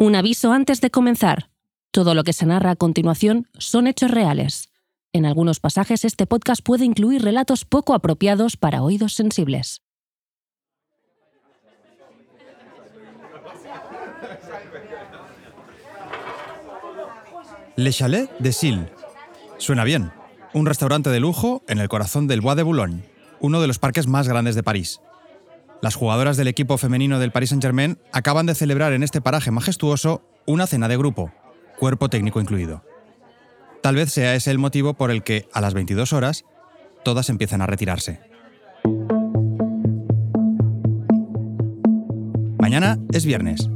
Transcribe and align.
Un 0.00 0.14
aviso 0.14 0.52
antes 0.52 0.80
de 0.80 0.92
comenzar. 0.92 1.50
Todo 1.90 2.14
lo 2.14 2.22
que 2.22 2.32
se 2.32 2.46
narra 2.46 2.70
a 2.70 2.76
continuación 2.76 3.48
son 3.58 3.88
hechos 3.88 4.12
reales. 4.12 4.70
En 5.12 5.26
algunos 5.26 5.58
pasajes 5.58 6.04
este 6.04 6.24
podcast 6.24 6.62
puede 6.62 6.84
incluir 6.84 7.22
relatos 7.22 7.64
poco 7.64 7.94
apropiados 7.94 8.56
para 8.56 8.84
oídos 8.84 9.14
sensibles. 9.14 9.82
Le 17.74 17.92
Chalet 17.92 18.30
de 18.38 18.52
Sille. 18.52 18.92
Suena 19.56 19.82
bien. 19.82 20.12
Un 20.54 20.66
restaurante 20.66 21.10
de 21.10 21.18
lujo 21.18 21.64
en 21.66 21.78
el 21.78 21.88
corazón 21.88 22.28
del 22.28 22.40
Bois 22.40 22.56
de 22.56 22.62
Boulogne, 22.62 23.02
uno 23.40 23.60
de 23.60 23.66
los 23.66 23.80
parques 23.80 24.06
más 24.06 24.28
grandes 24.28 24.54
de 24.54 24.62
París. 24.62 25.00
Las 25.80 25.94
jugadoras 25.94 26.36
del 26.36 26.48
equipo 26.48 26.76
femenino 26.76 27.20
del 27.20 27.30
Paris 27.30 27.50
Saint-Germain 27.50 27.98
acaban 28.12 28.46
de 28.46 28.56
celebrar 28.56 28.92
en 28.92 29.04
este 29.04 29.20
paraje 29.20 29.52
majestuoso 29.52 30.22
una 30.44 30.66
cena 30.66 30.88
de 30.88 30.96
grupo, 30.96 31.32
cuerpo 31.78 32.08
técnico 32.08 32.40
incluido. 32.40 32.82
Tal 33.80 33.94
vez 33.94 34.10
sea 34.10 34.34
ese 34.34 34.50
el 34.50 34.58
motivo 34.58 34.94
por 34.94 35.12
el 35.12 35.22
que, 35.22 35.46
a 35.52 35.60
las 35.60 35.74
22 35.74 36.12
horas, 36.12 36.44
todas 37.04 37.30
empiezan 37.30 37.62
a 37.62 37.66
retirarse. 37.66 38.20
Mañana 42.58 42.98
es 43.12 43.24
viernes 43.24 43.70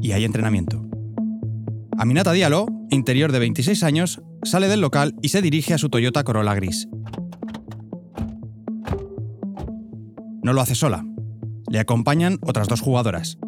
y 0.00 0.12
hay 0.12 0.24
entrenamiento. 0.24 0.82
Aminata 1.98 2.32
Diallo, 2.32 2.66
interior 2.90 3.30
de 3.30 3.40
26 3.40 3.82
años, 3.82 4.22
sale 4.42 4.68
del 4.68 4.80
local 4.80 5.14
y 5.20 5.28
se 5.28 5.42
dirige 5.42 5.74
a 5.74 5.78
su 5.78 5.90
Toyota 5.90 6.24
Corolla 6.24 6.54
gris. 6.54 6.88
No 10.42 10.52
lo 10.54 10.60
hace 10.62 10.74
sola. 10.74 11.04
Le 11.68 11.78
acompañan 11.78 12.38
otras 12.42 12.68
dos 12.68 12.80
jugadoras. 12.80 13.38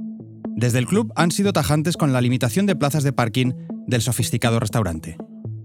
Desde 0.57 0.79
el 0.79 0.87
club 0.87 1.13
han 1.15 1.31
sido 1.31 1.53
tajantes 1.53 1.97
con 1.97 2.13
la 2.13 2.21
limitación 2.21 2.67
de 2.67 2.77
plazas 2.77 3.05
de 3.05 3.13
parking 3.13 3.53
del 3.87 4.03
sofisticado 4.03 4.59
restaurante. 4.59 5.17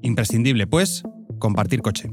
Imprescindible, 0.02 0.68
pues, 0.68 1.04
compartir 1.40 1.82
coche. 1.82 2.12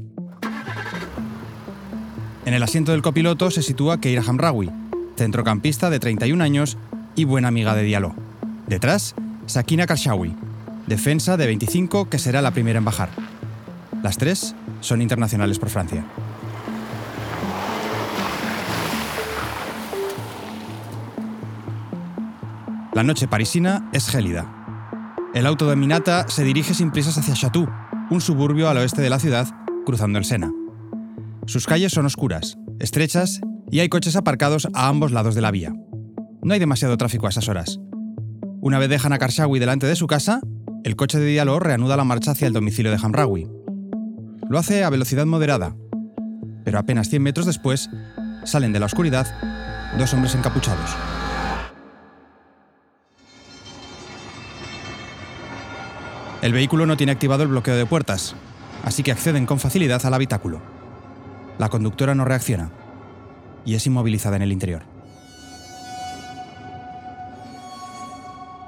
En 2.45 2.53
el 2.55 2.63
asiento 2.63 2.91
del 2.91 3.03
copiloto 3.03 3.51
se 3.51 3.61
sitúa 3.61 4.01
Keira 4.01 4.23
Hamraoui, 4.27 4.71
centrocampista 5.15 5.89
de 5.89 5.99
31 5.99 6.43
años 6.43 6.77
y 7.15 7.25
buena 7.25 7.49
amiga 7.49 7.75
de 7.75 7.83
Diallo. 7.83 8.13
Detrás, 8.67 9.13
Sakina 9.45 9.85
Karshawi, 9.85 10.35
defensa 10.87 11.37
de 11.37 11.45
25 11.45 12.09
que 12.09 12.17
será 12.17 12.41
la 12.41 12.51
primera 12.51 12.79
en 12.79 12.85
bajar. 12.85 13.09
Las 14.01 14.17
tres 14.17 14.55
son 14.79 15.01
internacionales 15.01 15.59
por 15.59 15.69
Francia. 15.69 16.03
La 22.93 23.03
noche 23.03 23.25
parisina 23.25 23.89
es 23.93 24.09
gélida. 24.09 24.53
El 25.33 25.45
auto 25.45 25.69
de 25.69 25.77
Minata 25.77 26.25
se 26.27 26.43
dirige 26.43 26.73
sin 26.73 26.91
prisas 26.91 27.17
hacia 27.17 27.35
Chatou, 27.35 27.65
un 28.09 28.19
suburbio 28.19 28.67
al 28.67 28.75
oeste 28.75 29.01
de 29.01 29.09
la 29.09 29.17
ciudad, 29.17 29.47
cruzando 29.85 30.19
el 30.19 30.25
Sena. 30.25 30.51
Sus 31.45 31.67
calles 31.67 31.93
son 31.93 32.05
oscuras, 32.05 32.57
estrechas 32.81 33.39
y 33.71 33.79
hay 33.79 33.87
coches 33.87 34.17
aparcados 34.17 34.67
a 34.73 34.89
ambos 34.89 35.13
lados 35.13 35.35
de 35.35 35.41
la 35.41 35.51
vía. 35.51 35.73
No 36.43 36.53
hay 36.53 36.59
demasiado 36.59 36.97
tráfico 36.97 37.27
a 37.27 37.29
esas 37.29 37.47
horas. 37.47 37.79
Una 38.59 38.77
vez 38.77 38.89
dejan 38.89 39.13
a 39.13 39.19
Karshawi 39.19 39.57
delante 39.57 39.87
de 39.87 39.95
su 39.95 40.05
casa, 40.05 40.41
el 40.83 40.97
coche 40.97 41.17
de 41.17 41.27
Diallo 41.27 41.61
reanuda 41.61 41.95
la 41.95 42.03
marcha 42.03 42.31
hacia 42.31 42.47
el 42.47 42.53
domicilio 42.53 42.91
de 42.91 42.99
Hamraoui. 43.01 43.47
Lo 44.49 44.59
hace 44.59 44.83
a 44.83 44.89
velocidad 44.89 45.25
moderada, 45.25 45.77
pero 46.65 46.77
apenas 46.77 47.07
100 47.07 47.23
metros 47.23 47.45
después 47.45 47.89
salen 48.43 48.73
de 48.73 48.81
la 48.81 48.87
oscuridad 48.87 49.27
dos 49.97 50.13
hombres 50.13 50.35
encapuchados. 50.35 50.91
El 56.41 56.53
vehículo 56.53 56.87
no 56.87 56.97
tiene 56.97 57.11
activado 57.11 57.43
el 57.43 57.49
bloqueo 57.49 57.75
de 57.75 57.85
puertas, 57.85 58.35
así 58.83 59.03
que 59.03 59.11
acceden 59.11 59.45
con 59.45 59.59
facilidad 59.59 60.03
al 60.05 60.13
habitáculo. 60.13 60.59
La 61.59 61.69
conductora 61.69 62.15
no 62.15 62.25
reacciona 62.25 62.71
y 63.63 63.75
es 63.75 63.85
inmovilizada 63.85 64.37
en 64.37 64.41
el 64.41 64.51
interior. 64.51 64.81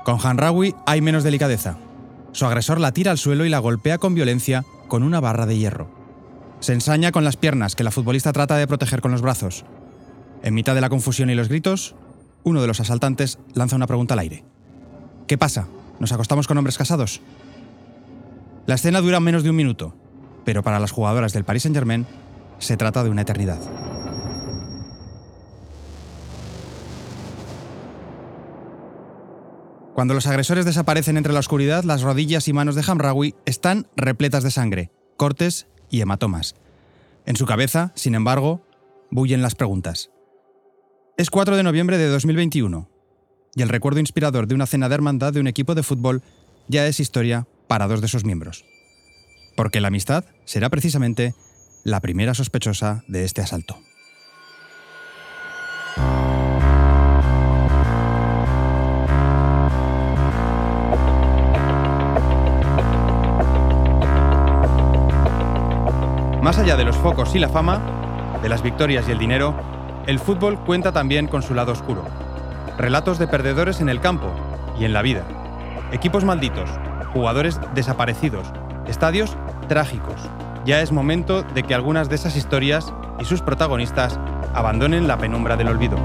Con 0.06 0.19
Hanrawi 0.22 0.75
hay 0.85 1.01
menos 1.01 1.23
delicadeza. 1.23 1.78
Su 2.31 2.45
agresor 2.45 2.79
la 2.79 2.91
tira 2.91 3.12
al 3.12 3.17
suelo 3.17 3.45
y 3.45 3.50
la 3.50 3.59
golpea 3.59 3.97
con 3.97 4.13
violencia 4.13 4.63
con 4.88 5.01
una 5.01 5.19
barra 5.19 5.45
de 5.45 5.57
hierro. 5.57 5.89
Se 6.59 6.73
ensaña 6.73 7.12
con 7.12 7.23
las 7.23 7.38
piernas 7.38 7.75
que 7.75 7.83
la 7.83 7.91
futbolista 7.91 8.33
trata 8.33 8.56
de 8.57 8.67
proteger 8.67 9.01
con 9.01 9.12
los 9.12 9.22
brazos. 9.22 9.66
En 10.44 10.53
mitad 10.53 10.75
de 10.75 10.81
la 10.81 10.89
confusión 10.89 11.29
y 11.29 11.35
los 11.35 11.50
gritos, 11.50 11.95
uno 12.44 12.62
de 12.62 12.67
los 12.67 12.79
asaltantes 12.79 13.39
lanza 13.53 13.75
una 13.75 13.88
pregunta 13.88 14.13
al 14.13 14.19
aire. 14.19 14.44
¿Qué 15.25 15.38
pasa? 15.38 15.67
¿Nos 16.00 16.12
acostamos 16.12 16.47
con 16.47 16.57
hombres 16.57 16.78
casados? 16.78 17.22
La 18.66 18.75
escena 18.75 19.01
dura 19.01 19.19
menos 19.19 19.44
de 19.44 19.50
un 19.50 19.57
minuto, 19.57 19.94
pero 20.46 20.63
para 20.63 20.79
las 20.79 20.91
jugadoras 20.91 21.34
del 21.34 21.44
Paris 21.44 21.63
Saint-Germain 21.63 22.06
se 22.59 22.78
trata 22.78 23.03
de 23.03 23.09
una 23.09 23.24
eternidad. 23.24 23.59
Cuando 29.94 30.13
los 30.13 30.28
agresores 30.28 30.66
desaparecen 30.66 31.18
entre 31.18 31.34
la 31.34 31.40
oscuridad, 31.40 31.84
las 31.84 32.01
rodillas 32.01 32.47
y 32.47 32.53
manos 32.53 32.75
de 32.75 32.84
Hamraoui 32.88 33.35
están 33.46 33.88
repletas 33.96 34.44
de 34.44 34.50
sangre, 34.50 34.91
cortes 35.18 35.68
y 35.90 36.01
hematomas. 36.01 36.56
En 37.25 37.35
su 37.35 37.45
cabeza, 37.45 37.91
sin 37.95 38.16
embargo, 38.16 38.66
bullen 39.12 39.41
las 39.41 39.56
preguntas. 39.56 40.09
Es 41.18 41.30
4 41.30 41.57
de 41.57 41.63
noviembre 41.63 41.97
de 41.97 42.07
2021 42.07 42.90
y 43.56 43.62
el 43.62 43.69
recuerdo 43.69 44.00
inspirador 44.00 44.47
de 44.47 44.56
una 44.56 44.66
cena 44.66 44.90
de 44.90 44.95
hermandad 44.95 45.34
de 45.34 45.41
un 45.41 45.47
equipo 45.47 45.75
de 45.75 45.84
fútbol 45.84 46.24
ya 46.68 46.88
es 46.88 47.00
historia 47.00 47.45
para 47.73 47.88
dos 47.88 48.01
de 48.01 48.07
sus 48.07 48.23
miembros. 48.23 48.66
Porque 49.56 49.81
la 49.81 49.88
amistad 49.88 50.25
será 50.45 50.69
precisamente 50.69 51.34
la 51.84 52.01
primera 52.01 52.35
sospechosa 52.35 53.03
de 53.07 53.23
este 53.23 53.41
asalto. 53.41 53.79
Más 66.44 66.59
allá 66.59 66.78
de 66.78 66.83
los 66.85 66.95
focos 66.97 67.33
y 67.33 67.39
la 67.39 67.50
fama, 67.50 67.81
de 68.44 68.50
las 68.50 68.62
victorias 68.62 69.07
y 69.07 69.13
el 69.13 69.17
dinero, 69.17 69.56
el 70.06 70.19
fútbol 70.19 70.63
cuenta 70.63 70.91
también 70.91 71.25
con 71.25 71.41
su 71.41 71.56
lado 71.56 71.72
oscuro. 71.72 72.06
Relatos 72.78 73.17
de 73.17 73.28
perdedores 73.28 73.81
en 73.81 73.89
el 73.89 74.00
campo 74.00 74.31
y 74.79 74.85
en 74.85 74.94
la 74.94 75.01
vida. 75.01 75.25
Equipos 75.91 76.23
malditos, 76.23 76.69
jugadores 77.13 77.59
desaparecidos, 77.74 78.47
estadios 78.88 79.38
trágicos. 79.68 80.29
Ya 80.66 80.81
es 80.81 80.91
momento 80.91 81.44
de 81.44 81.63
que 81.63 81.75
algunas 81.75 82.09
de 82.09 82.16
esas 82.16 82.35
historias 82.35 82.94
y 83.19 83.25
sus 83.25 83.41
protagonistas 83.41 84.19
abandonen 84.53 85.07
la 85.07 85.18
penumbra 85.18 85.56
del 85.56 85.68
olvido. 85.68 85.97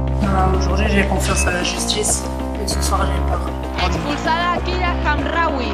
Expulsada 3.86 4.58
Kira 4.64 4.96
Hamraoui, 5.04 5.72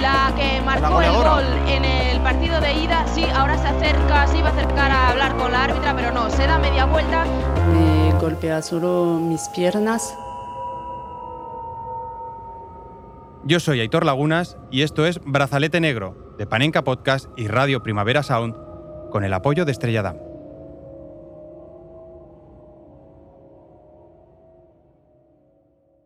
la 0.00 0.32
que 0.36 0.60
marcó 0.64 1.02
el 1.02 1.12
gol 1.12 1.44
en 1.66 1.84
el 1.84 2.20
partido 2.20 2.60
de 2.60 2.72
ida. 2.72 3.04
Sí, 3.12 3.24
ahora 3.34 3.58
se 3.58 3.68
acerca, 3.68 4.26
se 4.26 4.38
iba 4.38 4.48
a 4.48 4.52
acercar 4.52 4.90
a 4.90 5.10
hablar 5.10 5.36
con 5.36 5.52
la 5.52 5.64
árbitra, 5.64 5.94
pero 5.94 6.12
no, 6.12 6.30
se 6.30 6.46
da 6.46 6.58
media 6.58 6.86
vuelta. 6.86 7.24
Me 7.72 8.12
golpea 8.18 8.62
solo 8.62 9.18
mis 9.20 9.48
piernas. 9.48 10.14
Yo 13.50 13.58
soy 13.58 13.80
Aitor 13.80 14.06
Lagunas 14.06 14.56
y 14.70 14.82
esto 14.82 15.06
es 15.06 15.18
Brazalete 15.24 15.80
Negro, 15.80 16.36
de 16.38 16.46
Panenka 16.46 16.84
Podcast 16.84 17.26
y 17.36 17.48
Radio 17.48 17.82
Primavera 17.82 18.22
Sound, 18.22 18.54
con 19.10 19.24
el 19.24 19.34
apoyo 19.34 19.64
de 19.64 19.72
Estrella 19.72 20.02
Damm. 20.02 20.18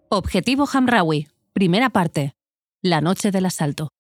Objetivo 0.09 0.67
Hamraoui. 0.73 1.29
Primera 1.53 1.91
parte. 1.91 2.33
La 2.81 3.03
noche 3.03 3.31
del 3.31 3.45
asalto. 3.45 3.91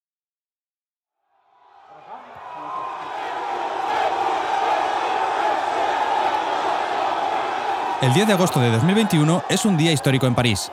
El 8.00 8.14
10 8.14 8.26
de 8.26 8.32
agosto 8.32 8.58
de 8.60 8.70
2021 8.70 9.44
es 9.50 9.66
un 9.66 9.76
día 9.76 9.92
histórico 9.92 10.26
en 10.26 10.34
París. 10.34 10.72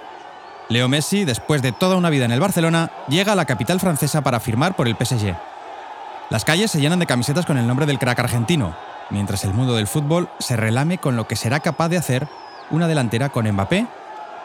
Leo 0.72 0.88
Messi, 0.88 1.26
después 1.26 1.62
de 1.62 1.74
toda 1.74 1.98
una 1.98 2.10
vida 2.10 2.24
en 2.24 2.32
el 2.32 2.40
Barcelona, 2.40 2.92
llega 3.10 3.34
a 3.34 3.36
la 3.36 3.44
capital 3.44 3.82
francesa 3.82 4.22
para 4.22 4.40
firmar 4.40 4.78
por 4.78 4.88
el 4.88 4.96
PSG. 4.96 5.36
Las 6.30 6.46
calles 6.46 6.72
se 6.72 6.80
llenan 6.80 7.00
de 7.00 7.06
camisetas 7.06 7.46
con 7.46 7.58
el 7.58 7.68
nombre 7.68 7.86
del 7.86 8.00
crack 8.00 8.20
argentino, 8.20 8.74
mientras 9.10 9.44
el 9.44 9.54
mundo 9.54 9.76
del 9.76 9.86
fútbol 9.86 10.30
se 10.40 10.56
relame 10.56 10.98
con 10.98 11.18
lo 11.18 11.28
que 11.28 11.36
será 11.36 11.60
capaz 11.60 11.90
de 11.90 11.98
hacer 11.98 12.26
una 12.70 12.88
delantera 12.88 13.28
con 13.28 13.52
Mbappé, 13.52 13.86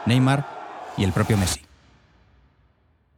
Neymar 0.07 0.49
y 0.97 1.05
el 1.05 1.13
propio 1.13 1.37
Messi. 1.37 1.61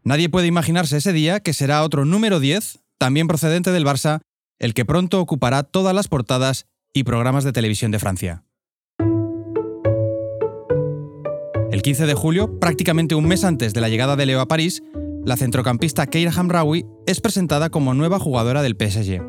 Nadie 0.04 0.28
puede 0.28 0.46
imaginarse 0.46 0.99
ese 0.99 1.14
día 1.14 1.40
que 1.40 1.54
será 1.54 1.84
otro 1.84 2.04
número 2.04 2.40
10, 2.40 2.81
también 2.99 3.26
procedente 3.26 3.72
del 3.72 3.87
Barça, 3.87 4.20
el 4.58 4.75
que 4.75 4.84
pronto 4.84 5.19
ocupará 5.19 5.62
todas 5.62 5.94
las 5.94 6.08
portadas 6.08 6.66
y 6.93 7.04
programas 7.04 7.44
de 7.44 7.52
televisión 7.52 7.90
de 7.90 8.00
Francia. 8.00 8.43
El 11.70 11.82
15 11.82 12.06
de 12.06 12.15
julio, 12.15 12.59
prácticamente 12.59 13.15
un 13.15 13.26
mes 13.26 13.44
antes 13.44 13.75
de 13.75 13.82
la 13.82 13.91
llegada 13.91 14.17
de 14.17 14.25
Leo 14.25 14.41
a 14.41 14.49
París, 14.49 14.82
la 15.26 15.37
centrocampista 15.37 16.06
Keira 16.06 16.32
Hamraoui 16.35 16.87
es 17.06 17.20
presentada 17.20 17.69
como 17.69 17.93
nueva 17.93 18.19
jugadora 18.19 18.62
del 18.62 18.75
PSG. 18.75 19.20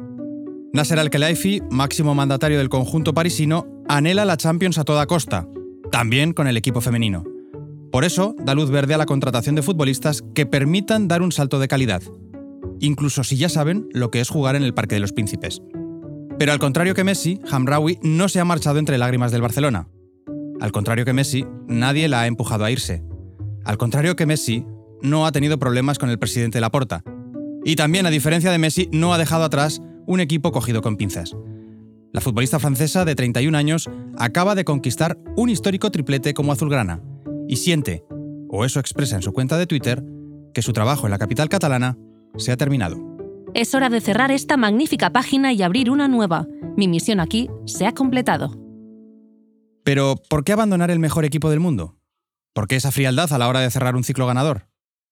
Nasser 0.71 0.99
Al-Khelaifi, 0.99 1.61
máximo 1.69 2.15
mandatario 2.15 2.57
del 2.57 2.69
conjunto 2.69 3.13
parisino, 3.13 3.67
anhela 3.89 4.23
la 4.23 4.37
Champions 4.37 4.77
a 4.77 4.85
toda 4.85 5.05
costa, 5.05 5.49
también 5.91 6.31
con 6.31 6.47
el 6.47 6.55
equipo 6.55 6.79
femenino. 6.79 7.25
Por 7.91 8.05
eso, 8.05 8.35
da 8.39 8.55
luz 8.55 8.69
verde 8.69 8.93
a 8.93 8.97
la 8.97 9.05
contratación 9.05 9.55
de 9.55 9.61
futbolistas 9.61 10.23
que 10.33 10.45
permitan 10.45 11.09
dar 11.09 11.21
un 11.21 11.33
salto 11.33 11.59
de 11.59 11.67
calidad, 11.67 12.03
incluso 12.79 13.25
si 13.25 13.35
ya 13.35 13.49
saben 13.49 13.89
lo 13.91 14.11
que 14.11 14.21
es 14.21 14.29
jugar 14.29 14.55
en 14.55 14.63
el 14.63 14.73
Parque 14.73 14.95
de 14.95 15.01
los 15.01 15.11
Príncipes. 15.11 15.61
Pero 16.37 16.53
al 16.53 16.59
contrario 16.59 16.95
que 16.95 17.03
Messi, 17.03 17.41
Hamraoui 17.51 17.99
no 18.01 18.29
se 18.29 18.39
ha 18.39 18.45
marchado 18.45 18.79
entre 18.79 18.97
lágrimas 18.97 19.33
del 19.33 19.41
Barcelona. 19.41 19.89
Al 20.59 20.71
contrario 20.71 21.05
que 21.05 21.13
Messi, 21.13 21.45
nadie 21.67 22.07
la 22.07 22.21
ha 22.21 22.27
empujado 22.27 22.65
a 22.65 22.71
irse. 22.71 23.03
Al 23.63 23.77
contrario 23.77 24.15
que 24.15 24.25
Messi, 24.25 24.65
no 25.01 25.25
ha 25.25 25.31
tenido 25.31 25.57
problemas 25.57 25.97
con 25.97 26.09
el 26.09 26.19
presidente 26.19 26.59
Laporta. 26.59 27.03
Y 27.63 27.75
también, 27.75 28.05
a 28.05 28.09
diferencia 28.09 28.51
de 28.51 28.57
Messi, 28.57 28.89
no 28.91 29.13
ha 29.13 29.17
dejado 29.17 29.43
atrás 29.43 29.81
un 30.05 30.19
equipo 30.19 30.51
cogido 30.51 30.81
con 30.81 30.97
pinzas. 30.97 31.35
La 32.11 32.21
futbolista 32.21 32.59
francesa 32.59 33.05
de 33.05 33.15
31 33.15 33.57
años 33.57 33.89
acaba 34.17 34.55
de 34.55 34.65
conquistar 34.65 35.17
un 35.35 35.49
histórico 35.49 35.91
triplete 35.91 36.33
como 36.33 36.51
azulgrana 36.51 37.01
y 37.47 37.57
siente, 37.57 38.03
o 38.49 38.65
eso 38.65 38.79
expresa 38.79 39.15
en 39.15 39.21
su 39.21 39.31
cuenta 39.31 39.57
de 39.57 39.67
Twitter, 39.67 40.03
que 40.53 40.61
su 40.61 40.73
trabajo 40.73 41.05
en 41.05 41.11
la 41.11 41.19
capital 41.19 41.49
catalana 41.49 41.97
se 42.35 42.51
ha 42.51 42.57
terminado. 42.57 42.97
Es 43.53 43.73
hora 43.75 43.89
de 43.89 44.01
cerrar 44.01 44.31
esta 44.31 44.57
magnífica 44.57 45.11
página 45.11 45.53
y 45.53 45.61
abrir 45.61 45.89
una 45.89 46.07
nueva. 46.07 46.47
Mi 46.75 46.87
misión 46.87 47.19
aquí 47.19 47.49
se 47.65 47.85
ha 47.85 47.93
completado. 47.93 48.68
Pero, 49.83 50.15
¿por 50.29 50.43
qué 50.43 50.53
abandonar 50.53 50.91
el 50.91 50.99
mejor 50.99 51.25
equipo 51.25 51.49
del 51.49 51.59
mundo? 51.59 51.97
¿Por 52.53 52.67
qué 52.67 52.75
esa 52.75 52.91
frialdad 52.91 53.31
a 53.31 53.37
la 53.37 53.47
hora 53.47 53.61
de 53.61 53.71
cerrar 53.71 53.95
un 53.95 54.03
ciclo 54.03 54.27
ganador? 54.27 54.67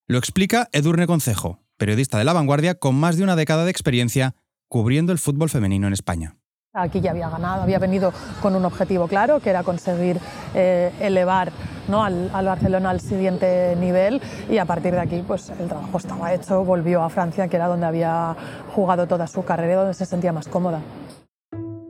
Lo 0.07 0.17
explica 0.17 0.69
Edurne 0.71 1.07
Concejo, 1.07 1.59
periodista 1.77 2.17
de 2.17 2.23
La 2.23 2.33
Vanguardia 2.33 2.75
con 2.75 2.95
más 2.95 3.17
de 3.17 3.23
una 3.23 3.35
década 3.35 3.65
de 3.65 3.71
experiencia 3.71 4.35
cubriendo 4.67 5.11
el 5.11 5.19
fútbol 5.19 5.49
femenino 5.49 5.87
en 5.87 5.93
España. 5.93 6.37
Aquí 6.73 7.01
ya 7.01 7.11
había 7.11 7.29
ganado, 7.29 7.63
había 7.63 7.79
venido 7.79 8.13
con 8.41 8.55
un 8.55 8.63
objetivo 8.65 9.07
claro, 9.07 9.39
que 9.39 9.49
era 9.49 9.63
conseguir 9.63 10.19
eh, 10.53 10.91
elevar 10.99 11.51
¿no? 11.87 12.03
al, 12.03 12.29
al, 12.33 12.45
Barcelona 12.45 12.91
al 12.91 13.01
siguiente 13.01 13.75
nivel 13.77 14.21
y 14.49 14.57
a 14.57 14.65
partir 14.65 14.93
de 14.93 14.99
aquí 14.99 15.23
pues, 15.25 15.49
el 15.49 15.67
trabajo 15.67 15.97
estaba 15.97 16.33
hecho, 16.33 16.63
volvió 16.63 17.01
a 17.01 17.09
Francia, 17.09 17.47
que 17.47 17.55
era 17.55 17.67
donde 17.67 17.85
había 17.85 18.35
jugado 18.75 19.07
toda 19.07 19.25
su 19.27 19.43
carrera 19.43 19.73
y 19.73 19.75
donde 19.77 19.93
se 19.93 20.05
sentía 20.05 20.31
más 20.31 20.47
cómoda. 20.47 20.81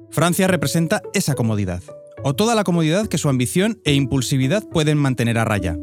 Francia 0.09 0.47
representa 0.47 1.01
esa 1.13 1.35
comodidad, 1.35 1.81
o 2.23 2.35
toda 2.35 2.55
la 2.55 2.63
comodidad 2.63 3.07
que 3.07 3.17
su 3.17 3.29
ambición 3.29 3.79
e 3.83 3.93
impulsividad 3.93 4.67
pueden 4.69 4.97
mantener 4.97 5.37
a 5.37 5.45
raya. 5.45 5.77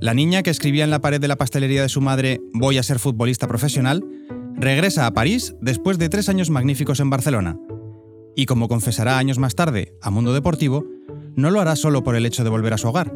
La 0.00 0.14
niña 0.14 0.42
que 0.42 0.50
escribía 0.50 0.84
en 0.84 0.90
la 0.90 1.00
pared 1.00 1.20
de 1.20 1.28
la 1.28 1.36
pastelería 1.36 1.82
de 1.82 1.88
su 1.88 2.00
madre 2.00 2.40
voy 2.52 2.78
a 2.78 2.82
ser 2.82 2.98
futbolista 2.98 3.46
profesional, 3.48 4.04
regresa 4.56 5.06
a 5.06 5.12
París 5.12 5.54
después 5.60 5.98
de 5.98 6.08
tres 6.08 6.28
años 6.28 6.50
magníficos 6.50 7.00
en 7.00 7.10
Barcelona 7.10 7.58
y 8.36 8.46
como 8.46 8.68
confesará 8.68 9.18
años 9.18 9.38
más 9.38 9.54
tarde 9.54 9.94
a 10.00 10.10
Mundo 10.10 10.32
Deportivo, 10.32 10.86
no 11.34 11.50
lo 11.50 11.60
hará 11.60 11.76
solo 11.76 12.02
por 12.02 12.16
el 12.16 12.26
hecho 12.26 12.44
de 12.44 12.50
volver 12.50 12.72
a 12.72 12.78
su 12.78 12.88
hogar. 12.88 13.12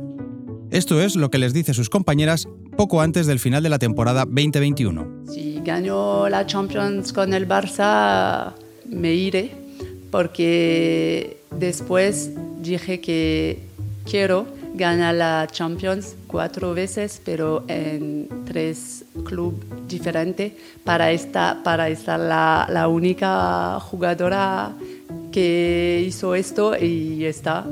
Esto 0.70 1.00
es 1.00 1.16
lo 1.16 1.30
que 1.30 1.38
les 1.38 1.54
dice 1.54 1.74
sus 1.74 1.88
compañeras 1.88 2.48
poco 2.76 3.00
antes 3.00 3.26
del 3.26 3.38
final 3.38 3.62
de 3.62 3.68
la 3.68 3.78
temporada 3.78 4.24
2021. 4.24 5.24
Si 5.32 5.60
gano 5.64 6.28
la 6.28 6.46
Champions 6.46 7.12
con 7.12 7.32
el 7.32 7.48
Barça, 7.48 8.54
me 8.86 9.14
iré, 9.14 9.52
porque 10.14 11.38
después 11.58 12.30
dije 12.60 13.00
que 13.00 13.58
quiero 14.08 14.46
ganar 14.72 15.16
la 15.16 15.48
Champions 15.50 16.14
cuatro 16.28 16.72
veces, 16.72 17.20
pero 17.24 17.64
en 17.66 18.28
tres 18.44 19.06
clubes 19.24 19.58
diferentes, 19.88 20.52
para 20.84 21.10
estar, 21.10 21.64
para 21.64 21.88
estar 21.88 22.20
la, 22.20 22.64
la 22.70 22.86
única 22.86 23.80
jugadora 23.80 24.76
que 25.32 26.04
hizo 26.06 26.36
esto 26.36 26.80
y 26.80 27.24
está. 27.24 27.66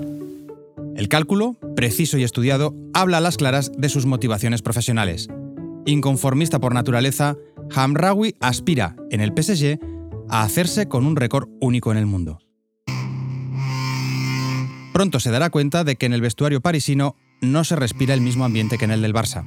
El 0.97 1.07
cálculo, 1.07 1.55
preciso 1.77 2.19
y 2.19 2.25
estudiado, 2.25 2.75
habla 2.93 3.19
a 3.19 3.21
las 3.21 3.37
claras 3.37 3.71
de 3.79 3.89
sus 3.89 4.05
motivaciones 4.05 4.63
profesionales. 4.63 5.29
Inconformista 5.87 6.59
por 6.59 6.75
naturaleza, 6.75 7.37
Hamraoui 7.73 8.35
aspira, 8.41 8.97
en 9.13 9.21
el 9.21 9.31
PSG, 9.31 9.92
a 10.33 10.45
hacerse 10.45 10.89
con 10.89 11.05
un 11.05 11.15
récord 11.15 11.51
único 11.61 11.93
en 11.93 11.99
el 11.99 12.07
mundo. 12.07 12.39
Pronto 14.95 15.21
se 15.21 15.31
dará 15.31 15.51
cuenta 15.51 15.85
de 15.85 15.97
que 15.97 16.07
en 16.07 16.15
el 16.15 16.23
vestuario 16.23 16.63
parisino 16.63 17.17
no 17.43 17.65
se 17.65 17.77
respira 17.77 18.15
el 18.15 18.23
mismo 18.23 18.47
ambiente 18.47 18.79
que 18.79 18.87
en 18.87 18.93
el 18.93 19.03
del 19.03 19.13
Barça. 19.13 19.45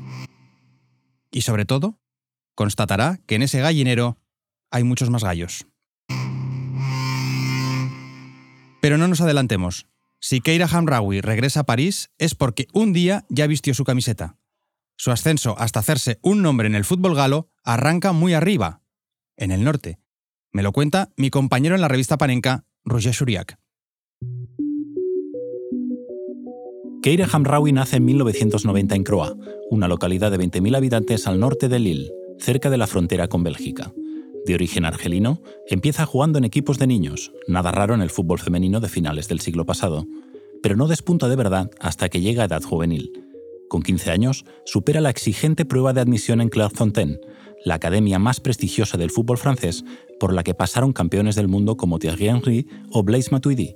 Y 1.32 1.42
sobre 1.42 1.66
todo, 1.66 2.00
constatará 2.54 3.20
que 3.26 3.34
en 3.34 3.42
ese 3.42 3.62
gallinero 3.62 4.20
hay 4.70 4.84
muchos 4.84 5.10
más 5.10 5.24
gallos. 5.24 5.66
Pero 8.80 9.00
no 9.00 9.08
nos 9.08 9.22
adelantemos. 9.22 9.88
Si 10.20 10.40
Keira 10.40 10.68
Hamraoui 10.72 11.20
regresa 11.20 11.62
a 11.62 11.66
París 11.66 12.12
es 12.20 12.36
porque 12.36 12.68
un 12.74 12.94
día 12.94 13.26
ya 13.30 13.48
vistió 13.48 13.74
su 13.74 13.86
camiseta. 13.86 14.38
Su 14.98 15.10
ascenso 15.10 15.56
hasta 15.58 15.80
hacerse 15.80 16.20
un 16.22 16.44
nombre 16.44 16.68
en 16.68 16.76
el 16.76 16.86
fútbol 16.86 17.16
galo 17.16 17.50
arranca 17.64 18.12
muy 18.12 18.36
arriba, 18.36 18.84
en 19.36 19.50
el 19.50 19.64
norte. 19.64 20.00
Me 20.56 20.64
lo 20.64 20.72
cuenta 20.72 21.12
mi 21.18 21.30
compañero 21.30 21.76
en 21.76 21.82
la 21.82 21.90
revista 21.90 22.18
Panenka, 22.18 22.64
Roger 22.86 23.12
Shuriak. 23.12 23.60
Keira 27.04 27.28
Hamraoui 27.30 27.74
nace 27.74 27.98
en 27.98 28.06
1990 28.06 28.96
en 28.96 29.04
Croa, 29.04 29.36
una 29.70 29.90
localidad 29.90 30.32
de 30.32 30.40
20.000 30.40 30.78
habitantes 30.78 31.28
al 31.28 31.42
norte 31.42 31.68
de 31.68 31.80
Lille, 31.80 32.10
cerca 32.40 32.70
de 32.70 32.78
la 32.78 32.88
frontera 32.88 33.28
con 33.28 33.44
Bélgica 33.44 33.92
de 34.46 34.54
origen 34.54 34.86
argelino, 34.86 35.42
empieza 35.68 36.06
jugando 36.06 36.38
en 36.38 36.46
equipos 36.46 36.80
de 36.80 36.88
niños, 36.88 37.34
nada 37.50 37.72
raro 37.72 37.94
en 37.94 38.02
el 38.02 38.10
fútbol 38.10 38.40
femenino 38.40 38.80
de 38.80 38.88
finales 38.88 39.28
del 39.28 39.42
siglo 39.42 39.66
pasado, 39.66 40.06
pero 40.64 40.78
no 40.78 40.88
despunta 40.88 41.28
de 41.28 41.36
verdad 41.36 41.70
hasta 41.82 42.08
que 42.08 42.22
llega 42.22 42.44
a 42.44 42.46
edad 42.46 42.64
juvenil. 42.64 43.12
Con 43.68 43.82
15 43.82 44.12
años, 44.12 44.46
supera 44.64 45.02
la 45.02 45.10
exigente 45.10 45.66
prueba 45.66 45.92
de 45.92 46.02
admisión 46.02 46.40
en 46.40 46.50
Clairefontaine, 46.50 47.20
la 47.66 47.76
academia 47.76 48.20
más 48.20 48.40
prestigiosa 48.40 48.98
del 48.98 49.10
fútbol 49.10 49.38
francés, 49.38 49.84
por 50.20 50.34
la 50.34 50.44
que 50.44 50.54
pasaron 50.54 50.94
campeones 50.94 51.36
del 51.36 51.48
mundo 51.48 51.78
como 51.78 52.00
Thierry 52.00 52.28
Henry 52.28 52.68
o 52.92 53.04
Blaise 53.04 53.32
Matuidi. 53.32 53.76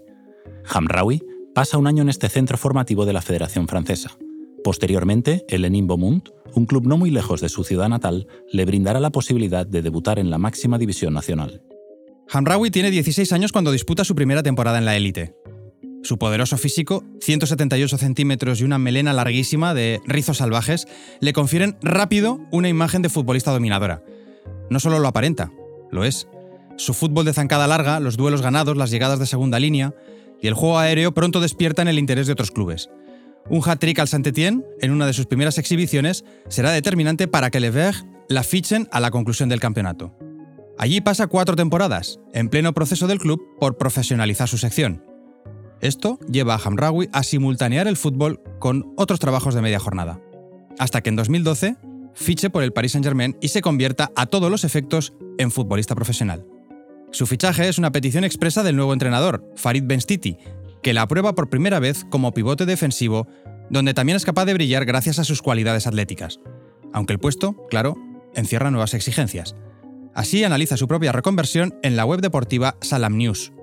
Hamraoui 0.65 1.21
pasa 1.53 1.77
un 1.77 1.87
año 1.87 2.01
en 2.03 2.09
este 2.09 2.29
centro 2.29 2.57
formativo 2.57 3.05
de 3.05 3.13
la 3.13 3.21
Federación 3.21 3.67
Francesa. 3.67 4.17
Posteriormente, 4.63 5.45
el 5.47 5.65
Enin 5.65 5.87
Beaumont, 5.87 6.29
un 6.53 6.65
club 6.65 6.85
no 6.85 6.97
muy 6.97 7.11
lejos 7.11 7.41
de 7.41 7.49
su 7.49 7.63
ciudad 7.63 7.89
natal, 7.89 8.27
le 8.51 8.65
brindará 8.65 8.99
la 8.99 9.09
posibilidad 9.09 9.65
de 9.65 9.81
debutar 9.81 10.19
en 10.19 10.29
la 10.29 10.37
máxima 10.37 10.77
división 10.77 11.13
nacional. 11.13 11.63
Hamraoui 12.31 12.69
tiene 12.69 12.91
16 12.91 13.31
años 13.33 13.51
cuando 13.51 13.71
disputa 13.71 14.03
su 14.03 14.15
primera 14.15 14.43
temporada 14.43 14.77
en 14.77 14.85
la 14.85 14.95
élite. 14.95 15.33
Su 16.03 16.17
poderoso 16.17 16.57
físico, 16.57 17.03
178 17.21 17.97
centímetros 17.97 18.61
y 18.61 18.63
una 18.63 18.77
melena 18.77 19.13
larguísima 19.13 19.73
de 19.73 19.99
rizos 20.05 20.37
salvajes, 20.37 20.87
le 21.19 21.33
confieren 21.33 21.77
rápido 21.81 22.39
una 22.51 22.69
imagen 22.69 23.01
de 23.01 23.09
futbolista 23.09 23.51
dominadora. 23.51 24.03
No 24.69 24.79
solo 24.79 24.99
lo 24.99 25.07
aparenta, 25.07 25.51
lo 25.91 26.05
es. 26.05 26.27
Su 26.79 26.93
fútbol 26.93 27.25
de 27.25 27.33
zancada 27.33 27.67
larga, 27.67 27.99
los 27.99 28.15
duelos 28.15 28.41
ganados, 28.41 28.77
las 28.77 28.89
llegadas 28.89 29.19
de 29.19 29.25
segunda 29.25 29.59
línea 29.59 29.93
y 30.41 30.47
el 30.47 30.53
juego 30.53 30.79
aéreo 30.79 31.13
pronto 31.13 31.41
despiertan 31.41 31.89
el 31.89 31.99
interés 31.99 32.25
de 32.25 32.31
otros 32.31 32.51
clubes. 32.51 32.89
Un 33.49 33.61
hat-trick 33.65 33.99
al 33.99 34.07
Saint-Étienne 34.07 34.63
en 34.79 34.91
una 34.91 35.05
de 35.05 35.11
sus 35.11 35.25
primeras 35.25 35.57
exhibiciones 35.57 36.23
será 36.47 36.71
determinante 36.71 37.27
para 37.27 37.51
que 37.51 37.59
Le 37.59 37.69
Verre 37.69 38.05
la 38.29 38.43
fichen 38.43 38.87
a 38.93 39.01
la 39.01 39.11
conclusión 39.11 39.49
del 39.49 39.59
campeonato. 39.59 40.15
Allí 40.77 41.01
pasa 41.01 41.27
cuatro 41.27 41.57
temporadas, 41.57 42.21
en 42.33 42.47
pleno 42.47 42.73
proceso 42.73 43.07
del 43.07 43.19
club 43.19 43.41
por 43.59 43.77
profesionalizar 43.77 44.47
su 44.47 44.57
sección. 44.57 45.03
Esto 45.81 46.17
lleva 46.31 46.55
a 46.55 46.61
Hamraoui 46.63 47.09
a 47.11 47.23
simultanear 47.23 47.89
el 47.89 47.97
fútbol 47.97 48.41
con 48.57 48.93
otros 48.95 49.19
trabajos 49.19 49.53
de 49.53 49.61
media 49.61 49.81
jornada. 49.81 50.21
Hasta 50.77 51.01
que 51.01 51.09
en 51.09 51.17
2012 51.17 51.75
fiche 52.13 52.49
por 52.49 52.63
el 52.63 52.71
Paris 52.71 52.93
Saint-Germain 52.93 53.35
y 53.41 53.49
se 53.49 53.61
convierta 53.61 54.11
a 54.15 54.27
todos 54.27 54.49
los 54.49 54.63
efectos 54.63 55.11
en 55.37 55.51
futbolista 55.51 55.93
profesional. 55.93 56.45
Su 57.11 57.25
fichaje 57.25 57.67
es 57.67 57.79
una 57.79 57.91
petición 57.91 58.23
expresa 58.23 58.61
del 58.61 58.75
nuevo 58.75 58.93
entrenador, 58.93 59.43
Farid 59.55 59.83
Benstiti, 59.85 60.37
que 60.83 60.93
la 60.93 61.01
aprueba 61.01 61.33
por 61.33 61.49
primera 61.49 61.79
vez 61.79 62.05
como 62.09 62.33
pivote 62.33 62.65
defensivo, 62.65 63.27
donde 63.69 63.95
también 63.95 64.15
es 64.15 64.25
capaz 64.25 64.45
de 64.45 64.53
brillar 64.53 64.85
gracias 64.85 65.17
a 65.17 65.23
sus 65.23 65.41
cualidades 65.41 65.87
atléticas. 65.87 66.39
Aunque 66.93 67.13
el 67.13 67.19
puesto, 67.19 67.67
claro, 67.69 67.95
encierra 68.35 68.69
nuevas 68.69 68.93
exigencias. 68.93 69.55
Así 70.13 70.43
analiza 70.43 70.77
su 70.77 70.87
propia 70.87 71.11
reconversión 71.11 71.75
en 71.81 71.95
la 71.95 72.05
web 72.05 72.21
deportiva 72.21 72.77
Salam 72.81 73.17
News. 73.17 73.53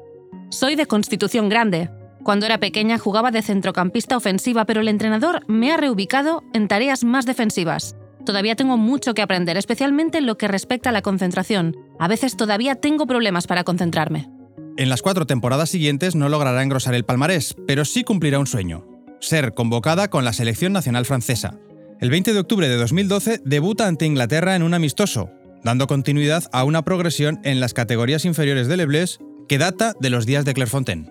Soy 0.50 0.74
de 0.74 0.86
constitución 0.86 1.48
grande. 1.48 1.90
Cuando 2.24 2.46
era 2.46 2.58
pequeña 2.58 2.98
jugaba 2.98 3.30
de 3.30 3.42
centrocampista 3.42 4.16
ofensiva, 4.16 4.64
pero 4.64 4.80
el 4.80 4.88
entrenador 4.88 5.44
me 5.46 5.70
ha 5.70 5.76
reubicado 5.76 6.42
en 6.52 6.66
tareas 6.66 7.04
más 7.04 7.26
defensivas. 7.26 7.96
Todavía 8.24 8.56
tengo 8.56 8.76
mucho 8.76 9.14
que 9.14 9.22
aprender, 9.22 9.56
especialmente 9.56 10.18
en 10.18 10.26
lo 10.26 10.36
que 10.36 10.48
respecta 10.48 10.90
a 10.90 10.92
la 10.92 11.02
concentración. 11.02 11.76
A 11.98 12.08
veces 12.08 12.36
todavía 12.36 12.74
tengo 12.74 13.06
problemas 13.06 13.46
para 13.46 13.64
concentrarme. 13.64 14.28
En 14.76 14.90
las 14.90 15.00
cuatro 15.00 15.26
temporadas 15.26 15.70
siguientes 15.70 16.14
no 16.14 16.28
logrará 16.28 16.62
engrosar 16.62 16.94
el 16.94 17.04
palmarés, 17.04 17.56
pero 17.66 17.84
sí 17.84 18.04
cumplirá 18.04 18.38
un 18.38 18.46
sueño, 18.46 18.86
ser 19.20 19.54
convocada 19.54 20.08
con 20.08 20.24
la 20.24 20.34
selección 20.34 20.72
nacional 20.72 21.06
francesa. 21.06 21.58
El 21.98 22.10
20 22.10 22.34
de 22.34 22.40
octubre 22.40 22.68
de 22.68 22.76
2012 22.76 23.40
debuta 23.44 23.86
ante 23.86 24.04
Inglaterra 24.04 24.54
en 24.54 24.62
un 24.62 24.74
amistoso, 24.74 25.30
dando 25.64 25.86
continuidad 25.86 26.44
a 26.52 26.64
una 26.64 26.82
progresión 26.82 27.40
en 27.42 27.58
las 27.58 27.72
categorías 27.72 28.26
inferiores 28.26 28.68
de 28.68 28.76
Leblés 28.76 29.18
que 29.48 29.56
data 29.56 29.94
de 29.98 30.10
los 30.10 30.26
días 30.26 30.44
de 30.44 30.52
Clairefontaine. 30.52 31.10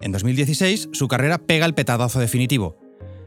En 0.00 0.12
2016, 0.12 0.90
su 0.92 1.08
carrera 1.08 1.38
pega 1.38 1.66
el 1.66 1.74
petadazo 1.74 2.20
definitivo. 2.20 2.78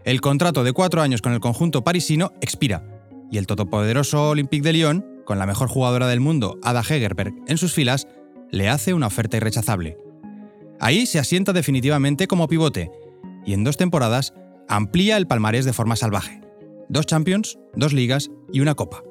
El 0.05 0.21
contrato 0.21 0.63
de 0.63 0.71
cuatro 0.71 1.01
años 1.01 1.21
con 1.21 1.33
el 1.33 1.41
conjunto 1.41 1.83
parisino 1.83 2.31
expira, 2.39 2.83
y 3.29 3.37
el 3.37 3.47
todopoderoso 3.47 4.29
Olympique 4.29 4.63
de 4.63 4.73
Lyon, 4.73 5.16
con 5.27 5.37
la 5.37 5.45
mejor 5.45 5.67
jugadora 5.67 6.07
del 6.07 6.21
mundo, 6.21 6.57
Ada 6.63 6.81
Hegerberg, 6.81 7.35
en 7.45 7.59
sus 7.59 7.73
filas, 7.73 8.07
le 8.49 8.69
hace 8.69 8.95
una 8.95 9.07
oferta 9.07 9.37
irrechazable. 9.37 9.97
Ahí 10.79 11.05
se 11.05 11.19
asienta 11.19 11.53
definitivamente 11.53 12.27
como 12.27 12.47
pivote, 12.47 12.89
y 13.45 13.53
en 13.53 13.63
dos 13.63 13.77
temporadas 13.77 14.33
amplía 14.67 15.17
el 15.17 15.27
palmarés 15.27 15.65
de 15.65 15.73
forma 15.73 15.95
salvaje 15.95 16.41
dos 16.89 17.05
Champions, 17.05 17.59
dos 17.75 17.93
ligas 17.93 18.31
y 18.51 18.61
una 18.61 18.75
Copa. 18.75 19.03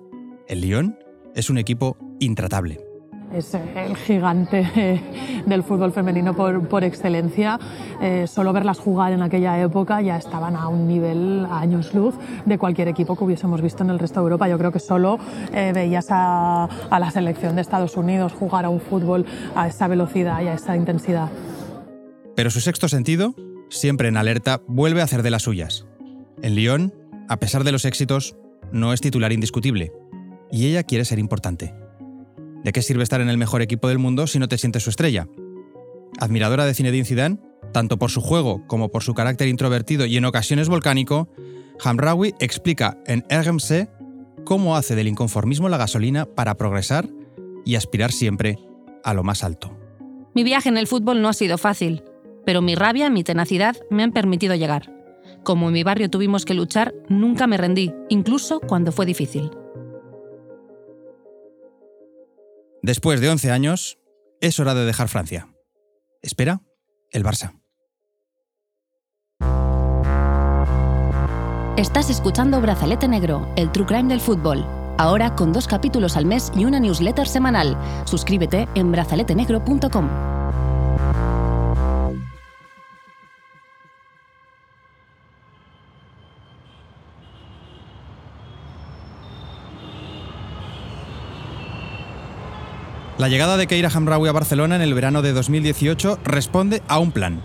El 0.48 0.62
Lyon 0.62 0.98
es 1.34 1.50
un 1.50 1.58
equipo 1.58 1.98
intratable. 2.20 2.85
Es 3.32 3.52
el 3.54 3.96
gigante 3.96 5.02
del 5.46 5.62
fútbol 5.62 5.92
femenino 5.92 6.34
por, 6.34 6.84
excelencia. 6.84 7.58
Eh, 8.00 8.26
solo 8.26 8.52
verlas 8.52 8.78
jugar 8.78 9.12
en 9.12 9.22
aquella 9.22 9.60
época 9.60 10.00
ya 10.00 10.16
estaban 10.16 10.56
a 10.56 10.68
un 10.68 10.86
nivel 10.88 11.46
a 11.46 11.60
años 11.60 11.94
luz 11.94 12.14
de 12.44 12.58
cualquier 12.58 12.88
equipo 12.88 13.16
que 13.16 13.24
hubiésemos 13.24 13.60
visto 13.60 13.82
en 13.82 13.90
el 13.90 13.98
resto 13.98 14.20
de 14.20 14.24
Europa. 14.24 14.48
Yo 14.48 14.58
creo 14.58 14.72
que 14.72 14.78
solo 14.78 15.18
eh, 15.52 15.72
veías 15.74 16.06
a, 16.10 16.64
a 16.64 16.98
la 16.98 17.10
selección 17.10 17.56
de 17.56 17.62
Estados 17.62 17.96
Unidos 17.96 18.32
jugar 18.32 18.64
a 18.64 18.68
un 18.68 18.80
fútbol 18.80 19.26
a 19.54 19.66
esa 19.66 19.88
velocidad 19.88 20.40
y 20.42 20.48
a 20.48 20.54
esa 20.54 20.76
intensidad. 20.76 21.28
Pero 22.34 22.50
su 22.50 22.60
sexto 22.60 22.88
sentido, 22.88 23.34
siempre 23.70 24.08
en 24.08 24.16
alerta, 24.16 24.60
vuelve 24.66 25.00
a 25.00 25.04
hacer 25.04 25.22
de 25.22 25.30
las 25.30 25.42
suyas. 25.42 25.86
En 26.42 26.54
Lyon 26.54 26.92
a 27.28 27.38
pesar 27.38 27.64
de 27.64 27.72
los 27.72 27.84
éxitos, 27.84 28.36
no 28.72 28.92
es 28.92 29.00
titular 29.00 29.32
indiscutible, 29.32 29.92
y 30.50 30.66
ella 30.66 30.84
quiere 30.84 31.04
ser 31.04 31.18
importante. 31.18 31.74
¿De 32.66 32.72
qué 32.72 32.82
sirve 32.82 33.04
estar 33.04 33.20
en 33.20 33.28
el 33.28 33.38
mejor 33.38 33.62
equipo 33.62 33.86
del 33.86 34.00
mundo 34.00 34.26
si 34.26 34.40
no 34.40 34.48
te 34.48 34.58
sientes 34.58 34.82
su 34.82 34.90
estrella? 34.90 35.28
Admiradora 36.18 36.66
de 36.66 36.74
Zinedine 36.74 37.04
Zidane, 37.04 37.38
tanto 37.72 37.96
por 37.96 38.10
su 38.10 38.20
juego 38.20 38.66
como 38.66 38.88
por 38.88 39.04
su 39.04 39.14
carácter 39.14 39.46
introvertido 39.46 40.04
y 40.04 40.16
en 40.16 40.24
ocasiones 40.24 40.68
volcánico, 40.68 41.28
Hamraoui 41.84 42.34
explica 42.40 42.98
en 43.06 43.24
RMC 43.30 43.88
cómo 44.44 44.74
hace 44.74 44.96
del 44.96 45.06
inconformismo 45.06 45.68
la 45.68 45.76
gasolina 45.76 46.26
para 46.26 46.56
progresar 46.56 47.08
y 47.64 47.76
aspirar 47.76 48.10
siempre 48.10 48.58
a 49.04 49.14
lo 49.14 49.22
más 49.22 49.44
alto. 49.44 49.78
Mi 50.34 50.42
viaje 50.42 50.68
en 50.68 50.76
el 50.76 50.88
fútbol 50.88 51.22
no 51.22 51.28
ha 51.28 51.34
sido 51.34 51.58
fácil, 51.58 52.02
pero 52.44 52.62
mi 52.62 52.74
rabia, 52.74 53.10
mi 53.10 53.22
tenacidad 53.22 53.76
me 53.90 54.02
han 54.02 54.10
permitido 54.10 54.56
llegar. 54.56 54.92
Como 55.44 55.68
en 55.68 55.72
mi 55.72 55.84
barrio 55.84 56.10
tuvimos 56.10 56.44
que 56.44 56.54
luchar, 56.54 56.94
nunca 57.08 57.46
me 57.46 57.58
rendí, 57.58 57.92
incluso 58.08 58.58
cuando 58.58 58.90
fue 58.90 59.06
difícil. 59.06 59.52
Después 62.86 63.20
de 63.20 63.28
11 63.28 63.50
años, 63.50 63.98
es 64.40 64.60
hora 64.60 64.72
de 64.72 64.84
dejar 64.84 65.08
Francia. 65.08 65.48
Espera, 66.22 66.60
el 67.10 67.24
Barça. 67.24 67.60
Estás 71.76 72.10
escuchando 72.10 72.60
Brazalete 72.60 73.08
Negro, 73.08 73.52
el 73.56 73.72
True 73.72 73.86
Crime 73.86 74.08
del 74.08 74.20
fútbol. 74.20 74.64
Ahora 74.98 75.34
con 75.34 75.52
dos 75.52 75.66
capítulos 75.66 76.16
al 76.16 76.26
mes 76.26 76.52
y 76.54 76.64
una 76.64 76.78
newsletter 76.78 77.26
semanal. 77.26 77.76
Suscríbete 78.04 78.68
en 78.76 78.92
brazaletenegro.com. 78.92 80.35
La 93.18 93.28
llegada 93.28 93.56
de 93.56 93.66
Keira 93.66 93.88
Hamraoui 93.88 94.28
a 94.28 94.32
Barcelona 94.32 94.76
en 94.76 94.82
el 94.82 94.92
verano 94.92 95.22
de 95.22 95.32
2018 95.32 96.18
responde 96.22 96.82
a 96.86 96.98
un 96.98 97.12
plan. 97.12 97.40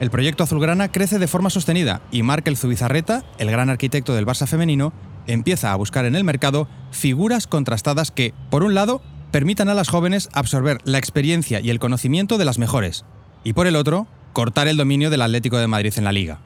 El 0.00 0.10
proyecto 0.10 0.42
azulgrana 0.42 0.90
crece 0.90 1.20
de 1.20 1.28
forma 1.28 1.50
sostenida 1.50 2.02
y 2.10 2.24
Markel 2.24 2.56
Zubizarreta, 2.56 3.22
el 3.38 3.48
gran 3.48 3.70
arquitecto 3.70 4.12
del 4.12 4.26
Barça 4.26 4.48
femenino, 4.48 4.92
empieza 5.28 5.70
a 5.70 5.76
buscar 5.76 6.04
en 6.04 6.16
el 6.16 6.24
mercado 6.24 6.66
figuras 6.90 7.46
contrastadas 7.46 8.10
que, 8.10 8.34
por 8.50 8.64
un 8.64 8.74
lado, 8.74 9.02
permitan 9.30 9.68
a 9.68 9.74
las 9.74 9.88
jóvenes 9.88 10.30
absorber 10.32 10.78
la 10.82 10.98
experiencia 10.98 11.60
y 11.60 11.70
el 11.70 11.78
conocimiento 11.78 12.36
de 12.36 12.44
las 12.44 12.58
mejores, 12.58 13.04
y 13.44 13.52
por 13.52 13.68
el 13.68 13.76
otro, 13.76 14.08
cortar 14.32 14.66
el 14.66 14.76
dominio 14.76 15.10
del 15.10 15.22
Atlético 15.22 15.58
de 15.58 15.68
Madrid 15.68 15.94
en 15.96 16.04
la 16.04 16.12
liga. 16.12 16.40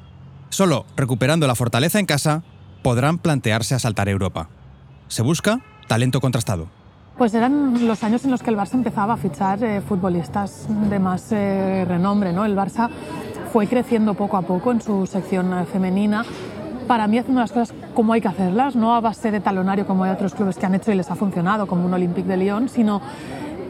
Solo 0.51 0.85
recuperando 0.95 1.47
la 1.47 1.55
fortaleza 1.55 2.01
en 2.01 2.07
casa, 2.07 2.43
podrán 2.83 3.17
plantearse 3.17 3.75
asaltar 3.75 4.11
Europa. 4.11 4.51
Se 5.09 5.23
busca 5.23 5.63
talento 5.87 6.21
contrastado. 6.21 6.78
Pues 7.19 7.35
eran 7.35 7.89
los 7.89 8.05
años 8.05 8.25
en 8.25 8.31
los 8.31 8.45
que 8.45 8.51
el 8.51 8.57
Barça 8.57 8.75
empezaba 8.75 9.15
a 9.15 9.17
fichar 9.17 9.65
eh, 9.65 9.81
futbolistas 9.81 10.69
de 10.89 11.01
más 11.01 11.33
eh, 11.33 11.85
renombre. 11.85 12.33
¿no? 12.33 12.45
El 12.45 12.57
Barça 12.57 12.89
fue 13.53 13.67
creciendo 13.67 14.15
poco 14.15 14.37
a 14.37 14.43
poco 14.43 14.71
en 14.71 14.81
su 14.81 15.05
sección 15.05 15.53
eh, 15.53 15.65
femenina. 15.65 16.25
Para 16.87 17.09
mí 17.09 17.19
haciendo 17.19 17.41
las 17.41 17.51
cosas 17.51 17.75
como 17.93 18.13
hay 18.13 18.21
que 18.21 18.29
hacerlas, 18.29 18.77
no 18.77 18.95
a 18.95 19.01
base 19.01 19.33
de 19.33 19.41
talonario 19.41 19.85
como 19.85 20.05
hay 20.05 20.13
otros 20.13 20.33
clubes 20.33 20.59
que 20.59 20.67
han 20.67 20.77
hecho 20.77 20.93
y 20.93 20.95
les 20.95 21.11
ha 21.11 21.17
funcionado, 21.17 21.67
como 21.67 21.87
un 21.87 21.93
Olympique 21.93 22.29
de 22.29 22.37
Lyon, 22.37 22.69
sino 22.69 23.03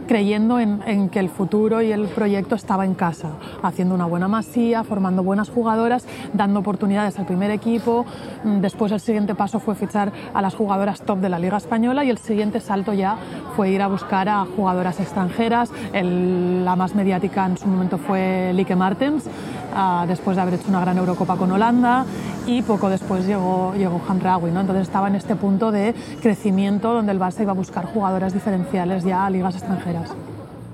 creyendo 0.08 0.58
en, 0.58 1.08
que 1.10 1.20
el 1.20 1.28
futuro 1.28 1.80
y 1.82 1.92
el 1.92 2.06
proyecto 2.08 2.56
estaba 2.56 2.84
en 2.84 2.94
casa, 2.94 3.32
haciendo 3.62 3.94
una 3.94 4.06
buena 4.06 4.26
masía, 4.26 4.82
formando 4.82 5.22
buenas 5.22 5.50
jugadoras, 5.50 6.06
dando 6.32 6.60
oportunidades 6.60 7.18
al 7.18 7.26
primer 7.26 7.50
equipo. 7.52 8.04
Mm, 8.42 8.60
después 8.60 8.90
el 8.90 9.00
siguiente 9.00 9.34
paso 9.34 9.60
fue 9.60 9.74
fichar 9.74 10.10
a 10.34 10.42
las 10.42 10.54
jugadoras 10.54 11.02
top 11.02 11.18
de 11.18 11.28
la 11.28 11.38
Liga 11.38 11.58
Española 11.58 12.04
y 12.04 12.10
el 12.10 12.18
siguiente 12.18 12.58
salto 12.58 12.92
ya 12.94 13.16
fue 13.54 13.70
ir 13.70 13.82
a 13.82 13.88
buscar 13.88 14.28
a 14.28 14.46
jugadoras 14.56 14.98
extranjeras. 14.98 15.70
la 15.92 16.74
más 16.74 16.94
mediática 16.94 17.46
en 17.46 17.58
su 17.58 17.68
momento 17.68 17.98
fue 17.98 18.52
Lique 18.54 18.74
Martens, 18.74 19.28
ah, 19.74 20.04
después 20.06 20.36
de 20.36 20.42
haber 20.42 20.54
hecho 20.54 20.68
una 20.68 20.80
gran 20.80 20.98
Eurocopa 20.98 21.36
con 21.36 21.50
Holanda 21.52 22.04
y 22.46 22.62
poco 22.62 22.88
después 22.88 23.26
llegó, 23.26 23.74
llegó 23.74 24.00
Hamraoui. 24.06 24.50
¿no? 24.50 24.60
Entonces 24.60 24.86
estaba 24.86 25.08
en 25.08 25.14
este 25.14 25.36
punto 25.36 25.70
de 25.70 25.94
crecimiento 26.20 26.92
donde 26.94 27.12
el 27.12 27.18
Barça 27.18 27.42
iba 27.42 27.52
a 27.52 27.54
buscar 27.54 27.86
jugadoras 27.86 28.32
diferenciales 28.32 29.04
ya 29.04 29.26
a 29.26 29.30
ligas 29.30 29.54
extranjeras. 29.54 30.10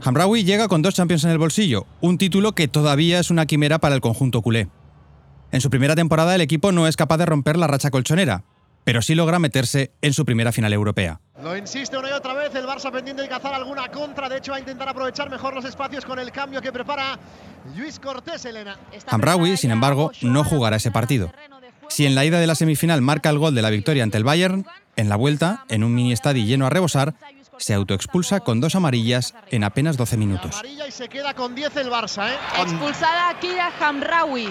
Hamraoui 0.02 0.44
llega 0.44 0.68
con 0.68 0.82
dos 0.82 0.94
Champions 0.94 1.24
en 1.24 1.30
el 1.30 1.38
bolsillo, 1.38 1.86
un 2.00 2.18
título 2.18 2.52
que 2.52 2.68
todavía 2.68 3.18
es 3.18 3.30
una 3.30 3.46
quimera 3.46 3.78
para 3.78 3.94
el 3.94 4.00
conjunto 4.00 4.42
culé. 4.42 4.68
En 5.50 5.60
su 5.60 5.70
primera 5.70 5.94
temporada 5.94 6.34
el 6.34 6.40
equipo 6.40 6.72
no 6.72 6.86
es 6.86 6.96
capaz 6.96 7.16
de 7.16 7.26
romper 7.26 7.56
la 7.56 7.66
racha 7.66 7.90
colchonera, 7.90 8.44
pero 8.84 9.02
sí 9.02 9.14
logra 9.14 9.38
meterse 9.38 9.92
en 10.02 10.12
su 10.12 10.24
primera 10.24 10.52
final 10.52 10.72
europea. 10.72 11.20
Lo 11.42 11.56
insiste 11.56 11.96
una 11.98 12.10
y 12.10 12.12
otra 12.12 12.34
vez 12.34 12.54
el 12.54 12.66
Barça 12.66 12.92
pendiente 12.92 13.22
de 13.22 13.28
cazar 13.28 13.54
alguna 13.54 13.88
contra, 13.88 14.28
de 14.28 14.38
hecho 14.38 14.52
va 14.52 14.58
a 14.58 14.60
intentar 14.60 14.88
aprovechar 14.88 15.30
mejor 15.30 15.54
los 15.54 15.64
espacios 15.64 16.04
con 16.04 16.18
el 16.18 16.30
cambio 16.30 16.62
que 16.62 16.72
prepara 16.72 17.18
Luis 17.76 17.98
Cortés, 17.98 18.44
Elena. 18.44 18.78
Hamraoui, 19.08 19.56
sin 19.56 19.70
embargo, 19.70 20.12
no 20.22 20.44
jugará 20.44 20.76
ese 20.76 20.90
partido. 20.90 21.32
Si 21.88 22.06
en 22.06 22.14
la 22.14 22.24
ida 22.24 22.38
de 22.40 22.46
la 22.46 22.54
semifinal 22.54 23.02
marca 23.02 23.30
el 23.30 23.38
gol 23.38 23.54
de 23.54 23.62
la 23.62 23.70
victoria 23.70 24.02
ante 24.04 24.16
el 24.16 24.24
Bayern, 24.24 24.66
en 24.96 25.08
la 25.08 25.16
vuelta, 25.16 25.64
en 25.68 25.84
un 25.84 25.94
mini 25.94 26.12
estadio 26.12 26.44
lleno 26.44 26.66
a 26.66 26.70
rebosar, 26.70 27.14
se 27.58 27.74
autoexpulsa 27.74 28.40
con 28.40 28.60
dos 28.60 28.74
amarillas 28.74 29.34
en 29.50 29.64
apenas 29.64 29.96
12 29.96 30.16
minutos. 30.16 30.54
Amarilla 30.54 30.86
y 30.86 30.92
se 30.92 31.08
queda 31.08 31.34
con 31.34 31.54
10 31.54 31.76
el 31.76 31.90
Barça. 31.90 32.30
¿eh? 32.30 32.36
Expulsada 32.60 33.38
Kira 33.40 33.70
Hamraoui, 33.80 34.48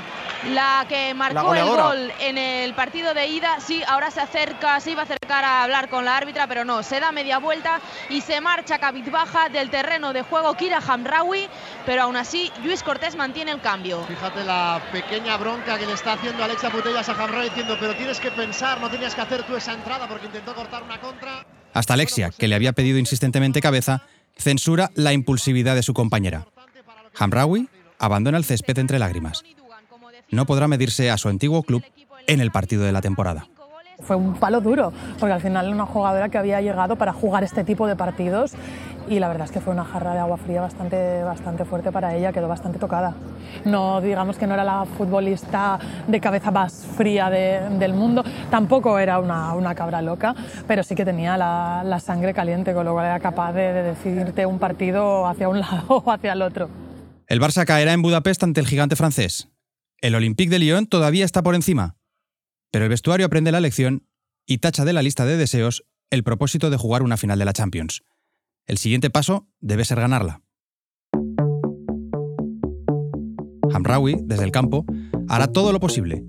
la 0.52 0.86
que 0.88 1.14
marcó 1.14 1.56
el 1.56 1.66
gol 1.66 2.12
en 2.20 2.38
el 2.38 2.74
partido 2.74 3.14
de 3.14 3.28
ida. 3.28 3.60
Sí, 3.60 3.82
ahora 3.88 4.12
se 4.12 4.22
acerca, 4.22 4.80
se 4.80 4.92
iba 4.92 5.02
a 5.02 5.06
acercar 5.06 5.44
a 5.44 5.64
hablar 5.64 5.90
con 5.90 6.06
la 6.06 6.18
árbitra, 6.18 6.48
pero 6.48 6.66
no, 6.66 6.84
se 6.84 7.00
da 7.00 7.12
media 7.12 7.40
vuelta 7.40 7.80
y 8.10 8.22
se 8.22 8.42
marcha 8.42 8.80
cabizbaja 8.80 9.50
del 9.50 9.70
terreno 9.70 10.14
de 10.14 10.22
juego 10.24 10.56
Kira 10.56 10.82
Hamraoui, 10.86 11.48
pero 11.86 12.04
aún 12.04 12.16
así 12.16 12.52
Luis 12.64 12.84
Cortés 12.84 13.16
mantiene 13.16 13.52
el 13.52 13.62
cambio. 13.62 14.04
Fíjate 14.04 14.44
la 14.44 14.82
pequeña 14.92 15.38
bronca 15.38 15.78
que 15.78 15.86
le 15.86 15.94
está 15.94 16.14
haciendo 16.14 16.44
Alexa 16.44 16.70
Putellas 16.70 17.08
a 17.08 17.12
Hamraoui 17.14 17.50
diciendo, 17.50 17.78
pero 17.80 17.96
tienes 17.96 18.20
que 18.20 18.32
pensar, 18.32 18.82
no 18.82 18.90
tenías 18.90 19.16
que 19.16 19.22
hacer 19.22 19.44
tú 19.44 19.56
esa 19.56 19.74
entrada 19.74 20.08
porque 20.08 20.26
intentó 20.26 20.54
cortar 20.54 20.84
una 20.84 21.00
contra. 21.00 21.46
Hasta 21.74 21.94
Alexia, 21.94 22.32
que 22.38 22.48
le 22.48 22.56
había 22.56 22.74
pedido 22.74 22.98
insistentemente 23.00 23.62
cabeza, 23.62 24.04
censura 24.38 24.92
la 24.96 25.14
impulsividad 25.14 25.76
de 25.76 25.84
su 25.84 25.94
compañera. 25.94 26.46
Hamraoui 27.18 27.70
abandona 28.00 28.38
el 28.38 28.46
césped 28.46 28.78
entre 28.80 29.00
lágrimas. 29.00 29.44
No 30.34 30.48
podrá 30.48 30.68
medirse 30.68 31.12
a 31.12 31.18
su 31.20 31.30
antiguo 31.30 31.62
club 31.62 31.84
en 32.25 32.42
el 32.42 32.50
partido 32.50 32.84
de 32.84 32.92
la 32.92 33.02
temporada. 33.02 33.48
Fue 34.00 34.16
un 34.16 34.34
palo 34.34 34.62
duro, 34.62 34.92
porque 35.20 35.32
al 35.32 35.42
final 35.42 35.68
era 35.68 35.75
una 35.75 35.86
jugadora 35.86 36.28
que 36.30 36.40
había 36.40 36.60
llegado 36.60 36.96
para 36.96 37.13
jugar 37.13 37.44
este 37.44 37.63
tipo 37.63 37.86
de 37.86 37.96
partidos 37.96 38.54
y 39.08 39.20
la 39.20 39.28
verdad 39.28 39.46
es 39.46 39.52
que 39.52 39.62
fue 39.62 39.72
una 39.74 39.86
jarra 39.86 40.13
de 40.13 40.20
agua 40.20 40.38
fría 40.38 40.62
bastante, 40.62 41.22
bastante 41.22 41.66
fuerte 41.66 41.92
para 41.92 42.16
ella, 42.16 42.34
quedó 42.34 42.48
bastante 42.48 42.80
tocada. 42.80 43.13
No, 43.63 44.02
digamos 44.02 44.38
que 44.40 44.48
no 44.48 44.56
era 44.56 44.63
la 44.63 44.86
futbolista 44.98 45.80
de 46.08 46.20
cabeza 46.20 46.50
más 46.50 46.84
fría 46.98 47.30
del 47.30 47.94
mundo, 47.94 48.24
tampoco 48.50 48.98
era 48.98 49.20
una, 49.20 49.54
una, 49.54 49.75
cabra 49.75 50.02
loca, 50.02 50.34
pero 50.68 50.84
sí 50.84 50.96
que 50.96 51.06
tenía 51.06 51.38
la, 51.38 51.84
la, 51.86 52.00
sangre 52.00 52.34
caliente, 52.34 52.74
con 52.74 52.86
lo 52.86 52.94
cual 52.94 53.06
era 53.06 53.20
capaz 53.20 53.54
de, 53.54 53.72
de 53.72 53.84
decidirte 53.84 54.48
un 54.48 54.58
partido 54.58 55.28
hacia 55.28 55.48
un 55.48 55.60
lado 55.62 56.02
o 56.04 56.12
hacia 56.12 56.34
el 56.34 56.42
otro. 56.42 56.70
El 57.28 57.40
Barça 57.40 57.66
caerá 57.66 57.94
en 57.94 58.02
Budapest 58.02 58.42
ante 58.42 58.60
el 58.62 58.68
gigante 58.68 58.96
francés. 58.96 59.53
El 60.04 60.16
Olympique 60.16 60.50
de 60.50 60.60
Lyon 60.60 60.86
todavía 60.86 61.24
está 61.24 61.44
por 61.44 61.56
encima, 61.56 61.96
pero 62.72 62.84
el 62.84 62.90
vestuario 62.90 63.26
aprende 63.26 63.54
la 63.54 63.62
lección 63.62 64.06
y 64.46 64.58
tacha 64.58 64.84
de 64.84 64.92
la 64.92 65.02
lista 65.02 65.24
de 65.24 65.38
deseos 65.38 65.86
el 66.10 66.26
propósito 66.26 66.70
de 66.70 66.76
jugar 66.76 67.04
una 67.04 67.16
final 67.16 67.40
de 67.40 67.46
la 67.46 67.54
Champions. 67.54 68.04
El 68.66 68.78
siguiente 68.78 69.10
paso 69.10 69.48
debe 69.62 69.86
ser 69.86 70.02
ganarla. 70.02 70.42
Hamraoui, 73.74 74.18
desde 74.24 74.44
el 74.44 74.52
campo, 74.52 74.86
hará 75.30 75.48
todo 75.48 75.72
lo 75.72 75.80
posible. 75.80 76.26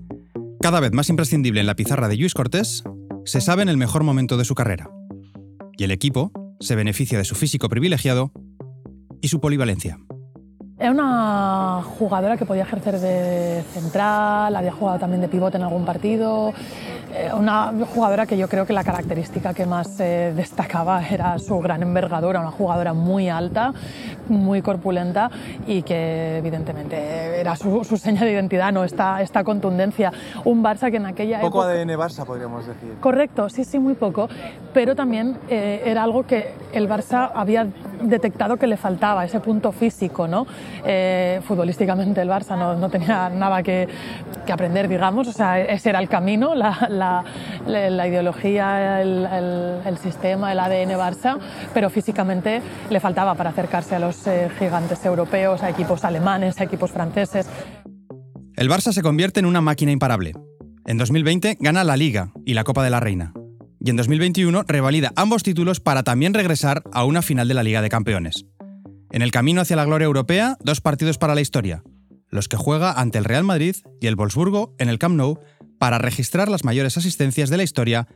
Cada 0.61 0.79
vez 0.79 0.93
más 0.93 1.09
imprescindible 1.09 1.59
en 1.59 1.67
la 1.67 1.75
pizarra 1.75 2.07
de 2.07 2.15
Luis 2.15 2.33
Cortés, 2.33 2.81
se 3.25 3.41
sabe 3.41 3.61
en 3.61 3.67
el 3.67 3.75
mejor 3.75 4.03
momento 4.03 4.37
de 4.37 4.45
su 4.45 4.55
carrera. 4.55 4.89
Y 5.77 5.83
el 5.83 5.91
equipo 5.91 6.31
se 6.61 6.75
beneficia 6.75 7.17
de 7.17 7.25
su 7.25 7.35
físico 7.35 7.67
privilegiado 7.67 8.31
y 9.19 9.27
su 9.27 9.41
polivalencia. 9.41 9.99
Era 10.85 10.91
una 10.91 11.81
jugadora 11.97 12.37
que 12.37 12.45
podía 12.45 12.61
ejercer 12.61 12.99
de 12.99 13.63
central, 13.73 14.55
había 14.55 14.71
jugado 14.71 14.99
también 14.99 15.19
de 15.19 15.27
pivote 15.27 15.57
en 15.57 15.63
algún 15.63 15.83
partido, 15.83 16.53
eh, 17.11 17.31
una 17.33 17.73
jugadora 17.91 18.27
que 18.27 18.37
yo 18.37 18.47
creo 18.47 18.67
que 18.67 18.73
la 18.73 18.83
característica 18.83 19.55
que 19.55 19.65
más 19.65 19.99
eh, 19.99 20.31
destacaba 20.35 21.01
era 21.03 21.39
su 21.39 21.57
gran 21.57 21.81
envergadura, 21.81 22.39
una 22.39 22.51
jugadora 22.51 22.93
muy 22.93 23.29
alta, 23.29 23.73
muy 24.27 24.61
corpulenta 24.61 25.29
y 25.67 25.83
que 25.83 26.37
evidentemente 26.37 27.39
era 27.39 27.55
su, 27.55 27.83
seña 27.97 28.23
de 28.23 28.31
identidad, 28.31 28.71
¿no? 28.71 28.83
esta, 28.83 29.21
esta 29.21 29.43
contundencia. 29.43 30.11
Un 30.43 30.63
Barça 30.63 30.91
que 30.91 30.97
en 30.97 31.05
aquella 31.05 31.39
poco 31.41 31.63
época... 31.63 31.79
ADN 31.79 31.99
Barça, 31.99 32.25
podríamos 32.25 32.65
decir. 32.65 32.95
Correcto, 32.99 33.49
sí, 33.49 33.63
sí, 33.63 33.79
muy 33.79 33.93
poco, 33.95 34.27
pero 34.73 34.95
también 34.95 35.37
eh, 35.49 35.83
era 35.85 36.03
algo 36.03 36.23
que 36.23 36.53
el 36.73 36.89
Barça 36.89 37.31
había 37.33 37.67
detectado 38.01 38.57
que 38.57 38.67
le 38.67 38.77
faltaba, 38.77 39.25
ese 39.25 39.39
punto 39.39 39.71
físico, 39.71 40.27
¿no? 40.27 40.45
futbolísticamente 41.41 42.21
el 42.21 42.29
Barça 42.29 42.57
no, 42.57 42.75
no 42.75 42.89
tenía 42.89 43.29
nada 43.29 43.63
que, 43.63 43.87
que, 44.45 44.53
aprender, 44.53 44.87
digamos, 44.87 45.27
o 45.27 45.31
sea, 45.31 45.59
ese 45.59 45.89
era 45.89 45.99
el 45.99 46.07
camino, 46.07 46.53
la 46.55 47.23
la, 47.67 48.07
ideología, 48.07 49.01
el, 49.01 49.97
sistema, 50.01 50.51
el 50.51 50.59
ADN 50.59 50.91
Barça, 50.97 51.37
pero 51.73 51.89
físicamente 51.89 52.61
le 52.89 52.99
faltaba 52.99 53.35
para 53.35 53.49
acercarse 53.49 53.95
a 53.95 53.99
los 53.99 54.14
eh, 54.27 54.49
gigantes 54.57 55.03
europeos, 55.05 55.63
a 55.63 55.69
equipos 55.69 56.03
alemanes, 56.03 56.59
a 56.59 56.63
equipos 56.63 56.91
franceses. 56.91 57.47
El 58.55 58.69
Barça 58.69 58.91
se 58.93 59.01
convierte 59.01 59.39
en 59.39 59.45
una 59.45 59.61
máquina 59.61 59.91
imparable. 59.91 60.33
En 60.85 60.97
2020 60.97 61.57
gana 61.59 61.83
la 61.83 61.97
Liga 61.97 62.31
y 62.45 62.53
la 62.53 62.63
Copa 62.63 62.83
de 62.83 62.89
la 62.89 62.99
Reina. 62.99 63.33
Y 63.79 63.89
en 63.89 63.97
2021 63.97 64.63
revalida 64.67 65.11
ambos 65.15 65.43
títulos 65.43 65.79
para 65.79 66.03
también 66.03 66.33
regresar 66.33 66.81
a 66.91 67.03
una 67.03 67.21
final 67.21 67.47
de 67.47 67.53
la 67.53 67.63
Liga 67.63 67.81
de 67.81 67.89
Campeones. 67.89 68.45
En 69.11 69.21
el 69.21 69.31
camino 69.31 69.61
hacia 69.61 69.75
la 69.75 69.85
gloria 69.85 70.05
europea, 70.05 70.57
dos 70.59 70.81
partidos 70.81 71.17
para 71.17 71.35
la 71.35 71.41
historia, 71.41 71.83
los 72.29 72.47
que 72.47 72.57
juega 72.57 72.93
ante 72.93 73.17
el 73.17 73.25
Real 73.25 73.43
Madrid 73.43 73.75
y 74.01 74.07
el 74.07 74.15
Wolfsburgo 74.15 74.75
en 74.79 74.89
el 74.89 74.99
Camp 74.99 75.15
Nou 75.15 75.39
para 75.79 75.97
registrar 75.97 76.49
las 76.49 76.63
mayores 76.63 76.97
asistencias 76.97 77.49
de 77.49 77.57
la 77.57 77.63
historia 77.63 78.07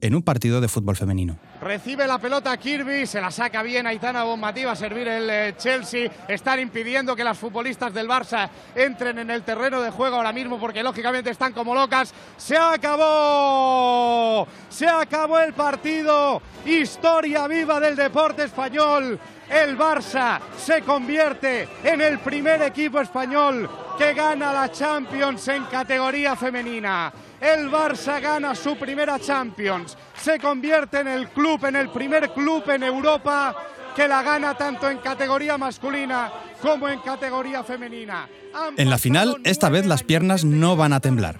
en 0.00 0.14
un 0.14 0.22
partido 0.22 0.60
de 0.60 0.68
fútbol 0.68 0.96
femenino. 0.96 1.36
Recibe 1.60 2.06
la 2.06 2.18
pelota 2.18 2.56
Kirby, 2.56 3.06
se 3.06 3.20
la 3.20 3.30
saca 3.30 3.62
bien 3.62 3.86
Aitana 3.86 4.24
Bonmatí, 4.24 4.64
va 4.64 4.72
a 4.72 4.76
servir 4.76 5.08
el 5.08 5.28
eh, 5.28 5.54
Chelsea. 5.56 6.10
Están 6.28 6.60
impidiendo 6.60 7.16
que 7.16 7.24
las 7.24 7.38
futbolistas 7.38 7.92
del 7.92 8.08
Barça 8.08 8.48
entren 8.74 9.18
en 9.18 9.30
el 9.30 9.42
terreno 9.42 9.80
de 9.80 9.90
juego 9.90 10.16
ahora 10.16 10.32
mismo 10.32 10.58
porque 10.58 10.82
lógicamente 10.82 11.30
están 11.30 11.52
como 11.52 11.74
locas. 11.74 12.14
¡Se 12.36 12.56
acabó! 12.56 14.46
¡Se 14.68 14.86
acabó 14.86 15.38
el 15.38 15.52
partido! 15.52 16.40
Historia 16.64 17.48
viva 17.48 17.80
del 17.80 17.96
deporte 17.96 18.44
español. 18.44 19.18
El 19.50 19.78
Barça 19.78 20.40
se 20.58 20.82
convierte 20.82 21.66
en 21.82 22.00
el 22.02 22.18
primer 22.18 22.60
equipo 22.62 23.00
español 23.00 23.68
que 23.96 24.12
gana 24.12 24.52
la 24.52 24.70
Champions 24.70 25.48
en 25.48 25.64
categoría 25.64 26.36
femenina. 26.36 27.12
El 27.40 27.70
Barça 27.70 28.20
gana 28.20 28.54
su 28.54 28.76
primera 28.76 29.18
Champions. 29.18 29.96
Se 30.20 30.38
convierte 30.38 31.00
en 31.00 31.08
el 31.08 31.28
club, 31.28 31.64
en 31.64 31.76
el 31.76 31.88
primer 31.90 32.30
club 32.32 32.68
en 32.68 32.82
Europa 32.82 33.54
que 33.94 34.08
la 34.08 34.22
gana 34.22 34.54
tanto 34.54 34.88
en 34.88 34.98
categoría 34.98 35.58
masculina 35.58 36.30
como 36.62 36.88
en 36.88 37.00
categoría 37.00 37.64
femenina. 37.64 38.28
en 38.76 38.90
la 38.90 38.98
final, 38.98 39.38
esta 39.44 39.68
vez 39.68 39.86
las 39.86 40.04
piernas 40.04 40.44
no 40.44 40.76
van 40.76 40.92
a 40.92 41.00
temblar. 41.00 41.38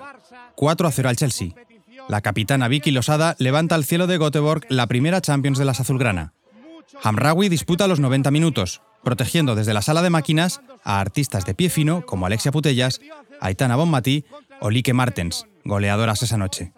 4 0.55 0.89
a 0.89 0.91
0 0.91 1.09
al 1.09 1.17
Chelsea. 1.17 1.51
La 2.09 2.21
capitana 2.21 2.69
Vicky 2.69 2.91
Losada 2.91 3.37
levanta 3.39 3.75
al 3.75 3.85
cielo 3.85 4.07
de 4.07 4.19
Göteborg 4.19 4.65
la 4.69 4.87
primera 4.87 5.21
Champions 5.21 5.59
de 5.59 5.65
las 5.65 5.79
azulgrana. 5.79 6.33
Hamraoui 7.03 7.49
disputa 7.49 7.87
los 7.87 8.01
90 8.01 8.31
minutos, 8.31 8.83
protegiendo 9.05 9.55
desde 9.55 9.75
la 9.75 9.83
sala 9.83 10.03
de 10.03 10.11
máquinas 10.11 10.61
a 10.83 11.01
artistas 11.01 11.45
de 11.45 11.55
pie 11.55 11.71
fino 11.71 12.05
como 12.07 12.27
Alexia 12.27 12.51
Putellas, 12.51 13.01
Aitana 13.41 13.77
Bonmatí 13.77 14.25
o 14.61 14.71
Lique 14.71 14.95
Martens, 14.95 15.47
goleadoras 15.69 16.23
esa 16.23 16.37
noche. 16.37 16.73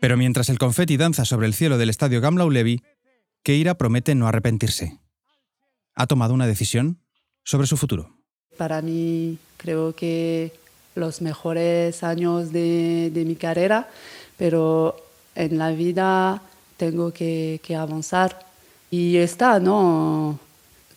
Pero 0.00 0.16
mientras 0.16 0.48
el 0.48 0.58
confeti 0.58 0.96
danza 0.96 1.24
sobre 1.24 1.46
el 1.46 1.54
cielo 1.54 1.78
del 1.78 1.90
estadio 1.90 2.20
Gamlau 2.20 2.50
Levi, 2.50 2.82
Keira 3.42 3.74
promete 3.74 4.14
no 4.14 4.26
arrepentirse. 4.26 4.98
Ha 5.94 6.06
tomado 6.06 6.34
una 6.34 6.46
decisión 6.46 6.98
sobre 7.44 7.66
su 7.66 7.76
futuro. 7.76 8.16
Para 8.56 8.82
mí 8.82 9.38
creo 9.56 9.94
que 9.94 10.52
los 10.94 11.20
mejores 11.20 12.02
años 12.02 12.52
de, 12.52 13.12
mi 13.14 13.36
carrera, 13.36 13.88
pero 14.36 14.96
en 15.34 15.58
la 15.58 15.70
vida 15.70 16.42
tengo 16.76 17.12
que, 17.12 17.60
que 17.62 17.76
avanzar. 17.76 18.46
Y 18.90 19.16
está, 19.16 19.60
¿no? 19.60 20.38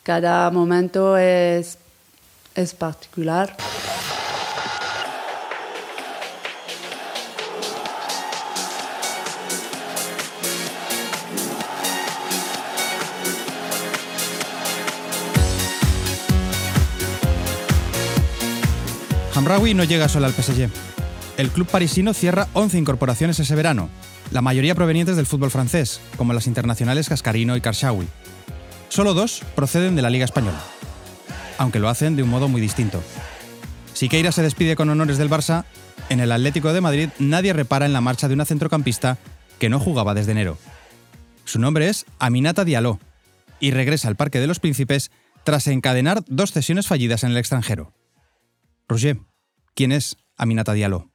Cada 0.04 0.50
momento 0.50 1.18
es, 1.18 1.78
es 2.56 2.74
particular. 2.74 3.56
Hamraoui 19.42 19.74
no 19.74 19.84
llega 19.84 20.08
solo 20.08 20.28
al 20.28 20.34
PSG. 20.34 20.70
El 21.38 21.50
club 21.50 21.66
parisino 21.66 22.14
cierra 22.14 22.48
11 22.54 22.78
incorporaciones 22.78 23.40
ese 23.40 23.56
verano, 23.56 23.90
la 24.30 24.44
mayoría 24.44 24.76
provenientes 24.76 25.16
del 25.16 25.26
fútbol 25.26 25.50
francés, 25.50 26.00
como 26.16 26.34
las 26.34 26.46
internacionales 26.46 27.10
Cascarino 27.10 27.56
y 27.56 27.62
Karshawi. 27.62 28.06
Solo 28.90 29.16
dos 29.16 29.42
proceden 29.56 29.96
de 29.96 30.04
la 30.04 30.12
Liga 30.12 30.26
Española, 30.26 30.62
aunque 31.58 31.80
lo 31.80 31.90
hacen 31.90 32.16
de 32.16 32.22
un 32.22 32.30
modo 32.30 32.50
muy 32.50 32.62
distinto. 32.62 33.02
Siqueira 33.94 34.32
se 34.32 34.44
despide 34.44 34.76
con 34.76 34.90
honores 34.90 35.18
del 35.18 35.32
Barça, 35.32 35.66
en 36.10 36.20
el 36.20 36.32
Atlético 36.32 36.72
de 36.72 36.82
Madrid 36.82 37.10
nadie 37.18 37.54
repara 37.54 37.88
en 37.88 37.94
la 37.94 38.02
marcha 38.02 38.28
de 38.28 38.36
una 38.36 38.46
centrocampista 38.46 39.18
que 39.58 39.70
no 39.70 39.80
jugaba 39.80 40.14
desde 40.14 40.34
enero. 40.34 40.60
Su 41.46 41.58
nombre 41.58 41.90
es 41.90 42.06
Aminata 42.20 42.64
Diallo 42.64 43.00
y 43.60 43.72
regresa 43.72 44.08
al 44.08 44.18
Parque 44.18 44.40
de 44.40 44.46
los 44.46 44.60
Príncipes 44.60 45.10
tras 45.44 45.66
encadenar 45.66 46.24
dos 46.28 46.52
cesiones 46.52 46.86
fallidas 46.86 47.24
en 47.24 47.32
el 47.32 47.38
extranjero. 47.38 47.92
Roger, 48.88 49.18
¿quién 49.76 49.92
es 49.92 50.18
Aminata 50.38 50.74
Diallo? 50.74 51.12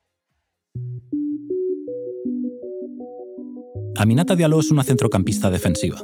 Aminata 3.96 4.36
Diallo 4.36 4.60
es 4.60 4.70
una 4.70 4.84
centrocampista 4.84 5.50
defensiva 5.50 6.02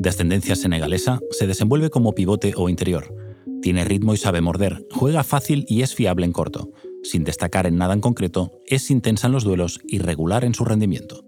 de 0.00 0.08
ascendencia 0.08 0.56
senegalesa, 0.56 1.20
se 1.30 1.46
desenvuelve 1.46 1.90
como 1.90 2.14
pivote 2.14 2.54
o 2.56 2.70
interior. 2.70 3.14
Tiene 3.60 3.84
ritmo 3.84 4.14
y 4.14 4.16
sabe 4.16 4.40
morder, 4.40 4.86
juega 4.90 5.22
fácil 5.22 5.66
y 5.68 5.82
es 5.82 5.94
fiable 5.94 6.24
en 6.24 6.32
corto. 6.32 6.70
Sin 7.02 7.22
destacar 7.22 7.66
en 7.66 7.76
nada 7.76 7.92
en 7.92 8.00
concreto, 8.00 8.50
es 8.66 8.90
intensa 8.90 9.26
en 9.26 9.34
los 9.34 9.44
duelos 9.44 9.78
y 9.86 9.98
regular 9.98 10.44
en 10.44 10.54
su 10.54 10.64
rendimiento. 10.64 11.26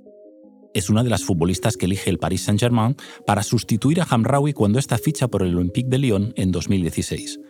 Es 0.72 0.88
una 0.88 1.04
de 1.04 1.10
las 1.10 1.22
futbolistas 1.22 1.76
que 1.76 1.84
elige 1.84 2.08
el 2.08 2.18
Paris 2.18 2.44
Saint-Germain 2.44 2.96
para 3.26 3.42
sustituir 3.42 4.00
a 4.00 4.06
Hamraoui 4.08 4.54
cuando 4.54 4.78
está 4.78 4.96
ficha 4.96 5.28
por 5.28 5.42
el 5.42 5.54
Olympique 5.54 5.90
de 5.90 5.98
Lyon 5.98 6.32
en 6.36 6.50
2016. 6.50 7.40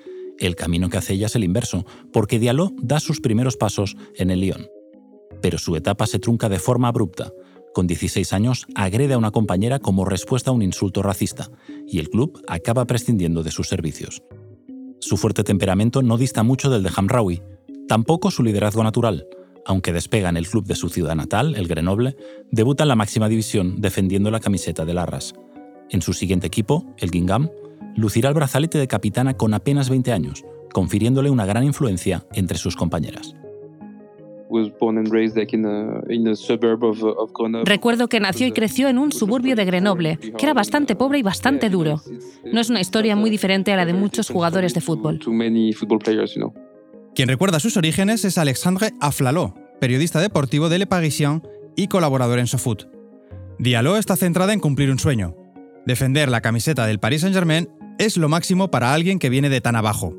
El 0.43 0.57
camino 0.57 0.91
que 0.91 0.99
hace 0.99 1.13
ella 1.13 1.27
es 1.27 1.37
el 1.37 1.45
inverso, 1.45 1.87
porque 2.13 2.41
Diallo 2.41 2.73
da 2.83 2.99
sus 2.99 3.21
primeros 3.21 3.57
pasos 3.57 3.97
en 4.17 4.33
el 4.33 4.41
Lyon. 4.41 4.67
Pero 5.41 5.57
su 5.57 5.77
etapa 5.77 6.09
se 6.09 6.19
trunca 6.19 6.49
de 6.49 6.59
forma 6.59 6.89
abrupta, 6.89 7.33
con 7.73 7.87
16 7.87 8.33
años, 8.33 8.67
agrede 8.75 9.15
a 9.15 9.19
una 9.19 9.31
compañera 9.31 9.79
como 9.79 10.05
respuesta 10.05 10.51
a 10.51 10.53
un 10.53 10.63
insulto 10.63 11.01
racista, 11.01 11.49
y 11.87 12.01
el 12.01 12.11
club 12.11 12.43
acaba 12.49 12.85
prescindiendo 12.87 13.45
de 13.45 13.53
sus 13.53 13.69
servicios. 13.69 14.25
Su 14.99 15.17
fuerte 15.17 15.45
temperamento 15.45 16.03
no 16.03 16.19
dista 16.19 16.43
mucho 16.43 16.71
del 16.71 16.83
de 16.83 16.91
Hamraoui, 16.95 17.41
tampoco 17.87 18.33
su 18.33 18.43
liderazgo 18.43 18.83
natural. 18.83 19.29
Aunque 19.65 19.93
despega 19.93 20.29
en 20.29 20.37
el 20.37 20.49
club 20.49 20.67
de 20.67 20.75
su 20.75 20.89
ciudad 20.89 21.15
natal, 21.15 21.55
el 21.55 21.69
Grenoble, 21.69 22.17
debuta 22.51 22.83
en 22.83 22.89
la 22.89 22.97
máxima 22.97 23.29
división 23.29 23.81
defendiendo 23.81 24.33
la 24.33 24.41
camiseta 24.41 24.85
del 24.85 24.99
Arras. 24.99 25.35
En 25.89 26.03
su 26.03 26.15
siguiente 26.15 26.49
equipo, 26.49 26.93
el 26.99 27.13
Gingham, 27.13 27.49
lucirá 27.97 28.29
el 28.29 28.35
brazalete 28.35 28.79
de 28.79 28.89
capitana 28.89 29.35
con 29.35 29.55
apenas 29.55 29.89
20 29.91 30.13
años, 30.13 30.45
confiriéndole 30.73 31.31
una 31.31 31.47
gran 31.47 31.65
influencia 31.65 32.27
entre 32.33 32.59
sus 32.59 32.77
compañeras. 32.77 33.35
Recuerdo 37.65 38.09
que 38.09 38.21
nació 38.21 38.47
y 38.47 38.53
creció 38.53 38.89
en 38.89 38.99
un 38.99 39.13
suburbio 39.13 39.57
de 39.57 39.65
Grenoble, 39.65 40.19
que 40.19 40.45
era 40.45 40.53
bastante 40.53 40.95
pobre 40.95 41.19
y 41.19 41.23
bastante 41.23 41.71
duro. 41.71 42.03
No 42.53 42.61
es 42.61 42.69
una 42.69 42.81
historia 42.81 43.17
muy 43.17 43.31
diferente 43.31 43.73
a 43.73 43.77
la 43.77 43.87
de 43.87 43.95
muchos 43.95 44.29
jugadores 44.29 44.75
de 44.75 44.83
fútbol. 44.83 45.21
Quien 47.15 47.29
recuerda 47.29 47.61
sus 47.61 47.77
orígenes 47.77 48.25
es 48.25 48.37
Alexandre 48.37 48.91
Aflalo, 49.01 49.55
periodista 49.81 50.21
deportivo 50.21 50.69
de 50.69 50.79
Le 50.79 50.87
Parisien 50.87 51.43
y 51.75 51.89
colaborador 51.89 52.39
en 52.39 52.47
SoFoot. 52.47 52.89
Diallo 53.59 53.97
está 53.97 54.17
centrada 54.17 54.53
en 54.53 54.61
cumplir 54.61 54.91
un 54.91 54.99
sueño. 54.99 55.35
Defender 55.87 56.29
la 56.29 56.43
camiseta 56.43 56.87
del 56.87 57.01
Paris 57.01 57.23
Saint-Germain 57.23 57.69
es 58.05 58.17
lo 58.17 58.29
máximo 58.29 58.71
para 58.71 58.93
alguien 58.93 59.19
que 59.19 59.31
viene 59.31 59.49
de 59.49 59.61
tan 59.61 59.77
abajo. 59.77 60.15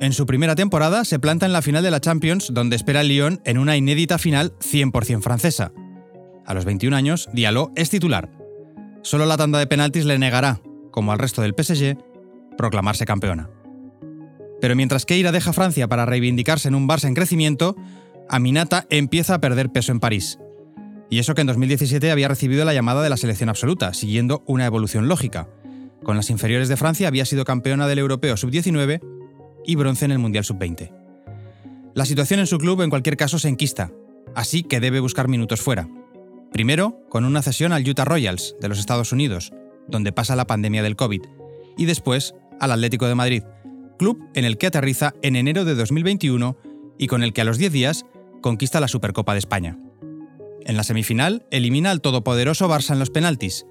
En 0.00 0.12
su 0.12 0.26
primera 0.26 0.54
temporada 0.54 1.04
se 1.04 1.18
planta 1.18 1.46
en 1.46 1.52
la 1.52 1.62
final 1.62 1.82
de 1.82 1.90
la 1.90 2.00
Champions, 2.00 2.50
donde 2.52 2.76
espera 2.76 3.00
el 3.00 3.08
Lyon 3.08 3.40
en 3.44 3.58
una 3.58 3.76
inédita 3.76 4.18
final 4.18 4.52
100% 4.60 5.22
francesa. 5.22 5.72
A 6.46 6.54
los 6.54 6.64
21 6.64 6.96
años, 6.96 7.28
Diallo 7.32 7.72
es 7.74 7.90
titular. 7.90 8.30
Solo 9.02 9.26
la 9.26 9.36
tanda 9.36 9.58
de 9.58 9.66
penaltis 9.66 10.04
le 10.04 10.18
negará, 10.18 10.60
como 10.90 11.12
al 11.12 11.18
resto 11.18 11.42
del 11.42 11.54
PSG, 11.56 11.98
proclamarse 12.56 13.06
campeona. 13.06 13.50
Pero 14.60 14.74
mientras 14.74 15.04
Keira 15.04 15.32
deja 15.32 15.52
Francia 15.52 15.88
para 15.88 16.06
reivindicarse 16.06 16.68
en 16.68 16.74
un 16.74 16.88
Barça 16.88 17.06
en 17.06 17.14
crecimiento, 17.14 17.76
Aminata 18.28 18.86
empieza 18.90 19.34
a 19.34 19.40
perder 19.40 19.70
peso 19.70 19.92
en 19.92 20.00
París. 20.00 20.38
Y 21.10 21.18
eso 21.18 21.34
que 21.34 21.40
en 21.40 21.46
2017 21.46 22.10
había 22.10 22.28
recibido 22.28 22.64
la 22.64 22.74
llamada 22.74 23.02
de 23.02 23.08
la 23.08 23.16
selección 23.16 23.48
absoluta, 23.48 23.94
siguiendo 23.94 24.42
una 24.46 24.66
evolución 24.66 25.08
lógica. 25.08 25.48
Con 26.02 26.16
las 26.16 26.30
inferiores 26.30 26.68
de 26.68 26.76
Francia 26.76 27.08
había 27.08 27.24
sido 27.24 27.44
campeona 27.44 27.86
del 27.86 27.98
Europeo 27.98 28.36
Sub-19 28.36 29.00
y 29.64 29.76
bronce 29.76 30.04
en 30.04 30.12
el 30.12 30.18
Mundial 30.18 30.44
Sub-20. 30.44 30.92
La 31.94 32.04
situación 32.04 32.40
en 32.40 32.46
su 32.46 32.58
club 32.58 32.82
en 32.82 32.90
cualquier 32.90 33.16
caso 33.16 33.38
se 33.38 33.48
enquista, 33.48 33.90
así 34.34 34.62
que 34.62 34.80
debe 34.80 35.00
buscar 35.00 35.28
minutos 35.28 35.60
fuera. 35.60 35.88
Primero, 36.52 37.00
con 37.08 37.24
una 37.24 37.42
cesión 37.42 37.72
al 37.72 37.88
Utah 37.88 38.04
Royals 38.04 38.56
de 38.60 38.68
los 38.68 38.78
Estados 38.78 39.12
Unidos, 39.12 39.52
donde 39.88 40.12
pasa 40.12 40.36
la 40.36 40.46
pandemia 40.46 40.82
del 40.82 40.96
COVID, 40.96 41.22
y 41.76 41.84
después 41.84 42.34
al 42.60 42.72
Atlético 42.72 43.06
de 43.06 43.14
Madrid, 43.14 43.42
club 43.98 44.18
en 44.34 44.44
el 44.44 44.58
que 44.58 44.68
aterriza 44.68 45.14
en 45.22 45.36
enero 45.36 45.64
de 45.64 45.74
2021 45.74 46.56
y 46.98 47.06
con 47.06 47.22
el 47.22 47.32
que 47.32 47.42
a 47.42 47.44
los 47.44 47.58
10 47.58 47.72
días 47.72 48.06
conquista 48.40 48.80
la 48.80 48.88
Supercopa 48.88 49.32
de 49.32 49.38
España. 49.40 49.78
En 50.64 50.76
la 50.76 50.84
semifinal, 50.84 51.46
elimina 51.50 51.90
al 51.90 52.00
todopoderoso 52.00 52.68
Barça 52.68 52.92
en 52.92 52.98
los 52.98 53.10
penaltis. 53.10 53.66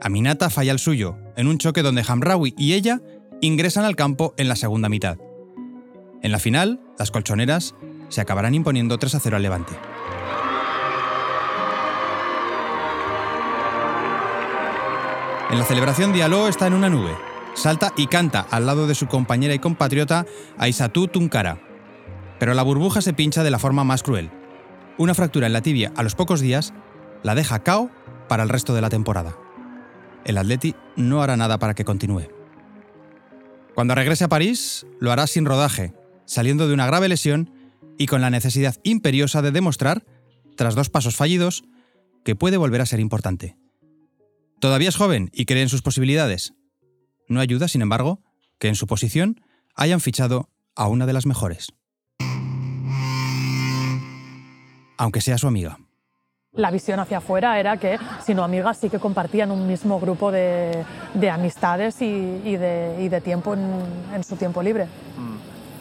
Aminata 0.00 0.48
falla 0.50 0.72
el 0.72 0.78
suyo, 0.78 1.16
en 1.36 1.48
un 1.48 1.58
choque 1.58 1.82
donde 1.82 2.04
Hamraoui 2.06 2.54
y 2.56 2.74
ella 2.74 3.00
ingresan 3.40 3.84
al 3.84 3.96
campo 3.96 4.34
en 4.36 4.48
la 4.48 4.56
segunda 4.56 4.88
mitad. 4.88 5.18
En 6.22 6.32
la 6.32 6.38
final, 6.38 6.80
las 6.98 7.10
colchoneras 7.10 7.74
se 8.08 8.20
acabarán 8.20 8.54
imponiendo 8.54 8.98
3 8.98 9.16
a 9.16 9.20
0 9.20 9.36
al 9.36 9.42
Levante. 9.42 9.72
En 15.50 15.58
la 15.58 15.64
celebración 15.64 16.12
Diallo 16.12 16.46
está 16.46 16.66
en 16.66 16.74
una 16.74 16.90
nube. 16.90 17.16
Salta 17.54 17.92
y 17.96 18.06
canta 18.06 18.46
al 18.50 18.66
lado 18.66 18.86
de 18.86 18.94
su 18.94 19.06
compañera 19.06 19.54
y 19.54 19.58
compatriota 19.58 20.26
Aissatou 20.58 21.08
Tunkara. 21.08 21.58
Pero 22.38 22.54
la 22.54 22.62
burbuja 22.62 23.00
se 23.00 23.14
pincha 23.14 23.42
de 23.42 23.50
la 23.50 23.58
forma 23.58 23.82
más 23.82 24.02
cruel. 24.02 24.30
Una 24.96 25.14
fractura 25.14 25.46
en 25.46 25.52
la 25.52 25.62
tibia 25.62 25.92
a 25.96 26.02
los 26.02 26.14
pocos 26.14 26.40
días 26.40 26.74
la 27.22 27.34
deja 27.34 27.64
cao 27.64 27.90
para 28.28 28.42
el 28.42 28.48
resto 28.48 28.74
de 28.74 28.82
la 28.82 28.90
temporada. 28.90 29.36
El 30.24 30.38
Atleti 30.38 30.74
no 30.96 31.22
hará 31.22 31.36
nada 31.36 31.58
para 31.58 31.74
que 31.74 31.84
continúe. 31.84 32.28
Cuando 33.74 33.94
regrese 33.94 34.24
a 34.24 34.28
París, 34.28 34.86
lo 34.98 35.12
hará 35.12 35.26
sin 35.26 35.44
rodaje, 35.44 35.94
saliendo 36.24 36.66
de 36.66 36.74
una 36.74 36.86
grave 36.86 37.08
lesión 37.08 37.52
y 37.96 38.06
con 38.06 38.20
la 38.20 38.30
necesidad 38.30 38.76
imperiosa 38.82 39.42
de 39.42 39.52
demostrar, 39.52 40.04
tras 40.56 40.74
dos 40.74 40.90
pasos 40.90 41.16
fallidos, 41.16 41.64
que 42.24 42.34
puede 42.34 42.56
volver 42.56 42.80
a 42.80 42.86
ser 42.86 43.00
importante. 43.00 43.56
Todavía 44.60 44.88
es 44.88 44.96
joven 44.96 45.30
y 45.32 45.44
cree 45.44 45.62
en 45.62 45.68
sus 45.68 45.82
posibilidades. 45.82 46.54
No 47.28 47.40
ayuda, 47.40 47.68
sin 47.68 47.82
embargo, 47.82 48.20
que 48.58 48.68
en 48.68 48.74
su 48.74 48.86
posición 48.86 49.40
hayan 49.74 50.00
fichado 50.00 50.50
a 50.74 50.88
una 50.88 51.06
de 51.06 51.12
las 51.12 51.26
mejores. 51.26 51.72
Aunque 54.96 55.20
sea 55.20 55.38
su 55.38 55.46
amiga. 55.46 55.78
La 56.58 56.72
visión 56.72 56.98
hacia 56.98 57.18
afuera 57.18 57.60
era 57.60 57.76
que, 57.76 58.00
si 58.20 58.34
no 58.34 58.42
amigas, 58.42 58.78
sí 58.78 58.90
que 58.90 58.98
compartían 58.98 59.52
un 59.52 59.68
mismo 59.68 60.00
grupo 60.00 60.32
de, 60.32 60.84
amistades 61.30 62.02
y, 62.02 62.56
de, 62.56 63.20
tiempo 63.24 63.54
en, 63.54 64.24
su 64.24 64.34
tiempo 64.34 64.60
libre. 64.60 64.88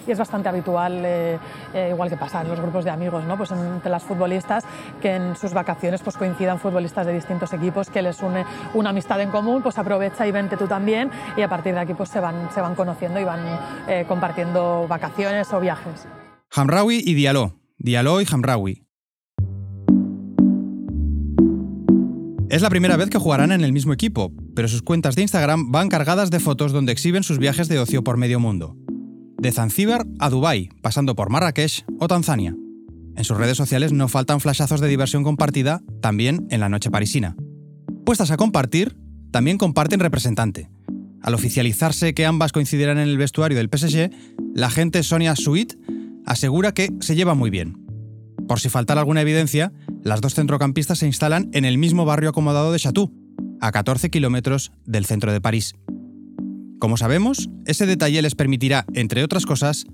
Y 0.06 0.12
es 0.12 0.20
bastante 0.20 0.50
habitual, 0.50 1.02
eh, 1.04 1.40
eh, 1.74 1.90
igual 1.90 2.10
que 2.10 2.16
pasa 2.16 2.42
en 2.42 2.50
los 2.50 2.60
grupos 2.60 2.86
de 2.86 2.92
amigos, 2.92 3.24
¿no? 3.26 3.36
pues 3.38 3.50
entre 3.50 3.90
las 3.90 4.04
futbolistas, 4.04 4.66
que 5.02 5.16
en 5.16 5.36
sus 5.36 5.52
vacaciones 5.52 6.04
pues, 6.04 6.16
coincidan 6.16 6.60
futbolistas 6.60 7.08
de 7.08 7.14
distintos 7.14 7.52
equipos 7.54 7.90
que 7.90 8.04
les 8.04 8.22
une 8.22 8.46
una 8.76 8.92
amistad 8.92 9.20
en 9.20 9.32
común, 9.32 9.64
pues 9.64 9.80
aprovecha 9.80 10.28
y 10.28 10.32
vente 10.32 10.58
tú 10.58 10.68
también 10.68 11.10
y 11.36 11.42
a 11.42 11.50
partir 11.50 11.74
de 11.74 11.80
aquí 11.80 11.96
pues, 11.96 12.10
se, 12.10 12.20
van, 12.20 12.54
se 12.54 12.62
van 12.62 12.76
conociendo 12.76 13.20
y 13.20 13.24
van 13.24 13.42
eh, 13.88 14.06
compartiendo 14.08 14.86
vacaciones 14.88 15.52
o 15.52 15.60
viajes. 15.60 16.08
Hamraoui 16.52 17.02
y 17.04 17.16
Diallo. 17.16 17.56
Diallo 17.80 18.22
y 18.22 18.28
Hamraoui. 18.32 18.87
Es 22.50 22.62
la 22.62 22.70
primera 22.70 22.96
vez 22.96 23.10
que 23.10 23.18
jugarán 23.18 23.52
en 23.52 23.62
el 23.66 23.74
mismo 23.74 23.92
equipo, 23.92 24.32
pero 24.56 24.70
sus 24.70 24.82
cuentas 24.82 25.16
de 25.16 25.22
Instagram 25.22 25.70
van 25.70 25.90
cargadas 25.90 26.32
de 26.32 26.40
fotos 26.40 26.72
donde 26.72 26.94
exhiben 26.94 27.24
sus 27.24 27.40
viajes 27.40 27.68
de 27.68 27.78
ocio 27.78 28.06
por 28.06 28.16
medio 28.16 28.40
mundo. 28.40 28.78
De 29.38 29.52
Zanzíbar 29.52 30.08
a 30.20 30.30
Dubái, 30.30 30.70
pasando 30.82 31.14
por 31.14 31.30
Marrakech 31.30 31.84
o 32.00 32.08
Tanzania. 32.08 32.56
En 33.18 33.24
sus 33.26 33.36
redes 33.36 33.58
sociales 33.58 33.92
no 33.92 34.08
faltan 34.08 34.40
flashazos 34.40 34.80
de 34.80 34.88
diversión 34.88 35.26
compartida, 35.26 35.82
también 36.02 36.48
en 36.50 36.62
la 36.62 36.70
noche 36.70 36.90
parisina. 36.90 37.36
Puestas 38.06 38.32
a 38.32 38.38
compartir, 38.38 38.96
también 39.32 39.58
comparten 39.58 40.00
representante. 40.00 40.70
Al 41.22 41.34
oficializarse 41.34 42.14
que 42.14 42.26
ambas 42.26 42.54
coincidirán 42.54 42.98
en 42.98 43.10
el 43.10 43.18
vestuario 43.18 43.58
del 43.58 43.70
PSG, 43.70 44.10
la 44.54 44.68
agente 44.68 45.04
Sonia 45.04 45.36
Suit 45.36 45.74
asegura 46.26 46.74
que 46.74 46.94
se 47.02 47.16
lleva 47.18 47.34
muy 47.34 47.50
bien. 47.50 47.86
Por 48.48 48.62
si 48.62 48.70
faltara 48.70 49.02
alguna 49.02 49.22
evidencia, 49.22 49.74
las 50.04 50.22
dos 50.22 50.36
centrocampistas 50.36 51.00
se 51.00 51.08
instalan 51.08 51.50
en 51.54 51.66
el 51.66 51.78
mismo 51.78 52.06
barrio 52.06 52.30
acomodado 52.30 52.72
de 52.72 52.80
Chatou, 52.80 53.12
a 53.60 53.72
14 53.72 54.10
kilómetros 54.10 54.72
del 54.86 55.06
centro 55.06 55.32
de 55.32 55.42
París. 55.42 55.76
Como 56.80 56.98
sabemos, 56.98 57.50
ese 57.66 57.86
detalle 57.86 58.22
les 58.22 58.36
permitirá, 58.36 58.86
entre 58.94 59.24
otras 59.24 59.46
cosas, 59.46 59.86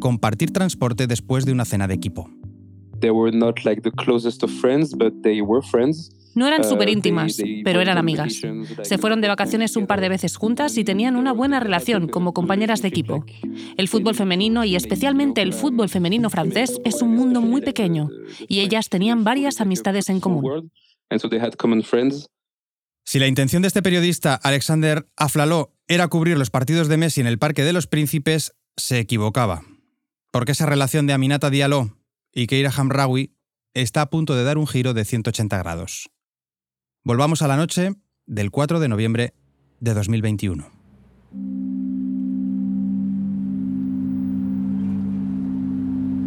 compartir 0.00 0.50
transporte 0.50 1.06
después 1.06 1.44
de 1.44 1.52
una 1.52 1.64
cena 1.64 1.86
de 1.86 1.94
equipo. 1.94 2.30
No 6.34 6.46
eran 6.46 6.62
uh, 6.62 6.64
súper 6.64 6.88
íntimas, 6.88 7.36
pero 7.64 7.80
eran 7.80 7.98
amigas. 7.98 8.40
Se 8.82 8.98
fueron 8.98 9.20
de 9.20 9.28
vacaciones 9.28 9.76
un 9.76 9.86
par 9.86 10.00
de 10.00 10.08
veces 10.08 10.36
juntas 10.36 10.76
y 10.78 10.84
tenían 10.84 11.16
una 11.16 11.32
buena 11.32 11.60
relación 11.60 12.08
como 12.08 12.32
compañeras 12.32 12.82
de 12.82 12.88
equipo. 12.88 13.24
El 13.76 13.88
fútbol 13.88 14.14
femenino 14.14 14.64
y 14.64 14.76
especialmente 14.76 15.42
el 15.42 15.52
fútbol 15.52 15.88
femenino 15.88 16.30
francés 16.30 16.80
es 16.84 17.02
un 17.02 17.14
mundo 17.14 17.40
muy 17.40 17.60
pequeño 17.60 18.08
y 18.48 18.60
ellas 18.60 18.88
tenían 18.88 19.24
varias 19.24 19.60
amistades 19.60 20.08
en 20.08 20.20
común. 20.20 20.70
Si 23.04 23.18
la 23.18 23.26
intención 23.26 23.62
de 23.62 23.68
este 23.68 23.82
periodista, 23.82 24.34
Alexander 24.34 25.08
Aflalo, 25.16 25.74
era 25.88 26.08
cubrir 26.08 26.38
los 26.38 26.50
partidos 26.50 26.88
de 26.88 26.96
Messi 26.96 27.20
en 27.20 27.26
el 27.26 27.38
Parque 27.38 27.64
de 27.64 27.72
los 27.72 27.86
Príncipes, 27.86 28.52
se 28.76 28.98
equivocaba. 28.98 29.62
Porque 30.30 30.52
esa 30.52 30.66
relación 30.66 31.06
de 31.06 31.12
Aminata 31.12 31.50
Diallo 31.50 31.96
y 32.32 32.46
Keira 32.46 32.72
Hamraoui 32.74 33.34
está 33.74 34.02
a 34.02 34.10
punto 34.10 34.34
de 34.34 34.44
dar 34.44 34.56
un 34.56 34.66
giro 34.66 34.94
de 34.94 35.04
180 35.04 35.58
grados. 35.58 36.10
Volvamos 37.04 37.42
a 37.42 37.48
la 37.48 37.56
noche 37.56 37.94
del 38.26 38.52
4 38.52 38.78
de 38.78 38.88
noviembre 38.88 39.34
de 39.80 39.92
2021. 39.92 40.64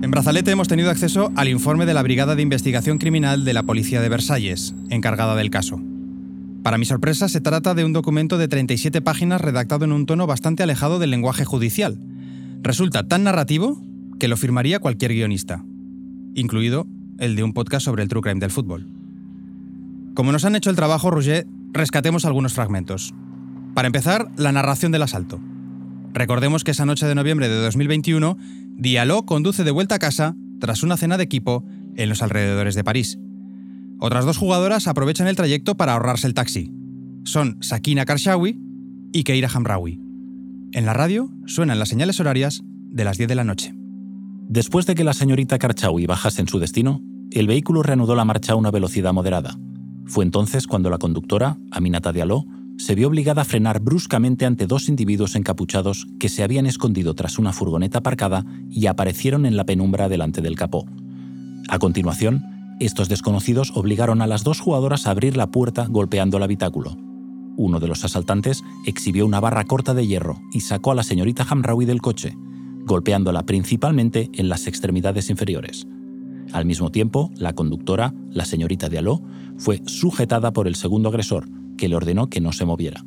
En 0.04 0.12
Brazalete 0.12 0.52
hemos 0.52 0.68
tenido 0.68 0.90
acceso 0.90 1.32
al 1.38 1.48
informe 1.48 1.86
de 1.86 1.94
la 1.94 2.04
Brigada 2.04 2.36
de 2.36 2.42
Investigación 2.42 2.98
Criminal 2.98 3.46
de 3.46 3.54
la 3.54 3.64
Policía 3.64 4.02
de 4.02 4.10
Versalles, 4.10 4.76
encargada 4.90 5.36
del 5.36 5.50
caso. 5.50 5.80
Para 6.62 6.78
mi 6.78 6.84
sorpresa, 6.84 7.30
se 7.30 7.40
trata 7.40 7.74
de 7.74 7.86
un 7.86 7.94
documento 7.94 8.38
de 8.38 8.50
37 8.50 9.02
páginas 9.02 9.40
redactado 9.40 9.86
en 9.86 9.94
un 9.94 10.06
tono 10.06 10.28
bastante 10.28 10.64
alejado 10.64 11.00
del 11.00 11.12
lenguaje 11.12 11.46
judicial. 11.46 11.98
Resulta 12.62 13.08
tan 13.08 13.24
narrativo 13.24 13.82
que 14.20 14.28
lo 14.28 14.36
firmaría 14.36 14.80
cualquier 14.80 15.14
guionista, 15.14 15.64
incluido 16.34 16.86
el 17.18 17.38
de 17.38 17.44
un 17.44 17.54
podcast 17.54 17.86
sobre 17.86 18.04
el 18.04 18.10
true 18.10 18.22
crime 18.22 18.42
del 18.42 18.52
fútbol. 18.52 19.05
Como 20.16 20.32
nos 20.32 20.46
han 20.46 20.56
hecho 20.56 20.70
el 20.70 20.78
trabajo, 20.78 21.12
Roger, 21.12 21.46
rescatemos 21.74 22.24
algunos 22.24 22.54
fragmentos. 22.54 23.14
Para 23.74 23.88
empezar, 23.88 24.32
la 24.38 24.54
narración 24.54 24.94
del 24.94 25.04
asalto. 25.04 25.42
Recordemos 26.14 26.64
que 26.64 26.72
esa 26.72 26.86
noche 26.86 27.06
de 27.06 27.16
noviembre 27.16 27.50
de 27.50 27.62
2021, 27.62 28.38
Diallo 28.78 29.26
conduce 29.26 29.66
de 29.66 29.72
vuelta 29.72 29.96
a 29.96 30.00
casa 30.00 30.38
tras 30.62 30.84
una 30.84 30.96
cena 30.96 31.18
de 31.18 31.26
equipo 31.26 31.66
en 31.98 32.08
los 32.08 32.22
alrededores 32.22 32.76
de 32.76 32.86
París. 32.86 33.20
Otras 34.00 34.24
dos 34.24 34.38
jugadoras 34.38 34.88
aprovechan 34.88 35.28
el 35.28 35.36
trayecto 35.36 35.76
para 35.76 35.94
ahorrarse 35.94 36.28
el 36.28 36.34
taxi. 36.34 36.72
Son 37.26 37.58
Sakina 37.62 38.06
Karshawi 38.06 38.58
y 39.12 39.24
Keira 39.24 39.50
Hamraoui. 39.54 40.00
En 40.72 40.86
la 40.86 40.94
radio 40.94 41.30
suenan 41.46 41.78
las 41.78 41.90
señales 41.90 42.22
horarias 42.22 42.62
de 42.64 43.04
las 43.04 43.18
10 43.18 43.28
de 43.28 43.36
la 43.36 43.44
noche. 43.44 43.74
Después 44.48 44.86
de 44.86 44.96
que 44.96 45.04
la 45.04 45.14
señorita 45.14 45.60
Karshawi 45.60 46.06
bajase 46.06 46.40
en 46.40 46.48
su 46.48 46.60
destino, 46.60 47.02
el 47.32 47.48
vehículo 47.48 47.84
reanudó 47.84 48.16
la 48.16 48.24
marcha 48.24 48.54
a 48.54 48.56
una 48.56 48.72
velocidad 48.72 49.12
moderada, 49.12 49.58
fue 50.06 50.24
entonces 50.24 50.68
cuando 50.68 50.90
la 50.90 50.98
conductora, 50.98 51.58
Aminata 51.72 52.14
Diallo, 52.14 52.46
se 52.78 52.94
vio 52.94 53.08
obligada 53.08 53.42
a 53.42 53.46
frenar 53.46 53.80
bruscamente 53.80 54.46
ante 54.46 54.68
dos 54.68 54.90
individuos 54.90 55.36
encapuchados 55.36 56.08
que 56.20 56.30
se 56.30 56.44
habían 56.44 56.66
escondido 56.66 57.14
tras 57.14 57.40
una 57.40 57.54
furgoneta 57.54 58.00
aparcada 58.00 58.46
y 58.70 58.88
aparecieron 58.88 59.46
en 59.46 59.56
la 59.56 59.66
penumbra 59.66 60.10
delante 60.10 60.42
del 60.42 60.56
capó. 60.56 60.86
A 61.70 61.80
continuación, 61.80 62.44
estos 62.80 63.08
desconocidos 63.08 63.72
obligaron 63.76 64.22
a 64.22 64.28
las 64.28 64.44
dos 64.44 64.60
jugadoras 64.60 65.08
a 65.08 65.12
abrir 65.12 65.38
la 65.38 65.52
puerta 65.52 65.88
golpeando 65.90 66.38
el 66.38 66.44
habitáculo. 66.44 66.98
Uno 67.58 67.80
de 67.80 67.88
los 67.88 68.04
asaltantes 68.04 68.64
exhibió 68.86 69.26
una 69.26 69.40
barra 69.40 69.64
corta 69.64 69.94
de 69.94 70.06
hierro 70.06 70.42
y 70.52 70.60
sacó 70.60 70.92
a 70.92 70.96
la 70.96 71.04
señorita 71.04 71.46
Hamraoui 71.50 71.86
del 71.86 72.02
coche, 72.02 72.36
golpeándola 72.86 73.46
principalmente 73.46 74.30
en 74.34 74.50
las 74.50 74.68
extremidades 74.68 75.30
inferiores. 75.30 75.88
Al 76.52 76.66
mismo 76.66 76.92
tiempo, 76.92 77.32
la 77.36 77.54
conductora, 77.54 78.14
la 78.32 78.46
señorita 78.46 78.90
Diallo, 78.90 79.22
fue 79.58 79.82
sujetada 79.86 80.54
por 80.54 80.68
el 80.68 80.76
segundo 80.76 81.10
agresor, 81.10 81.48
que 81.78 81.90
le 81.90 81.96
ordenó 81.96 82.30
que 82.30 82.42
no 82.42 82.52
se 82.52 82.66
moviera. 82.66 83.04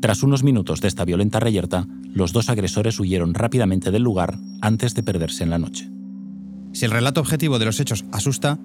Tras 0.00 0.22
unos 0.22 0.42
minutos 0.42 0.80
de 0.80 0.88
esta 0.88 1.04
violenta 1.04 1.38
reyerta, 1.40 1.86
los 2.12 2.32
dos 2.32 2.50
agresores 2.50 2.98
huyeron 2.98 3.34
rápidamente 3.34 3.90
del 3.90 4.02
lugar 4.02 4.36
antes 4.60 4.94
de 4.94 5.02
perderse 5.02 5.44
en 5.44 5.50
la 5.50 5.58
noche. 5.58 5.88
Si 6.72 6.84
el 6.84 6.90
relato 6.90 7.20
objetivo 7.20 7.58
de 7.58 7.66
los 7.66 7.78
hechos 7.78 8.04
asusta, 8.10 8.58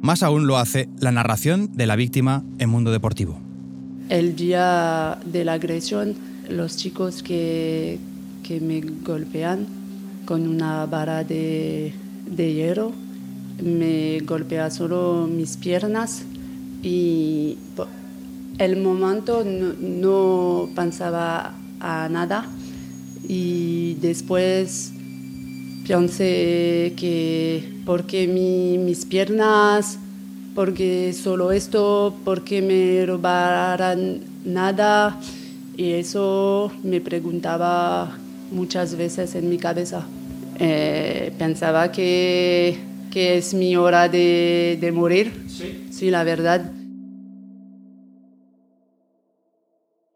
más 0.00 0.22
aún 0.22 0.46
lo 0.46 0.56
hace 0.56 0.88
la 0.98 1.12
narración 1.12 1.70
de 1.74 1.86
la 1.86 1.96
víctima 1.96 2.42
en 2.58 2.70
Mundo 2.70 2.90
Deportivo. 2.90 3.38
El 4.08 4.34
día 4.34 5.18
de 5.24 5.44
la 5.44 5.52
agresión, 5.54 6.16
los 6.50 6.76
chicos 6.76 7.22
que, 7.22 7.98
que 8.42 8.60
me 8.60 8.80
golpean 8.80 9.66
con 10.26 10.48
una 10.48 10.86
vara 10.86 11.22
de, 11.22 11.94
de 12.26 12.54
hierro 12.54 12.92
me 13.60 14.20
golpea 14.20 14.70
solo 14.70 15.28
mis 15.30 15.56
piernas 15.56 16.22
y 16.82 17.58
el 18.58 18.76
momento 18.76 19.44
no, 19.44 19.72
no, 19.78 20.68
pensaba 20.74 21.54
a 21.80 22.08
nada. 22.08 22.46
Y 23.28 23.94
después 24.00 24.92
pensé 25.86 26.94
que 26.96 27.72
porque 27.84 28.26
mi, 28.26 28.78
mis 28.78 29.04
piernas, 29.04 29.98
porque 30.54 31.12
solo 31.12 31.52
esto, 31.52 32.14
porque 32.24 32.62
me 32.62 33.06
robaran 33.06 34.20
nada 34.44 35.18
y 35.76 35.92
eso 35.92 36.70
me 36.82 37.00
preguntaba 37.00 38.16
muchas 38.50 38.96
veces 38.96 39.34
en 39.34 39.48
mi 39.48 39.58
cabeza. 39.58 40.04
Eh, 40.58 41.32
pensaba 41.38 41.90
que, 41.90 42.78
que, 43.12 43.36
es 43.36 43.54
mi 43.54 43.76
hora 43.76 44.08
de, 44.08 44.78
de 44.80 44.92
morir. 44.92 45.44
Sí. 45.48 45.88
sí, 45.90 46.10
la 46.10 46.24
verdad. 46.24 46.72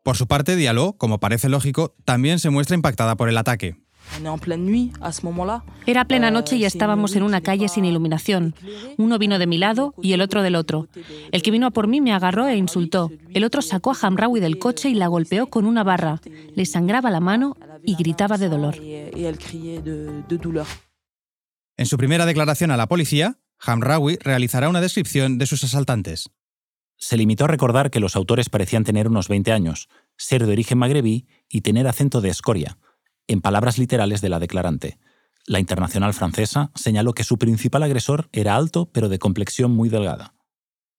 Por 0.03 0.17
su 0.17 0.27
parte, 0.27 0.55
Diallo, 0.57 0.93
como 0.93 1.19
parece 1.19 1.49
lógico, 1.49 1.95
también 2.05 2.39
se 2.39 2.51
muestra 2.51 2.77
impactada 2.77 3.17
por 3.17 3.29
el 3.29 3.37
ataque. 3.39 3.77
Era 5.87 6.05
plena 6.05 6.31
noche 6.31 6.57
y 6.57 6.65
estábamos 6.65 7.17
en 7.17 7.23
una 7.23 7.41
calle 7.41 7.69
sin 7.69 7.85
iluminación. 7.85 8.55
Uno 8.97 9.19
vino 9.19 9.39
de 9.39 9.47
mi 9.47 9.59
lado 9.59 9.95
y 10.01 10.13
el 10.13 10.21
otro 10.21 10.43
del 10.43 10.55
otro. 10.55 10.89
El 11.33 11.43
que 11.43 11.51
vino 11.51 11.67
a 11.67 11.71
por 11.71 11.87
mí 11.87 12.01
me 12.01 12.13
agarró 12.13 12.47
e 12.47 12.57
insultó. 12.57 13.11
El 13.35 13.45
otro 13.45 13.63
sacó 13.63 13.91
a 13.93 13.97
Hamraoui 14.01 14.41
del 14.41 14.59
coche 14.59 14.89
y 14.89 14.95
la 14.95 15.09
golpeó 15.09 15.49
con 15.49 15.67
una 15.67 15.85
barra. 15.85 16.21
Le 16.55 16.67
sangraba 16.67 17.11
la 17.11 17.21
mano 17.21 17.57
y 17.83 17.97
gritaba 17.97 18.39
de 18.39 18.49
dolor. 18.49 18.77
En 21.77 21.87
su 21.87 21.99
primera 21.99 22.25
declaración 22.25 22.71
a 22.71 22.77
la 22.77 22.89
policía, 22.89 23.39
Hamraoui 23.59 24.19
realizará 24.23 24.69
una 24.69 24.81
descripción 24.81 25.39
de 25.39 25.47
sus 25.47 25.63
asaltantes. 25.65 26.31
Se 26.97 27.17
limitó 27.17 27.45
a 27.45 27.49
recordar 27.49 27.91
que 27.91 28.01
los 28.01 28.17
autores 28.17 28.49
parecían 28.49 28.85
tener 28.85 29.09
unos 29.09 29.29
20 29.29 29.53
años, 29.53 29.89
ser 30.17 30.47
de 30.47 30.53
origen 30.53 30.79
magrebí 30.79 31.27
y 31.49 31.61
tener 31.61 31.87
acento 31.87 32.23
de 32.23 32.31
escoria, 32.31 32.79
en 33.27 33.43
palabras 33.43 33.79
literales 33.79 34.23
de 34.23 34.31
la 34.31 34.39
declarante. 34.39 34.99
La 35.47 35.61
internacional 35.61 36.15
francesa 36.15 36.71
señaló 36.75 37.13
que 37.13 37.25
su 37.25 37.37
principal 37.37 37.83
agresor 37.83 38.29
era 38.33 38.57
alto 38.57 38.91
pero 38.91 39.09
de 39.09 39.19
complexión 39.19 39.71
muy 39.71 39.91
delgada. 39.91 40.35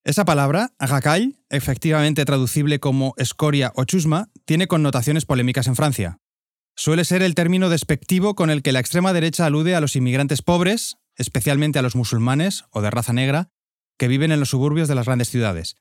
Esa 0.03 0.23
palabra, 0.23 0.73
racaille, 0.79 1.41
efectivamente 1.49 2.23
traducible 2.23 2.79
como 2.79 3.13
escoria 3.17 3.73
o 3.75 3.83
chusma, 3.83 4.29
tiene 4.45 4.67
connotaciones 4.67 5.25
polémicas 5.25 5.67
en 5.67 5.75
Francia. 5.75 6.19
Suele 6.79 7.05
ser 7.05 7.23
el 7.23 7.33
término 7.33 7.69
despectivo 7.69 8.35
con 8.35 8.51
el 8.51 8.61
que 8.61 8.71
la 8.71 8.79
extrema 8.79 9.11
derecha 9.11 9.47
alude 9.47 9.73
a 9.73 9.81
los 9.81 9.95
inmigrantes 9.95 10.43
pobres, 10.43 10.97
especialmente 11.15 11.79
a 11.79 11.81
los 11.81 11.95
musulmanes 11.95 12.65
o 12.69 12.81
de 12.81 12.91
raza 12.91 13.13
negra, 13.13 13.49
que 13.97 14.07
viven 14.07 14.31
en 14.31 14.39
los 14.39 14.51
suburbios 14.51 14.87
de 14.87 14.93
las 14.93 15.07
grandes 15.07 15.29
ciudades. 15.29 15.77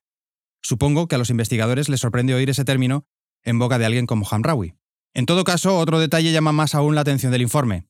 Supongo 0.62 1.06
que 1.06 1.14
a 1.14 1.18
los 1.18 1.28
investigadores 1.28 1.90
les 1.90 2.00
sorprende 2.00 2.34
oír 2.34 2.48
ese 2.48 2.64
término 2.64 3.04
en 3.44 3.58
boca 3.58 3.78
de 3.78 3.84
alguien 3.84 4.06
como 4.06 4.26
Hamraoui. 4.28 4.74
En 5.12 5.26
todo 5.26 5.44
caso, 5.44 5.76
otro 5.78 6.00
detalle 6.00 6.32
llama 6.32 6.52
más 6.52 6.74
aún 6.74 6.94
la 6.94 7.02
atención 7.02 7.30
del 7.30 7.42
informe, 7.42 7.86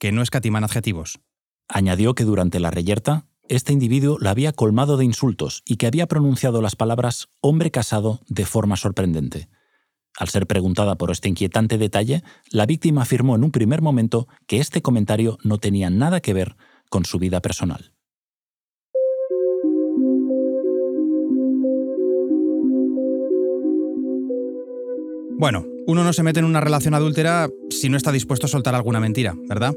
que 0.00 0.10
no 0.10 0.20
escatiman 0.20 0.64
adjetivos. 0.64 1.20
Añadió 1.68 2.16
que 2.16 2.24
durante 2.24 2.58
la 2.58 2.72
reyerta, 2.72 3.28
este 3.48 3.72
individuo 3.72 4.18
la 4.18 4.30
había 4.30 4.52
colmado 4.52 4.96
de 4.96 5.04
insultos 5.04 5.62
y 5.64 5.76
que 5.76 5.86
había 5.86 6.08
pronunciado 6.08 6.60
las 6.60 6.74
palabras 6.74 7.28
hombre 7.40 7.70
casado 7.70 8.20
de 8.26 8.44
forma 8.44 8.76
sorprendente. 8.76 9.48
Al 10.18 10.28
ser 10.28 10.48
preguntada 10.48 10.96
por 10.96 11.12
este 11.12 11.28
inquietante 11.28 11.78
detalle, 11.78 12.24
la 12.50 12.66
víctima 12.66 13.02
afirmó 13.02 13.36
en 13.36 13.44
un 13.44 13.52
primer 13.52 13.82
momento 13.82 14.26
que 14.48 14.58
este 14.58 14.82
comentario 14.82 15.38
no 15.44 15.58
tenía 15.58 15.90
nada 15.90 16.20
que 16.20 16.34
ver 16.34 16.56
con 16.90 17.04
su 17.04 17.20
vida 17.20 17.40
personal. 17.40 17.92
Bueno, 25.38 25.64
uno 25.86 26.02
no 26.02 26.12
se 26.12 26.24
mete 26.24 26.40
en 26.40 26.46
una 26.46 26.60
relación 26.60 26.94
adúltera 26.94 27.48
si 27.70 27.88
no 27.88 27.96
está 27.96 28.10
dispuesto 28.10 28.46
a 28.46 28.48
soltar 28.48 28.74
alguna 28.74 28.98
mentira, 28.98 29.36
¿verdad? 29.48 29.72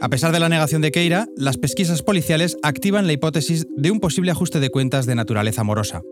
A 0.00 0.08
pesar 0.08 0.30
de 0.30 0.38
la 0.38 0.48
negación 0.48 0.82
de 0.82 0.92
Keira, 0.92 1.26
las 1.36 1.56
pesquisas 1.56 2.02
policiales 2.02 2.56
activan 2.62 3.08
la 3.08 3.12
hipótesis 3.12 3.66
de 3.76 3.90
un 3.90 3.98
posible 3.98 4.30
ajuste 4.30 4.60
de 4.60 4.70
cuentas 4.70 5.06
de 5.06 5.16
naturaleza 5.16 5.62
amorosa. 5.62 6.02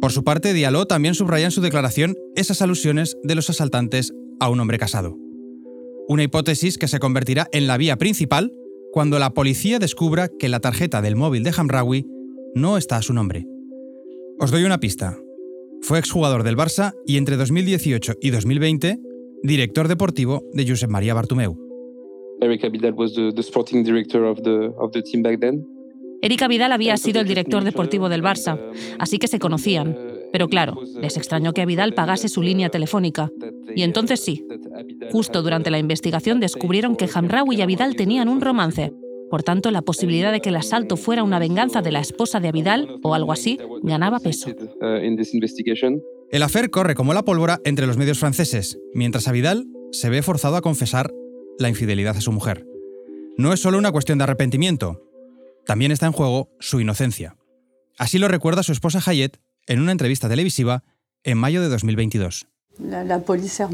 Por 0.00 0.12
su 0.12 0.22
parte, 0.22 0.52
Diallo 0.52 0.86
también 0.86 1.14
subraya 1.14 1.46
en 1.46 1.50
su 1.50 1.60
declaración 1.60 2.14
esas 2.36 2.62
alusiones 2.62 3.16
de 3.24 3.34
los 3.34 3.50
asaltantes 3.50 4.12
a 4.38 4.48
un 4.48 4.60
hombre 4.60 4.78
casado. 4.78 5.16
Una 6.08 6.22
hipótesis 6.22 6.78
que 6.78 6.88
se 6.88 7.00
convertirá 7.00 7.48
en 7.52 7.66
la 7.66 7.76
vía 7.76 7.96
principal 7.96 8.52
cuando 8.92 9.18
la 9.18 9.34
policía 9.34 9.78
descubra 9.78 10.28
que 10.38 10.48
la 10.48 10.60
tarjeta 10.60 11.02
del 11.02 11.16
móvil 11.16 11.42
de 11.42 11.52
Hamraoui 11.56 12.06
no 12.54 12.78
está 12.78 12.96
a 12.96 13.02
su 13.02 13.12
nombre. 13.12 13.44
Os 14.38 14.50
doy 14.50 14.64
una 14.64 14.78
pista. 14.78 15.18
Fue 15.82 15.98
exjugador 15.98 16.44
del 16.44 16.56
Barça 16.56 16.94
y 17.04 17.16
entre 17.16 17.36
2018 17.36 18.14
y 18.20 18.30
2020, 18.30 18.98
director 19.42 19.88
deportivo 19.88 20.44
de 20.52 20.66
Josep 20.66 20.90
María 20.90 21.14
Bartomeu. 21.14 21.56
Eric 22.40 22.62
Vidal 26.48 26.72
había 26.72 26.96
sido 26.96 27.20
el 27.20 27.28
director 27.28 27.64
deportivo 27.64 28.08
del 28.08 28.22
Barça, 28.22 28.58
así 28.98 29.18
que 29.18 29.28
se 29.28 29.38
conocían. 29.38 29.96
Pero 30.32 30.48
claro, 30.48 30.82
les 31.00 31.16
extrañó 31.16 31.52
que 31.52 31.64
Vidal 31.64 31.94
pagase 31.94 32.28
su 32.28 32.42
línea 32.42 32.68
telefónica. 32.68 33.30
Y 33.74 33.82
entonces 33.82 34.20
sí, 34.20 34.46
justo 35.10 35.42
durante 35.42 35.70
la 35.70 35.78
investigación 35.78 36.40
descubrieron 36.40 36.96
que 36.96 37.08
Hamraoui 37.12 37.62
y 37.62 37.66
Vidal 37.66 37.96
tenían 37.96 38.28
un 38.28 38.40
romance, 38.40 38.92
por 39.30 39.42
tanto, 39.42 39.70
la 39.70 39.82
posibilidad 39.82 40.32
de 40.32 40.40
que 40.40 40.48
el 40.48 40.56
asalto 40.56 40.96
fuera 40.96 41.22
una 41.22 41.38
venganza 41.38 41.82
de 41.82 41.92
la 41.92 42.00
esposa 42.00 42.40
de 42.40 42.48
Avidal 42.48 42.98
o 43.02 43.14
algo 43.14 43.32
así 43.32 43.58
ganaba 43.82 44.20
peso. 44.20 44.50
El 46.30 46.42
afer 46.42 46.70
corre 46.70 46.94
como 46.94 47.14
la 47.14 47.24
pólvora 47.24 47.60
entre 47.64 47.86
los 47.86 47.98
medios 47.98 48.18
franceses, 48.18 48.78
mientras 48.94 49.28
Avidal 49.28 49.66
se 49.92 50.08
ve 50.08 50.22
forzado 50.22 50.56
a 50.56 50.62
confesar 50.62 51.12
la 51.58 51.68
infidelidad 51.68 52.16
a 52.16 52.20
su 52.20 52.32
mujer. 52.32 52.66
No 53.36 53.52
es 53.52 53.60
solo 53.60 53.78
una 53.78 53.92
cuestión 53.92 54.18
de 54.18 54.24
arrepentimiento, 54.24 55.02
también 55.68 55.92
está 55.92 56.06
en 56.06 56.12
juego 56.12 56.48
su 56.60 56.80
inocencia. 56.80 57.36
Así 57.98 58.18
lo 58.18 58.26
recuerda 58.26 58.62
su 58.62 58.72
esposa 58.72 59.02
Hayet 59.04 59.38
en 59.66 59.80
una 59.82 59.92
entrevista 59.92 60.26
televisiva 60.26 60.82
en 61.24 61.36
mayo 61.36 61.60
de 61.60 61.68
2022. 61.68 62.46
La, 62.78 63.18
policía 63.18 63.68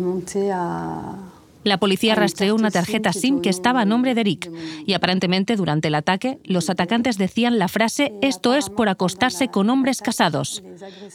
a 0.53 1.19
la 1.65 1.79
policía 1.79 2.15
rastreó 2.15 2.55
una 2.55 2.71
tarjeta 2.71 3.13
SIM 3.13 3.41
que 3.41 3.49
estaba 3.49 3.81
a 3.81 3.85
nombre 3.85 4.15
de 4.15 4.21
Eric 4.21 4.51
y 4.87 4.93
aparentemente 4.93 5.57
durante 5.57 5.89
el 5.89 5.95
ataque 5.95 6.39
los 6.45 6.71
atacantes 6.71 7.19
decían 7.19 7.59
la 7.59 7.69
frase 7.69 8.13
esto 8.23 8.55
es 8.55 8.71
por 8.71 8.89
acostarse 8.89 9.49
con 9.49 9.71
hombres 9.71 10.01
casados. 10.01 10.63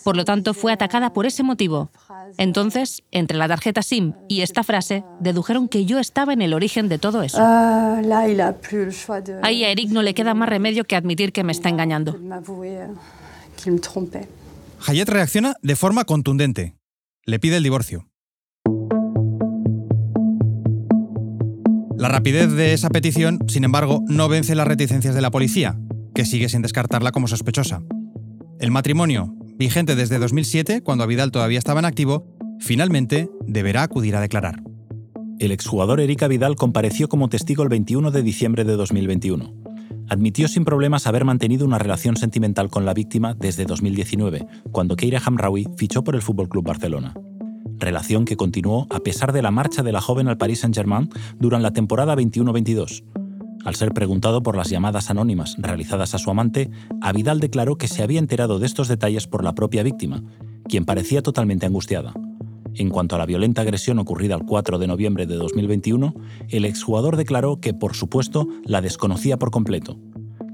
Por 0.03 0.15
lo 0.15 0.25
tanto, 0.25 0.53
fue 0.53 0.71
atacada 0.71 1.13
por 1.13 1.25
ese 1.25 1.43
motivo. 1.43 1.91
Entonces, 2.37 3.03
entre 3.11 3.37
la 3.37 3.47
tarjeta 3.47 3.81
SIM 3.81 4.13
y 4.27 4.41
esta 4.41 4.63
frase, 4.63 5.03
dedujeron 5.19 5.67
que 5.67 5.85
yo 5.85 5.99
estaba 5.99 6.33
en 6.33 6.41
el 6.41 6.53
origen 6.53 6.89
de 6.89 6.97
todo 6.97 7.21
eso. 7.21 7.39
Ahí 9.43 9.63
a 9.63 9.69
Eric 9.69 9.89
no 9.89 10.01
le 10.01 10.13
queda 10.13 10.33
más 10.33 10.49
remedio 10.49 10.83
que 10.83 10.95
admitir 10.95 11.31
que 11.31 11.43
me 11.43 11.51
está 11.51 11.69
engañando. 11.69 12.17
Hayet 14.87 15.09
reacciona 15.09 15.55
de 15.61 15.75
forma 15.75 16.05
contundente. 16.05 16.75
Le 17.25 17.39
pide 17.39 17.57
el 17.57 17.63
divorcio. 17.63 18.08
La 21.99 22.07
rapidez 22.07 22.53
de 22.53 22.71
esa 22.71 22.89
petición, 22.89 23.39
sin 23.49 23.65
embargo, 23.65 24.05
no 24.07 24.29
vence 24.29 24.55
las 24.55 24.65
reticencias 24.65 25.13
de 25.13 25.19
la 25.19 25.31
policía, 25.31 25.77
que 26.15 26.23
sigue 26.23 26.47
sin 26.47 26.61
descartarla 26.61 27.11
como 27.11 27.27
sospechosa. 27.27 27.83
El 28.57 28.71
matrimonio, 28.71 29.35
vigente 29.57 29.97
desde 29.97 30.17
2007, 30.17 30.81
cuando 30.81 31.05
Vidal 31.05 31.31
todavía 31.31 31.59
estaba 31.59 31.81
en 31.81 31.85
activo, 31.85 32.25
finalmente 32.61 33.29
deberá 33.45 33.83
acudir 33.83 34.15
a 34.15 34.21
declarar. 34.21 34.63
El 35.39 35.51
exjugador 35.51 35.99
Erika 35.99 36.29
Vidal 36.29 36.55
compareció 36.55 37.09
como 37.09 37.27
testigo 37.27 37.63
el 37.63 37.69
21 37.69 38.11
de 38.11 38.23
diciembre 38.23 38.63
de 38.63 38.77
2021. 38.77 39.53
Admitió 40.07 40.47
sin 40.47 40.63
problemas 40.63 41.05
haber 41.05 41.25
mantenido 41.25 41.65
una 41.65 41.79
relación 41.79 42.15
sentimental 42.15 42.69
con 42.69 42.85
la 42.85 42.93
víctima 42.93 43.33
desde 43.33 43.65
2019, 43.65 44.47
cuando 44.71 44.95
Keira 44.95 45.21
Hamraoui 45.25 45.67
fichó 45.75 46.01
por 46.05 46.15
el 46.15 46.21
FC 46.21 46.33
Barcelona. 46.63 47.13
Relación 47.79 48.25
que 48.25 48.35
continuó 48.35 48.87
a 48.89 48.99
pesar 48.99 49.31
de 49.31 49.41
la 49.41 49.51
marcha 49.51 49.83
de 49.83 49.93
la 49.93 50.01
joven 50.01 50.27
al 50.27 50.37
Paris 50.37 50.59
Saint-Germain 50.59 51.09
durante 51.39 51.63
la 51.63 51.71
temporada 51.71 52.13
21-22. 52.13 53.03
Al 53.63 53.75
ser 53.75 53.93
preguntado 53.93 54.43
por 54.43 54.57
las 54.57 54.69
llamadas 54.69 55.09
anónimas 55.09 55.55
realizadas 55.57 56.13
a 56.13 56.17
su 56.17 56.29
amante, 56.29 56.69
Vidal 57.13 57.39
declaró 57.39 57.77
que 57.77 57.87
se 57.87 58.03
había 58.03 58.19
enterado 58.19 58.59
de 58.59 58.65
estos 58.65 58.89
detalles 58.89 59.27
por 59.27 59.45
la 59.45 59.55
propia 59.55 59.83
víctima, 59.83 60.23
quien 60.67 60.83
parecía 60.83 61.21
totalmente 61.21 61.65
angustiada. 61.65 62.13
En 62.75 62.89
cuanto 62.89 63.15
a 63.15 63.17
la 63.17 63.25
violenta 63.25 63.61
agresión 63.61 63.97
ocurrida 63.99 64.35
el 64.35 64.43
4 64.45 64.77
de 64.77 64.87
noviembre 64.87 65.25
de 65.25 65.35
2021, 65.35 66.13
el 66.49 66.65
exjugador 66.65 67.15
declaró 67.15 67.61
que, 67.61 67.73
por 67.73 67.95
supuesto, 67.95 68.49
la 68.65 68.81
desconocía 68.81 69.39
por 69.39 69.51
completo. 69.51 69.97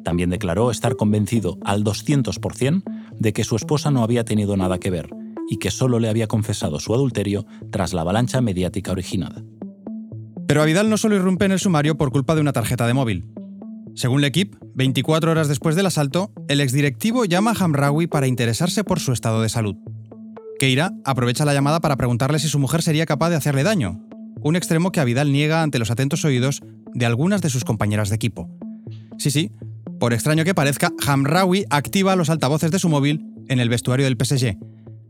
También 0.03 0.29
declaró 0.29 0.69
estar 0.69 0.95
convencido 0.95 1.57
al 1.63 1.83
200% 1.83 2.83
de 3.17 3.33
que 3.33 3.43
su 3.43 3.55
esposa 3.55 3.89
no 3.89 4.03
había 4.03 4.23
tenido 4.25 4.55
nada 4.57 4.77
que 4.77 4.91
ver 4.91 5.24
y 5.49 5.57
que 5.57 5.71
solo 5.71 5.99
le 5.99 6.09
había 6.09 6.27
confesado 6.27 6.79
su 6.79 6.93
adulterio 6.93 7.45
tras 7.71 7.93
la 7.93 8.01
avalancha 8.01 8.41
mediática 8.41 8.91
originada. 8.91 9.43
Pero 10.47 10.63
Vidal 10.65 10.89
no 10.89 10.97
solo 10.97 11.15
irrumpe 11.15 11.45
en 11.45 11.51
el 11.51 11.59
sumario 11.59 11.97
por 11.97 12.11
culpa 12.11 12.35
de 12.35 12.41
una 12.41 12.53
tarjeta 12.53 12.85
de 12.87 12.93
móvil. 12.93 13.25
Según 13.95 14.21
L'Equipe, 14.21 14.57
24 14.75 15.31
horas 15.31 15.47
después 15.47 15.75
del 15.75 15.85
asalto, 15.85 16.31
el 16.47 16.61
exdirectivo 16.61 17.25
llama 17.25 17.51
a 17.51 17.63
Hamraoui 17.63 18.07
para 18.07 18.27
interesarse 18.27 18.83
por 18.83 18.99
su 18.99 19.13
estado 19.13 19.41
de 19.41 19.49
salud. 19.49 19.75
Keira 20.59 20.91
aprovecha 21.03 21.45
la 21.45 21.53
llamada 21.53 21.79
para 21.79 21.95
preguntarle 21.95 22.39
si 22.39 22.47
su 22.47 22.59
mujer 22.59 22.81
sería 22.81 23.05
capaz 23.05 23.29
de 23.29 23.35
hacerle 23.37 23.63
daño, 23.63 24.01
un 24.41 24.55
extremo 24.55 24.91
que 24.91 25.03
Vidal 25.03 25.31
niega 25.31 25.63
ante 25.63 25.79
los 25.79 25.91
atentos 25.91 26.23
oídos 26.25 26.61
de 26.93 27.05
algunas 27.05 27.41
de 27.41 27.49
sus 27.49 27.63
compañeras 27.63 28.09
de 28.09 28.15
equipo. 28.15 28.49
Sí, 29.17 29.31
sí, 29.31 29.51
por 29.99 30.13
extraño 30.13 30.43
que 30.43 30.53
parezca, 30.53 30.91
Hamraoui 31.05 31.65
activa 31.69 32.15
los 32.15 32.29
altavoces 32.29 32.69
de 32.69 32.79
su 32.79 32.89
móvil 32.89 33.25
en 33.47 33.59
el 33.59 33.69
vestuario 33.69 34.05
del 34.05 34.17
PSG, 34.23 34.57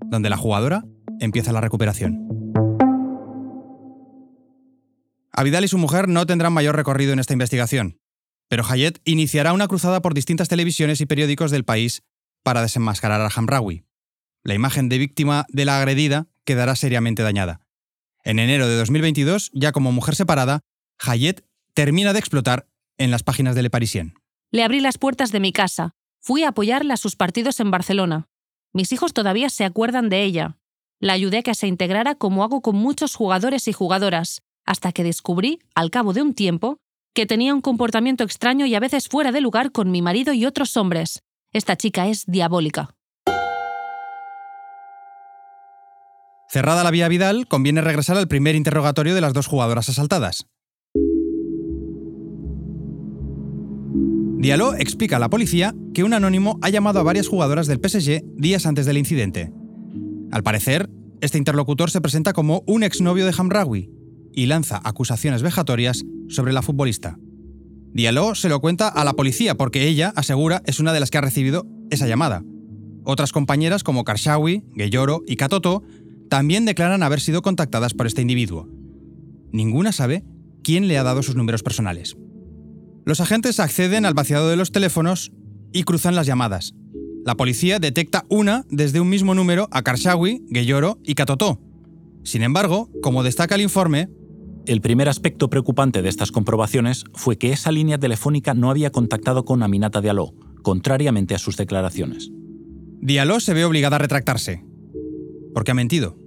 donde 0.09 0.29
la 0.29 0.37
jugadora 0.37 0.83
empieza 1.19 1.51
la 1.51 1.61
recuperación. 1.61 2.25
Vidal 5.43 5.65
y 5.65 5.67
su 5.67 5.77
mujer 5.77 6.07
no 6.07 6.25
tendrán 6.25 6.53
mayor 6.53 6.75
recorrido 6.75 7.13
en 7.13 7.19
esta 7.19 7.33
investigación, 7.33 7.99
pero 8.47 8.63
Hayet 8.67 8.99
iniciará 9.03 9.53
una 9.53 9.67
cruzada 9.67 10.01
por 10.01 10.13
distintas 10.13 10.47
televisiones 10.47 11.01
y 11.01 11.05
periódicos 11.05 11.51
del 11.51 11.65
país 11.65 12.03
para 12.43 12.61
desenmascarar 12.61 13.21
a 13.21 13.29
Hamraoui. 13.35 13.83
La 14.43 14.53
imagen 14.53 14.89
de 14.89 14.97
víctima 14.97 15.45
de 15.49 15.65
la 15.65 15.77
agredida 15.77 16.27
quedará 16.45 16.75
seriamente 16.75 17.23
dañada. 17.23 17.61
En 18.23 18.39
enero 18.39 18.67
de 18.67 18.75
2022, 18.75 19.51
ya 19.53 19.71
como 19.71 19.91
mujer 19.91 20.15
separada, 20.15 20.61
Hayet 20.99 21.43
termina 21.73 22.13
de 22.13 22.19
explotar 22.19 22.67
en 22.97 23.11
las 23.11 23.23
páginas 23.23 23.55
de 23.55 23.63
Le 23.63 23.69
Parisien. 23.69 24.13
Le 24.51 24.63
abrí 24.63 24.79
las 24.79 24.97
puertas 24.97 25.31
de 25.31 25.39
mi 25.39 25.51
casa. 25.51 25.91
Fui 26.21 26.43
a 26.43 26.49
apoyarla 26.49 26.93
a 26.93 26.97
sus 26.97 27.15
partidos 27.15 27.59
en 27.59 27.71
Barcelona. 27.71 28.27
Mis 28.75 28.91
hijos 28.91 29.13
todavía 29.13 29.49
se 29.49 29.63
acuerdan 29.63 30.09
de 30.09 30.23
ella. 30.23 30.57
La 30.99 31.13
ayudé 31.13 31.37
a 31.37 31.43
que 31.43 31.55
se 31.55 31.65
integrara 31.65 32.15
como 32.15 32.43
hago 32.43 32.61
con 32.61 32.75
muchos 32.75 33.15
jugadores 33.15 33.69
y 33.69 33.71
jugadoras, 33.71 34.41
hasta 34.65 34.91
que 34.91 35.05
descubrí, 35.05 35.59
al 35.75 35.91
cabo 35.91 36.11
de 36.11 36.21
un 36.21 36.33
tiempo, 36.33 36.79
que 37.13 37.25
tenía 37.25 37.53
un 37.53 37.61
comportamiento 37.61 38.25
extraño 38.25 38.65
y 38.65 38.75
a 38.75 38.81
veces 38.81 39.07
fuera 39.07 39.31
de 39.31 39.39
lugar 39.39 39.71
con 39.71 39.91
mi 39.91 40.01
marido 40.01 40.33
y 40.33 40.45
otros 40.45 40.75
hombres. 40.75 41.23
Esta 41.53 41.77
chica 41.77 42.09
es 42.09 42.25
diabólica. 42.25 42.89
Cerrada 46.49 46.83
la 46.83 46.91
vía 46.91 47.07
Vidal, 47.07 47.47
conviene 47.47 47.79
regresar 47.79 48.17
al 48.17 48.27
primer 48.27 48.55
interrogatorio 48.55 49.15
de 49.15 49.21
las 49.21 49.31
dos 49.31 49.47
jugadoras 49.47 49.87
asaltadas. 49.87 50.47
Diallo 54.37 54.75
explica 54.75 55.15
a 55.15 55.19
la 55.19 55.29
policía 55.29 55.73
que 55.93 56.03
un 56.03 56.13
anónimo 56.13 56.59
ha 56.61 56.69
llamado 56.69 56.99
a 56.99 57.03
varias 57.03 57.27
jugadoras 57.27 57.67
del 57.67 57.79
PSG 57.79 58.23
días 58.35 58.65
antes 58.65 58.85
del 58.85 58.97
incidente. 58.97 59.51
Al 60.31 60.43
parecer, 60.43 60.89
este 61.21 61.37
interlocutor 61.37 61.89
se 61.89 62.01
presenta 62.01 62.33
como 62.33 62.63
un 62.67 62.83
exnovio 62.83 63.25
de 63.25 63.33
Hamraoui 63.35 63.89
y 64.33 64.45
lanza 64.47 64.81
acusaciones 64.83 65.41
vejatorias 65.41 66.03
sobre 66.27 66.53
la 66.53 66.61
futbolista. 66.61 67.17
Diallo 67.93 68.35
se 68.35 68.49
lo 68.49 68.59
cuenta 68.59 68.89
a 68.89 69.05
la 69.05 69.13
policía 69.13 69.55
porque 69.55 69.87
ella, 69.87 70.11
asegura, 70.15 70.61
es 70.65 70.79
una 70.81 70.91
de 70.91 70.99
las 70.99 71.09
que 71.09 71.17
ha 71.17 71.21
recibido 71.21 71.65
esa 71.89 72.07
llamada. 72.07 72.43
Otras 73.05 73.31
compañeras 73.31 73.83
como 73.83 74.03
Karshawi, 74.03 74.63
Geyoro 74.75 75.21
y 75.25 75.37
Katoto 75.37 75.83
también 76.29 76.65
declaran 76.65 77.03
haber 77.03 77.21
sido 77.21 77.41
contactadas 77.41 77.93
por 77.93 78.05
este 78.05 78.21
individuo. 78.21 78.67
Ninguna 79.53 79.93
sabe 79.93 80.25
quién 80.63 80.89
le 80.89 80.97
ha 80.97 81.03
dado 81.03 81.23
sus 81.23 81.35
números 81.35 81.63
personales. 81.63 82.17
Los 83.05 83.21
agentes 83.21 83.59
acceden 83.59 84.05
al 84.05 84.15
vaciado 84.15 84.49
de 84.49 84.55
los 84.55 84.71
teléfonos 84.71 85.31
y 85.71 85.83
cruzan 85.83 86.15
las 86.15 86.25
llamadas. 86.25 86.73
La 87.23 87.35
policía 87.35 87.79
detecta 87.79 88.25
una 88.29 88.65
desde 88.69 88.99
un 88.99 89.09
mismo 89.09 89.35
número 89.35 89.67
a 89.71 89.83
Karshawi, 89.83 90.45
Geyoro 90.51 90.99
y 91.03 91.15
Katotó. 91.15 91.59
Sin 92.23 92.41
embargo, 92.41 92.89
como 93.01 93.23
destaca 93.23 93.55
el 93.55 93.61
informe, 93.61 94.09
el 94.65 94.81
primer 94.81 95.07
aspecto 95.07 95.49
preocupante 95.49 96.01
de 96.01 96.09
estas 96.09 96.31
comprobaciones 96.31 97.03
fue 97.13 97.37
que 97.37 97.51
esa 97.51 97.71
línea 97.71 97.99
telefónica 97.99 98.55
no 98.55 98.71
había 98.71 98.91
contactado 98.91 99.45
con 99.45 99.61
Aminata 99.61 100.01
Diallo, 100.01 100.33
contrariamente 100.63 101.35
a 101.35 101.39
sus 101.39 101.57
declaraciones. 101.57 102.31
Diallo 103.01 103.39
se 103.39 103.53
ve 103.53 103.65
obligada 103.65 103.97
a 103.97 103.99
retractarse 103.99 104.65
porque 105.53 105.71
ha 105.71 105.75
mentido. 105.75 106.17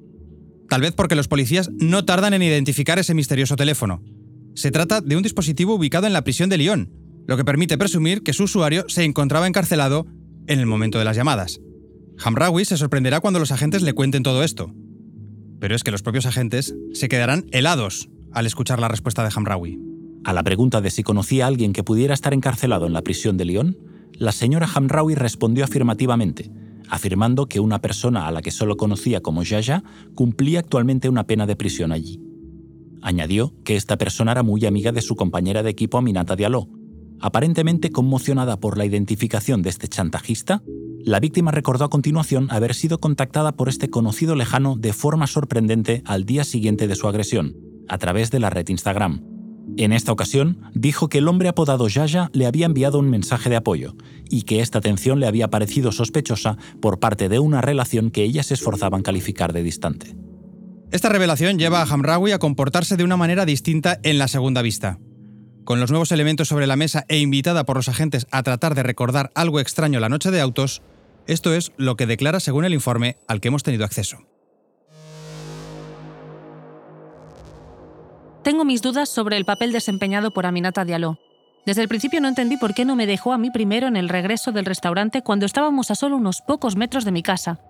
Tal 0.69 0.81
vez 0.81 0.93
porque 0.93 1.15
los 1.15 1.29
policías 1.29 1.71
no 1.79 2.05
tardan 2.05 2.35
en 2.35 2.43
identificar 2.43 2.99
ese 2.99 3.15
misterioso 3.15 3.57
teléfono. 3.57 4.03
Se 4.59 4.73
trata 4.73 5.01
de 5.01 5.17
un 5.17 5.23
dispositivo 5.23 5.77
ubicado 5.77 6.09
en 6.09 6.13
la 6.13 6.25
prisión 6.25 6.51
de 6.51 6.59
Lyon, 6.59 6.91
lo 7.29 7.37
que 7.37 7.45
permite 7.45 7.79
presumir 7.79 8.25
que 8.25 8.33
su 8.33 8.43
usuario 8.43 8.87
se 8.89 9.05
encontraba 9.05 9.47
encarcelado 9.47 10.09
en 10.49 10.59
el 10.59 10.67
momento 10.67 10.99
de 10.99 11.05
las 11.05 11.17
llamadas. 11.17 11.61
Hamraoui 12.19 12.65
se 12.65 12.77
sorprenderá 12.77 13.21
cuando 13.21 13.39
los 13.39 13.53
agentes 13.53 13.83
le 13.83 13.93
cuenten 13.93 14.25
todo 14.25 14.43
esto. 14.43 14.75
Pero 15.61 15.77
es 15.77 15.85
que 15.85 15.93
los 15.93 16.03
propios 16.03 16.27
agentes 16.27 16.75
se 16.93 17.09
quedarán 17.09 17.47
helados 17.53 18.09
al 18.33 18.47
escuchar 18.47 18.81
la 18.81 18.89
respuesta 18.89 19.23
de 19.23 19.31
Hamraoui. 19.33 19.79
A 20.25 20.33
la 20.33 20.43
pregunta 20.43 20.81
de 20.81 20.91
si 20.91 21.05
conocía 21.05 21.45
a 21.45 21.47
alguien 21.47 21.73
que 21.73 21.85
pudiera 21.85 22.13
estar 22.13 22.35
encarcelado 22.35 22.89
en 22.89 22.95
la 22.95 23.03
prisión 23.03 23.37
de 23.37 23.45
Lyon, 23.45 23.79
la 24.15 24.33
señora 24.33 24.69
Hamraoui 24.75 25.15
respondió 25.15 25.63
afirmativamente, 25.63 26.51
afirmando 26.89 27.47
que 27.47 27.61
una 27.61 27.81
persona 27.81 28.27
a 28.27 28.33
la 28.33 28.43
que 28.43 28.51
solo 28.51 28.77
conocía 28.77 29.21
como 29.21 29.45
Yaya 29.45 29.85
cumplía 30.17 30.59
actualmente 30.59 31.09
una 31.09 31.29
pena 31.29 31.47
de 31.47 31.55
prisión 31.55 31.93
allí. 31.93 32.28
Añadió 33.03 33.55
que 33.65 33.77
esta 33.77 33.97
persona 33.97 34.33
era 34.33 34.43
muy 34.43 34.65
amiga 34.67 34.93
de 34.93 35.03
su 35.03 35.17
compañera 35.17 35.63
de 35.63 35.71
equipo 35.71 35.99
Aminata 35.99 36.37
Diallo. 36.37 36.69
Aparentemente 37.21 37.91
conmocionada 37.91 38.59
por 38.59 38.79
la 38.79 38.85
identificación 38.85 39.63
de 39.63 39.71
este 39.71 39.89
chantajista, 39.89 40.63
la 41.05 41.21
víctima 41.21 41.51
recordó 41.51 41.85
a 41.85 41.91
continuación 41.91 42.49
haber 42.51 42.75
sido 42.75 42.99
contactada 42.99 43.53
por 43.53 43.69
este 43.69 43.91
conocido 43.91 44.35
lejano 44.35 44.77
de 44.77 44.93
forma 44.93 45.27
sorprendente 45.27 46.03
al 46.05 46.25
día 46.25 46.45
siguiente 46.45 46.87
de 46.87 46.97
su 46.97 47.09
agresión, 47.09 47.57
a 47.89 47.99
través 47.99 48.31
de 48.31 48.41
la 48.41 48.51
red 48.51 48.69
Instagram, 48.69 49.23
en 49.77 49.93
esta 49.93 50.13
ocasión, 50.13 50.59
dijo 50.75 51.09
que 51.09 51.19
el 51.19 51.29
hombre 51.29 51.49
apodado 51.49 51.87
Yaya 51.89 52.31
le 52.33 52.47
había 52.47 52.67
enviado 52.67 52.99
un 52.99 53.11
mensaje 53.11 53.51
de 53.51 53.57
apoyo 53.57 53.95
y 54.29 54.43
que 54.43 54.61
esta 54.61 54.79
atención 54.79 55.21
le 55.21 55.27
había 55.27 55.51
parecido 55.51 55.93
sospechosa 55.93 56.57
por 56.81 56.99
parte 56.99 57.29
de 57.29 57.39
una 57.39 57.61
relación 57.61 58.11
que 58.11 58.25
ellas 58.25 58.47
se 58.47 58.55
esforzaban 58.55 59.03
calificar 59.03 59.53
de 59.53 59.63
distante. 59.63 60.17
Esta 60.91 61.11
revelación 61.11 61.59
lleva 61.59 61.83
a 61.83 61.85
Hamraoui 61.85 62.33
a 62.33 62.39
comportarse 62.39 62.97
de 62.97 63.05
una 63.05 63.19
manera 63.19 63.45
distinta 63.45 63.99
en 64.03 64.17
la 64.17 64.27
segunda 64.27 64.63
vista. 64.63 64.99
Con 65.65 65.81
los 65.81 65.91
nuevos 65.91 66.13
elementos 66.13 66.49
sobre 66.49 66.67
la 66.67 66.77
mesa 66.77 67.05
e 67.09 67.19
invitada 67.19 67.65
por 67.65 67.77
los 67.77 67.91
agentes 67.91 68.27
a 68.31 68.43
tratar 68.43 68.75
de 68.75 68.83
recordar 68.83 69.31
algo 69.35 69.61
extraño 69.61 70.01
la 70.01 70.09
noche 70.09 70.31
de 70.31 70.41
autos, 70.41 70.81
esto 71.27 71.53
es 71.53 71.73
lo 71.77 71.97
que 71.97 72.07
declara 72.07 72.41
según 72.41 72.65
el 72.65 72.73
informe 72.73 73.17
al 73.27 73.43
que 73.43 73.49
hemos 73.49 73.63
tenido 73.63 73.85
acceso. 73.85 74.27
Tengo 78.43 78.65
mis 78.65 78.81
dudas 78.81 79.11
sobre 79.11 79.37
el 79.37 79.45
papel 79.45 79.73
desempeñado 79.73 80.31
por 80.31 80.47
Aminata 80.47 80.87
Diallo. 80.87 81.19
Desde 81.67 81.83
el 81.83 81.89
principio 81.89 82.23
no 82.23 82.29
entendí 82.29 82.57
por 82.57 82.73
qué 82.73 82.87
no 82.87 82.97
me 82.97 83.07
dejó 83.07 83.35
a 83.35 83.39
mí 83.39 83.51
primero 83.51 83.89
en 83.89 83.97
el 83.97 84.09
regreso 84.09 84.53
del 84.53 84.65
restaurante 84.65 85.21
cuando 85.21 85.45
estábamos 85.45 85.91
a 85.91 85.97
solo 85.97 86.17
unos 86.17 86.41
pocos 86.41 86.77
metros 86.77 87.05
de 87.05 87.13
mi 87.13 87.23
casa. 87.23 87.61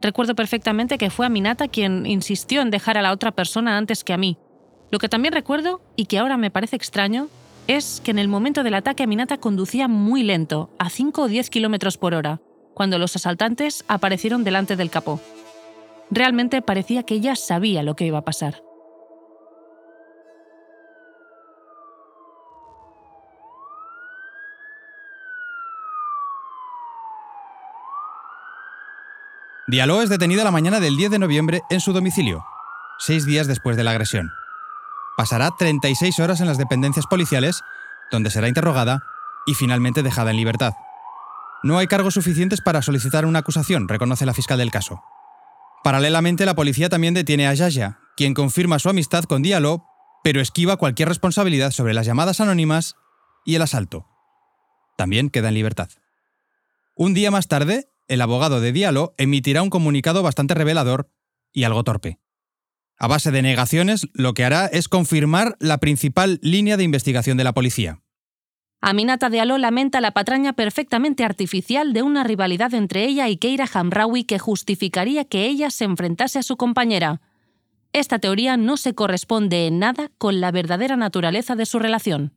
Recuerdo 0.00 0.34
perfectamente 0.34 0.98
que 0.98 1.10
fue 1.10 1.26
Aminata 1.26 1.68
quien 1.68 2.06
insistió 2.06 2.62
en 2.62 2.70
dejar 2.70 2.98
a 2.98 3.02
la 3.02 3.12
otra 3.12 3.32
persona 3.32 3.76
antes 3.76 4.04
que 4.04 4.12
a 4.12 4.18
mí. 4.18 4.36
Lo 4.90 4.98
que 4.98 5.08
también 5.08 5.34
recuerdo, 5.34 5.80
y 5.96 6.06
que 6.06 6.18
ahora 6.18 6.36
me 6.36 6.50
parece 6.50 6.76
extraño, 6.76 7.28
es 7.66 8.00
que 8.04 8.12
en 8.12 8.18
el 8.18 8.28
momento 8.28 8.62
del 8.62 8.74
ataque 8.74 9.02
Aminata 9.02 9.38
conducía 9.38 9.88
muy 9.88 10.22
lento, 10.22 10.70
a 10.78 10.90
5 10.90 11.22
o 11.22 11.28
10 11.28 11.50
kilómetros 11.50 11.98
por 11.98 12.14
hora, 12.14 12.40
cuando 12.74 12.98
los 12.98 13.16
asaltantes 13.16 13.84
aparecieron 13.88 14.44
delante 14.44 14.76
del 14.76 14.90
capó. 14.90 15.20
Realmente 16.10 16.62
parecía 16.62 17.02
que 17.02 17.14
ella 17.14 17.34
sabía 17.34 17.82
lo 17.82 17.96
que 17.96 18.06
iba 18.06 18.18
a 18.18 18.24
pasar. 18.24 18.65
Diallo 29.68 30.00
es 30.00 30.08
detenida 30.08 30.44
la 30.44 30.52
mañana 30.52 30.78
del 30.78 30.96
10 30.96 31.10
de 31.10 31.18
noviembre 31.18 31.62
en 31.70 31.80
su 31.80 31.92
domicilio, 31.92 32.44
seis 33.00 33.26
días 33.26 33.48
después 33.48 33.76
de 33.76 33.82
la 33.82 33.90
agresión. 33.90 34.30
Pasará 35.16 35.50
36 35.58 36.20
horas 36.20 36.40
en 36.40 36.46
las 36.46 36.56
dependencias 36.56 37.06
policiales, 37.08 37.62
donde 38.12 38.30
será 38.30 38.46
interrogada 38.46 39.02
y 39.44 39.54
finalmente 39.54 40.04
dejada 40.04 40.30
en 40.30 40.36
libertad. 40.36 40.74
No 41.64 41.78
hay 41.78 41.88
cargos 41.88 42.14
suficientes 42.14 42.60
para 42.60 42.80
solicitar 42.80 43.26
una 43.26 43.40
acusación, 43.40 43.88
reconoce 43.88 44.24
la 44.24 44.34
fiscal 44.34 44.58
del 44.58 44.70
caso. 44.70 45.02
Paralelamente, 45.82 46.46
la 46.46 46.54
policía 46.54 46.88
también 46.88 47.14
detiene 47.14 47.48
a 47.48 47.54
Yaya, 47.54 47.98
quien 48.16 48.34
confirma 48.34 48.78
su 48.78 48.88
amistad 48.88 49.24
con 49.24 49.42
Diallo, 49.42 49.84
pero 50.22 50.40
esquiva 50.40 50.76
cualquier 50.76 51.08
responsabilidad 51.08 51.72
sobre 51.72 51.92
las 51.92 52.06
llamadas 52.06 52.40
anónimas 52.40 52.94
y 53.44 53.56
el 53.56 53.62
asalto. 53.62 54.06
También 54.96 55.28
queda 55.28 55.48
en 55.48 55.54
libertad. 55.54 55.88
Un 56.94 57.14
día 57.14 57.32
más 57.32 57.48
tarde, 57.48 57.88
el 58.08 58.20
abogado 58.20 58.60
de 58.60 58.72
Diallo 58.72 59.14
emitirá 59.18 59.62
un 59.62 59.70
comunicado 59.70 60.22
bastante 60.22 60.54
revelador 60.54 61.10
y 61.52 61.64
algo 61.64 61.84
torpe. 61.84 62.18
A 62.98 63.08
base 63.08 63.30
de 63.30 63.42
negaciones, 63.42 64.08
lo 64.14 64.34
que 64.34 64.44
hará 64.44 64.66
es 64.66 64.88
confirmar 64.88 65.56
la 65.60 65.78
principal 65.78 66.38
línea 66.42 66.76
de 66.76 66.84
investigación 66.84 67.36
de 67.36 67.44
la 67.44 67.52
policía. 67.52 68.00
Aminata 68.80 69.30
Diallo 69.30 69.58
lamenta 69.58 70.00
la 70.00 70.12
patraña 70.12 70.52
perfectamente 70.52 71.24
artificial 71.24 71.92
de 71.92 72.02
una 72.02 72.24
rivalidad 72.24 72.72
entre 72.74 73.04
ella 73.04 73.28
y 73.28 73.36
Keira 73.36 73.66
Hamraoui 73.72 74.24
que 74.24 74.38
justificaría 74.38 75.24
que 75.24 75.46
ella 75.46 75.70
se 75.70 75.84
enfrentase 75.84 76.38
a 76.38 76.42
su 76.42 76.56
compañera. 76.56 77.20
Esta 77.92 78.18
teoría 78.18 78.56
no 78.56 78.76
se 78.76 78.94
corresponde 78.94 79.66
en 79.66 79.78
nada 79.78 80.10
con 80.18 80.40
la 80.40 80.50
verdadera 80.50 80.96
naturaleza 80.96 81.56
de 81.56 81.66
su 81.66 81.78
relación. 81.78 82.35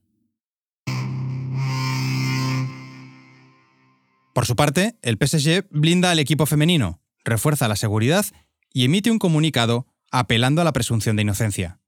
Por 4.39 4.45
su 4.45 4.55
parte, 4.55 4.95
el 5.01 5.17
PSG 5.17 5.67
blinda 5.69 6.11
al 6.11 6.19
equipo 6.19 6.45
femenino, 6.45 7.01
refuerza 7.25 7.67
la 7.67 7.75
seguridad 7.75 8.25
y 8.71 8.85
emite 8.85 9.11
un 9.11 9.19
comunicado 9.19 9.85
apelando 10.11 10.61
a 10.61 10.63
la 10.63 10.71
presunción 10.71 11.17
de 11.17 11.23
inocencia. 11.23 11.81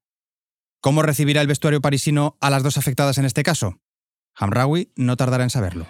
¿Cómo 0.81 1.01
recibirá 1.01 1.39
el 1.39 1.47
vestuario 1.47 1.79
parisino 1.79 2.35
a 2.41 2.49
las 2.49 2.61
dos 2.61 2.77
afectadas 2.77 3.17
en 3.17 3.23
este 3.23 3.43
caso? 3.43 3.79
Hamraoui 4.35 4.91
no 4.97 5.15
tardará 5.15 5.45
en 5.45 5.49
saberlo. 5.49 5.87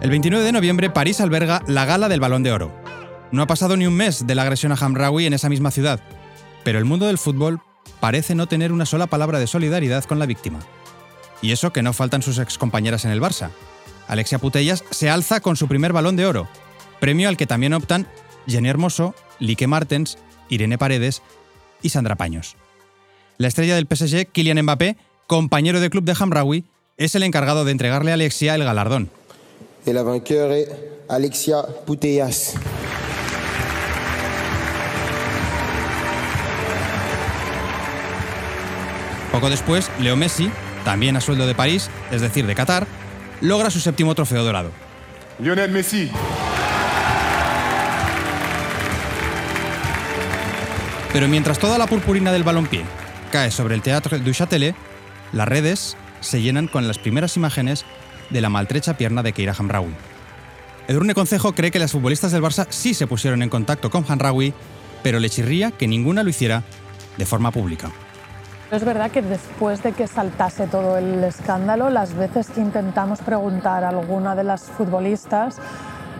El 0.00 0.08
29 0.08 0.46
de 0.46 0.52
noviembre, 0.52 0.88
París 0.88 1.20
alberga 1.20 1.62
la 1.66 1.84
gala 1.84 2.08
del 2.08 2.20
Balón 2.20 2.42
de 2.42 2.52
Oro. 2.52 2.74
No 3.32 3.42
ha 3.42 3.46
pasado 3.46 3.76
ni 3.76 3.86
un 3.86 3.92
mes 3.92 4.26
de 4.26 4.34
la 4.34 4.44
agresión 4.44 4.72
a 4.72 4.76
Hamraoui 4.76 5.26
en 5.26 5.34
esa 5.34 5.50
misma 5.50 5.70
ciudad, 5.70 6.00
pero 6.64 6.78
el 6.78 6.86
mundo 6.86 7.06
del 7.06 7.18
fútbol 7.18 7.60
parece 8.00 8.34
no 8.34 8.46
tener 8.46 8.72
una 8.72 8.86
sola 8.86 9.06
palabra 9.06 9.38
de 9.38 9.46
solidaridad 9.46 10.04
con 10.04 10.18
la 10.18 10.26
víctima. 10.26 10.60
Y 11.42 11.52
eso 11.52 11.72
que 11.72 11.82
no 11.82 11.92
faltan 11.92 12.22
sus 12.22 12.38
excompañeras 12.38 13.04
en 13.04 13.10
el 13.10 13.20
Barça. 13.20 13.50
Alexia 14.08 14.38
Putellas 14.38 14.84
se 14.90 15.10
alza 15.10 15.40
con 15.40 15.56
su 15.56 15.68
primer 15.68 15.92
balón 15.92 16.16
de 16.16 16.26
oro, 16.26 16.48
premio 17.00 17.28
al 17.28 17.36
que 17.36 17.46
también 17.46 17.74
optan 17.74 18.06
Jenny 18.46 18.68
Hermoso, 18.68 19.14
Lique 19.38 19.66
Martens, 19.66 20.18
Irene 20.48 20.78
Paredes 20.78 21.22
y 21.82 21.90
Sandra 21.90 22.16
Paños. 22.16 22.56
La 23.36 23.48
estrella 23.48 23.76
del 23.76 23.86
PSG, 23.86 24.32
Kylian 24.32 24.62
Mbappé, 24.62 24.96
compañero 25.26 25.80
de 25.80 25.90
club 25.90 26.04
de 26.04 26.16
Hamraoui, 26.18 26.64
es 26.96 27.14
el 27.14 27.22
encargado 27.22 27.64
de 27.64 27.72
entregarle 27.72 28.10
a 28.10 28.14
Alexia 28.14 28.54
el 28.54 28.64
galardón. 28.64 29.10
Y 29.86 29.92
la 29.92 30.02
vainqueur 30.02 30.50
es 30.50 30.68
Alexia 31.08 31.62
Putellas. 31.86 32.54
Poco 39.32 39.50
después, 39.50 39.90
Leo 40.00 40.16
Messi, 40.16 40.50
también 40.84 41.16
a 41.16 41.20
sueldo 41.20 41.46
de 41.46 41.54
París, 41.54 41.90
es 42.10 42.20
decir, 42.20 42.46
de 42.46 42.54
Qatar, 42.54 42.86
logra 43.40 43.70
su 43.70 43.80
séptimo 43.80 44.14
trofeo 44.14 44.42
dorado. 44.42 44.70
Lionel 45.38 45.70
Messi. 45.70 46.10
Pero 51.12 51.28
mientras 51.28 51.58
toda 51.58 51.78
la 51.78 51.86
purpurina 51.86 52.32
del 52.32 52.42
balompié 52.42 52.84
cae 53.32 53.50
sobre 53.50 53.74
el 53.74 53.82
Teatro 53.82 54.18
du 54.18 54.32
Châtelet, 54.32 54.74
las 55.32 55.48
redes 55.48 55.96
se 56.20 56.42
llenan 56.42 56.68
con 56.68 56.88
las 56.88 56.98
primeras 56.98 57.36
imágenes 57.36 57.84
de 58.30 58.40
la 58.40 58.48
maltrecha 58.48 58.96
pierna 58.96 59.22
de 59.22 59.32
Keira 59.32 59.54
Hamraoui. 59.58 59.94
Edurne 60.86 61.14
Concejo 61.14 61.54
cree 61.54 61.70
que 61.70 61.78
las 61.78 61.92
futbolistas 61.92 62.32
del 62.32 62.42
Barça 62.42 62.66
sí 62.70 62.94
se 62.94 63.06
pusieron 63.06 63.42
en 63.42 63.50
contacto 63.50 63.90
con 63.90 64.04
Hamraoui, 64.08 64.54
pero 65.02 65.20
le 65.20 65.30
chirría 65.30 65.70
que 65.70 65.86
ninguna 65.86 66.22
lo 66.22 66.30
hiciera 66.30 66.64
de 67.16 67.26
forma 67.26 67.50
pública. 67.50 67.90
Es 68.70 68.84
verdad 68.84 69.10
que 69.10 69.22
después 69.22 69.82
de 69.82 69.92
que 69.92 70.06
saltase 70.06 70.66
todo 70.66 70.98
el 70.98 71.24
escándalo, 71.24 71.88
las 71.88 72.12
veces 72.12 72.50
que 72.50 72.60
intentamos 72.60 73.20
preguntar 73.20 73.82
a 73.82 73.88
alguna 73.88 74.34
de 74.34 74.44
las 74.44 74.64
futbolistas, 74.64 75.56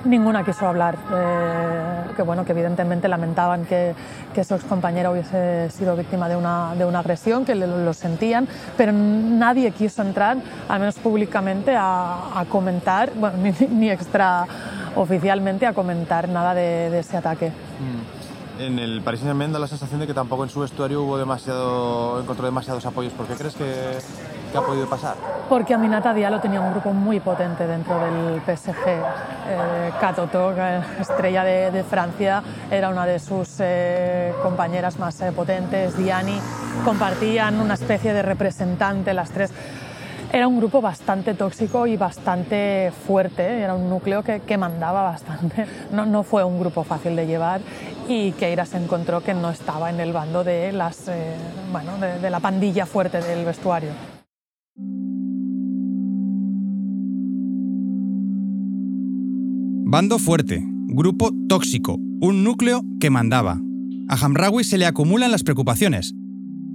ninguna 0.06 0.42
quiso 0.44 0.66
hablar. 0.66 0.96
Eh, 1.12 2.12
que 2.16 2.22
bueno, 2.22 2.46
que 2.46 2.52
evidentemente 2.52 3.06
lamentaban 3.06 3.66
que, 3.66 3.94
que 4.34 4.44
su 4.44 4.54
excompañera 4.54 5.10
hubiese 5.10 5.68
sido 5.70 5.94
víctima 5.94 6.26
de 6.26 6.36
una, 6.36 6.74
de 6.74 6.86
una 6.86 7.00
agresión, 7.00 7.44
que 7.44 7.54
lo, 7.54 7.92
sentían, 7.92 8.48
pero 8.78 8.92
nadie 8.92 9.70
quiso 9.72 10.00
entrar, 10.00 10.38
al 10.70 10.80
menos 10.80 10.94
públicamente, 10.94 11.74
a, 11.76 12.46
comentar, 12.48 13.12
ni, 13.42 13.52
ni 13.68 13.90
extraoficialmente 13.90 15.66
a 15.66 15.74
comentar 15.74 16.30
nada 16.30 16.54
de, 16.54 16.88
de 16.88 17.00
ese 17.00 17.18
ataque. 17.18 17.48
Mm 17.48 18.17
en 18.58 18.78
el 18.78 19.00
Paris 19.02 19.20
Saint-Germain 19.20 19.52
da 19.52 19.58
la 19.58 19.66
sensación 19.66 20.00
de 20.00 20.06
que 20.06 20.14
tampoco 20.14 20.44
en 20.44 20.50
su 20.50 20.60
vestuario 20.60 21.02
hubo 21.02 21.18
demasiado, 21.18 22.20
encontró 22.20 22.44
demasiados 22.44 22.84
apoyos. 22.86 23.12
¿Por 23.12 23.26
qué 23.26 23.34
crees 23.34 23.54
que, 23.54 23.98
ha 24.56 24.60
podido 24.62 24.88
pasar? 24.88 25.14
Porque 25.48 25.74
Aminata 25.74 26.12
Diallo 26.12 26.40
tenía 26.40 26.60
un 26.60 26.72
grupo 26.72 26.92
muy 26.92 27.20
potente 27.20 27.66
dentro 27.66 27.98
del 27.98 28.40
PSG. 28.42 28.86
Eh, 29.48 29.90
estrella 31.00 31.44
de, 31.44 31.70
de, 31.70 31.84
Francia, 31.84 32.42
era 32.70 32.88
una 32.88 33.06
de 33.06 33.18
sus 33.18 33.56
eh, 33.60 34.32
compañeras 34.42 34.98
más 34.98 35.20
eh, 35.20 35.32
potentes. 35.32 35.96
Diani 35.96 36.38
compartían 36.84 37.60
una 37.60 37.74
especie 37.74 38.12
de 38.12 38.22
representante 38.22 39.14
las 39.14 39.30
tres. 39.30 39.52
Era 40.30 40.46
un 40.46 40.58
grupo 40.58 40.82
bastante 40.82 41.32
tóxico 41.32 41.86
y 41.86 41.96
bastante 41.96 42.92
fuerte, 43.06 43.60
era 43.60 43.74
un 43.74 43.88
núcleo 43.88 44.22
que, 44.22 44.58
mandaba 44.58 45.02
bastante. 45.02 45.64
No, 45.92 46.04
no, 46.04 46.22
fue 46.22 46.44
un 46.44 46.60
grupo 46.60 46.84
fácil 46.84 47.16
de 47.16 47.26
llevar 47.26 47.62
y 48.08 48.32
Keira 48.32 48.66
se 48.66 48.76
encontró 48.76 49.22
que 49.22 49.32
no 49.32 49.50
estaba 49.50 49.88
en 49.88 50.00
el 50.00 50.12
bando 50.12 50.44
de, 50.44 50.70
las, 50.72 51.08
eh, 51.08 51.34
bueno, 51.72 51.96
de, 51.98 52.18
de 52.18 52.30
la 52.30 52.40
pandilla 52.40 52.84
fuerte 52.84 53.22
del 53.22 53.46
vestuario. 53.46 53.90
Bando 59.90 60.18
fuerte, 60.18 60.62
grupo 60.88 61.30
tóxico, 61.48 61.94
un 62.20 62.44
núcleo 62.44 62.82
que 63.00 63.08
mandaba. 63.08 63.58
A 64.10 64.14
Hamraoui 64.22 64.64
se 64.64 64.76
le 64.76 64.84
acumulan 64.84 65.30
las 65.30 65.42
preocupaciones. 65.42 66.12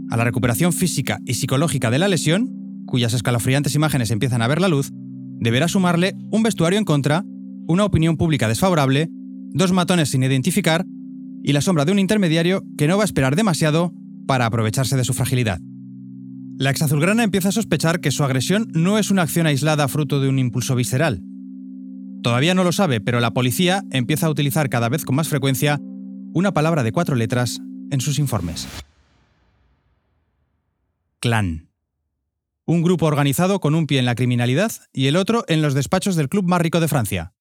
A 0.09 0.17
la 0.17 0.23
recuperación 0.23 0.73
física 0.73 1.19
y 1.23 1.35
psicológica 1.35 1.91
de 1.91 1.99
la 1.99 2.07
lesión, 2.07 2.62
cuyas 2.93 3.15
escalofriantes 3.15 3.73
imágenes 3.73 4.11
empiezan 4.11 4.43
a 4.43 4.47
ver 4.47 4.61
la 4.61 4.67
luz, 4.67 4.91
deberá 5.39 5.67
sumarle 5.67 6.13
un 6.29 6.43
vestuario 6.43 6.77
en 6.77 6.85
contra, 6.85 7.23
una 7.67 7.85
opinión 7.85 8.17
pública 8.17 8.47
desfavorable, 8.47 9.09
dos 9.49 9.71
matones 9.71 10.11
sin 10.11 10.21
identificar 10.21 10.85
y 11.43 11.53
la 11.53 11.61
sombra 11.61 11.85
de 11.85 11.91
un 11.91 11.97
intermediario 11.97 12.61
que 12.77 12.87
no 12.87 12.95
va 12.95 13.01
a 13.01 13.05
esperar 13.05 13.35
demasiado 13.35 13.91
para 14.27 14.45
aprovecharse 14.45 14.95
de 14.95 15.05
su 15.05 15.15
fragilidad. 15.15 15.59
La 16.59 16.69
ex 16.69 16.83
azulgrana 16.83 17.23
empieza 17.23 17.49
a 17.49 17.51
sospechar 17.51 17.99
que 17.99 18.11
su 18.11 18.23
agresión 18.23 18.67
no 18.75 18.99
es 18.99 19.09
una 19.09 19.23
acción 19.23 19.47
aislada 19.47 19.87
fruto 19.87 20.21
de 20.21 20.29
un 20.29 20.37
impulso 20.37 20.75
visceral. 20.75 21.23
Todavía 22.21 22.53
no 22.53 22.63
lo 22.63 22.73
sabe, 22.73 23.01
pero 23.01 23.19
la 23.21 23.31
policía 23.31 23.81
empieza 23.89 24.27
a 24.27 24.29
utilizar 24.29 24.69
cada 24.69 24.89
vez 24.89 25.03
con 25.03 25.15
más 25.15 25.29
frecuencia 25.29 25.79
una 26.35 26.53
palabra 26.53 26.83
de 26.83 26.91
cuatro 26.91 27.15
letras 27.15 27.59
en 27.89 28.01
sus 28.01 28.19
informes. 28.19 28.67
Clan. 31.19 31.72
Un 32.66 32.82
grupo 32.82 33.07
organizado 33.07 33.59
con 33.59 33.76
un 33.76 33.88
pie 33.88 33.99
en 33.99 34.05
la 34.05 34.16
criminalidad 34.16 34.72
y 34.93 35.07
el 35.07 35.18
otro 35.18 35.43
en 35.49 35.61
los 35.61 35.74
despachos 35.74 36.16
del 36.16 36.30
club 36.30 36.45
más 36.47 36.61
rico 36.61 36.80
de 36.80 36.88
Francia. 36.88 37.34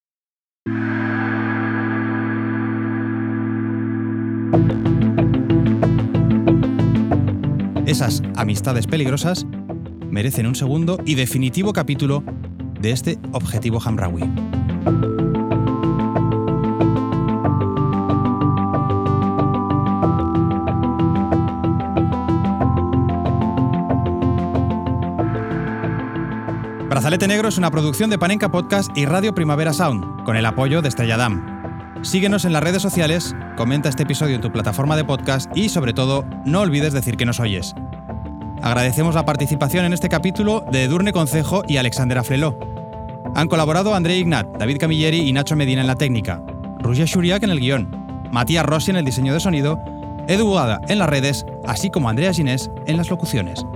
Esas 7.87 8.23
amistades 8.35 8.89
peligrosas 8.89 9.47
merecen 10.11 10.49
un 10.49 10.57
segundo 10.57 10.99
y 11.07 11.15
definitivo 11.15 11.73
capítulo 11.73 12.25
de 12.81 12.91
este 12.91 13.19
objetivo 13.33 13.81
Hamraoui. 13.81 15.32
Brazalete 27.03 27.27
Negro 27.27 27.49
es 27.49 27.59
una 27.59 27.73
producción 27.73 28.11
de 28.11 28.19
Panenka 28.19 28.49
Podcast 28.49 28.97
y 28.97 29.07
Radio 29.07 29.35
Primavera 29.35 29.73
Sound, 29.73 30.23
con 30.23 30.37
el 30.37 30.47
apoyo 30.47 30.83
de 30.83 30.89
Estrella 30.89 31.17
Damm. 31.17 31.45
Síguenos 32.03 32.45
en 32.45 32.53
las 32.53 32.63
redes 32.63 32.81
sociales, 32.81 33.35
comenta 33.57 33.89
este 33.89 34.05
episodio 34.05 34.37
en 34.37 34.41
tu 34.41 34.53
plataforma 34.53 34.95
de 34.95 35.05
podcast 35.05 35.51
y, 35.53 35.69
sobre 35.69 35.95
todo, 35.95 36.25
no 36.45 36.61
olvides 36.61 36.93
decir 36.93 37.17
que 37.17 37.27
nos 37.27 37.41
oyes. 37.41 37.75
Agradecemos 38.63 39.17
la 39.17 39.25
participación 39.25 39.85
en 39.85 39.95
este 39.95 40.09
capítulo 40.09 40.65
de 40.71 40.85
Edurne 40.85 41.13
Concejo 41.13 41.65
y 41.67 41.79
Alexandra 41.79 42.23
Freló. 42.23 42.57
Han 43.35 43.49
colaborado 43.49 43.97
André 43.97 44.19
Ignat, 44.19 44.47
David 44.57 44.77
Camilleri 44.79 45.29
y 45.29 45.33
Nacho 45.33 45.57
Medina 45.57 45.81
en 45.81 45.89
la 45.89 45.97
técnica, 45.97 46.41
Roger 46.79 47.09
Shuriak 47.09 47.43
en 47.43 47.51
el 47.51 47.59
guion, 47.59 48.29
Matías 48.31 48.65
Rossi 48.65 48.93
en 48.93 48.99
el 48.99 49.05
diseño 49.05 49.35
de 49.35 49.41
sonido, 49.41 49.81
Edu 50.29 50.47
Bugada 50.47 50.81
en 50.87 51.01
las 51.01 51.11
redes, 51.11 51.47
así 51.67 51.91
como 51.91 52.09
Andrea 52.09 52.33
Ginés 52.33 52.71
en 52.87 52.97
las 52.97 53.11
locuciones. 53.11 53.67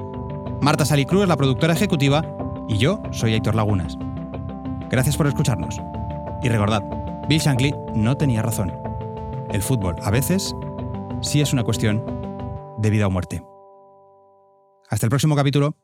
Marta 0.60 0.84
Salicruz 0.84 1.24
es 1.24 1.28
la 1.28 1.36
productora 1.36 1.74
ejecutiva 1.74 2.22
y 2.68 2.78
yo 2.78 3.02
soy 3.10 3.34
Héctor 3.34 3.54
Lagunas. 3.54 3.96
Gracias 4.90 5.16
por 5.16 5.26
escucharnos. 5.26 5.80
Y 6.42 6.48
recordad, 6.48 6.82
Bill 7.28 7.40
Shankly 7.40 7.74
no 7.94 8.16
tenía 8.16 8.42
razón. 8.42 8.72
El 9.50 9.62
fútbol, 9.62 9.96
a 10.02 10.10
veces, 10.10 10.54
sí 11.22 11.40
es 11.40 11.52
una 11.52 11.64
cuestión 11.64 12.04
de 12.78 12.90
vida 12.90 13.06
o 13.06 13.10
muerte. 13.10 13.42
Hasta 14.88 15.06
el 15.06 15.10
próximo 15.10 15.34
capítulo. 15.34 15.76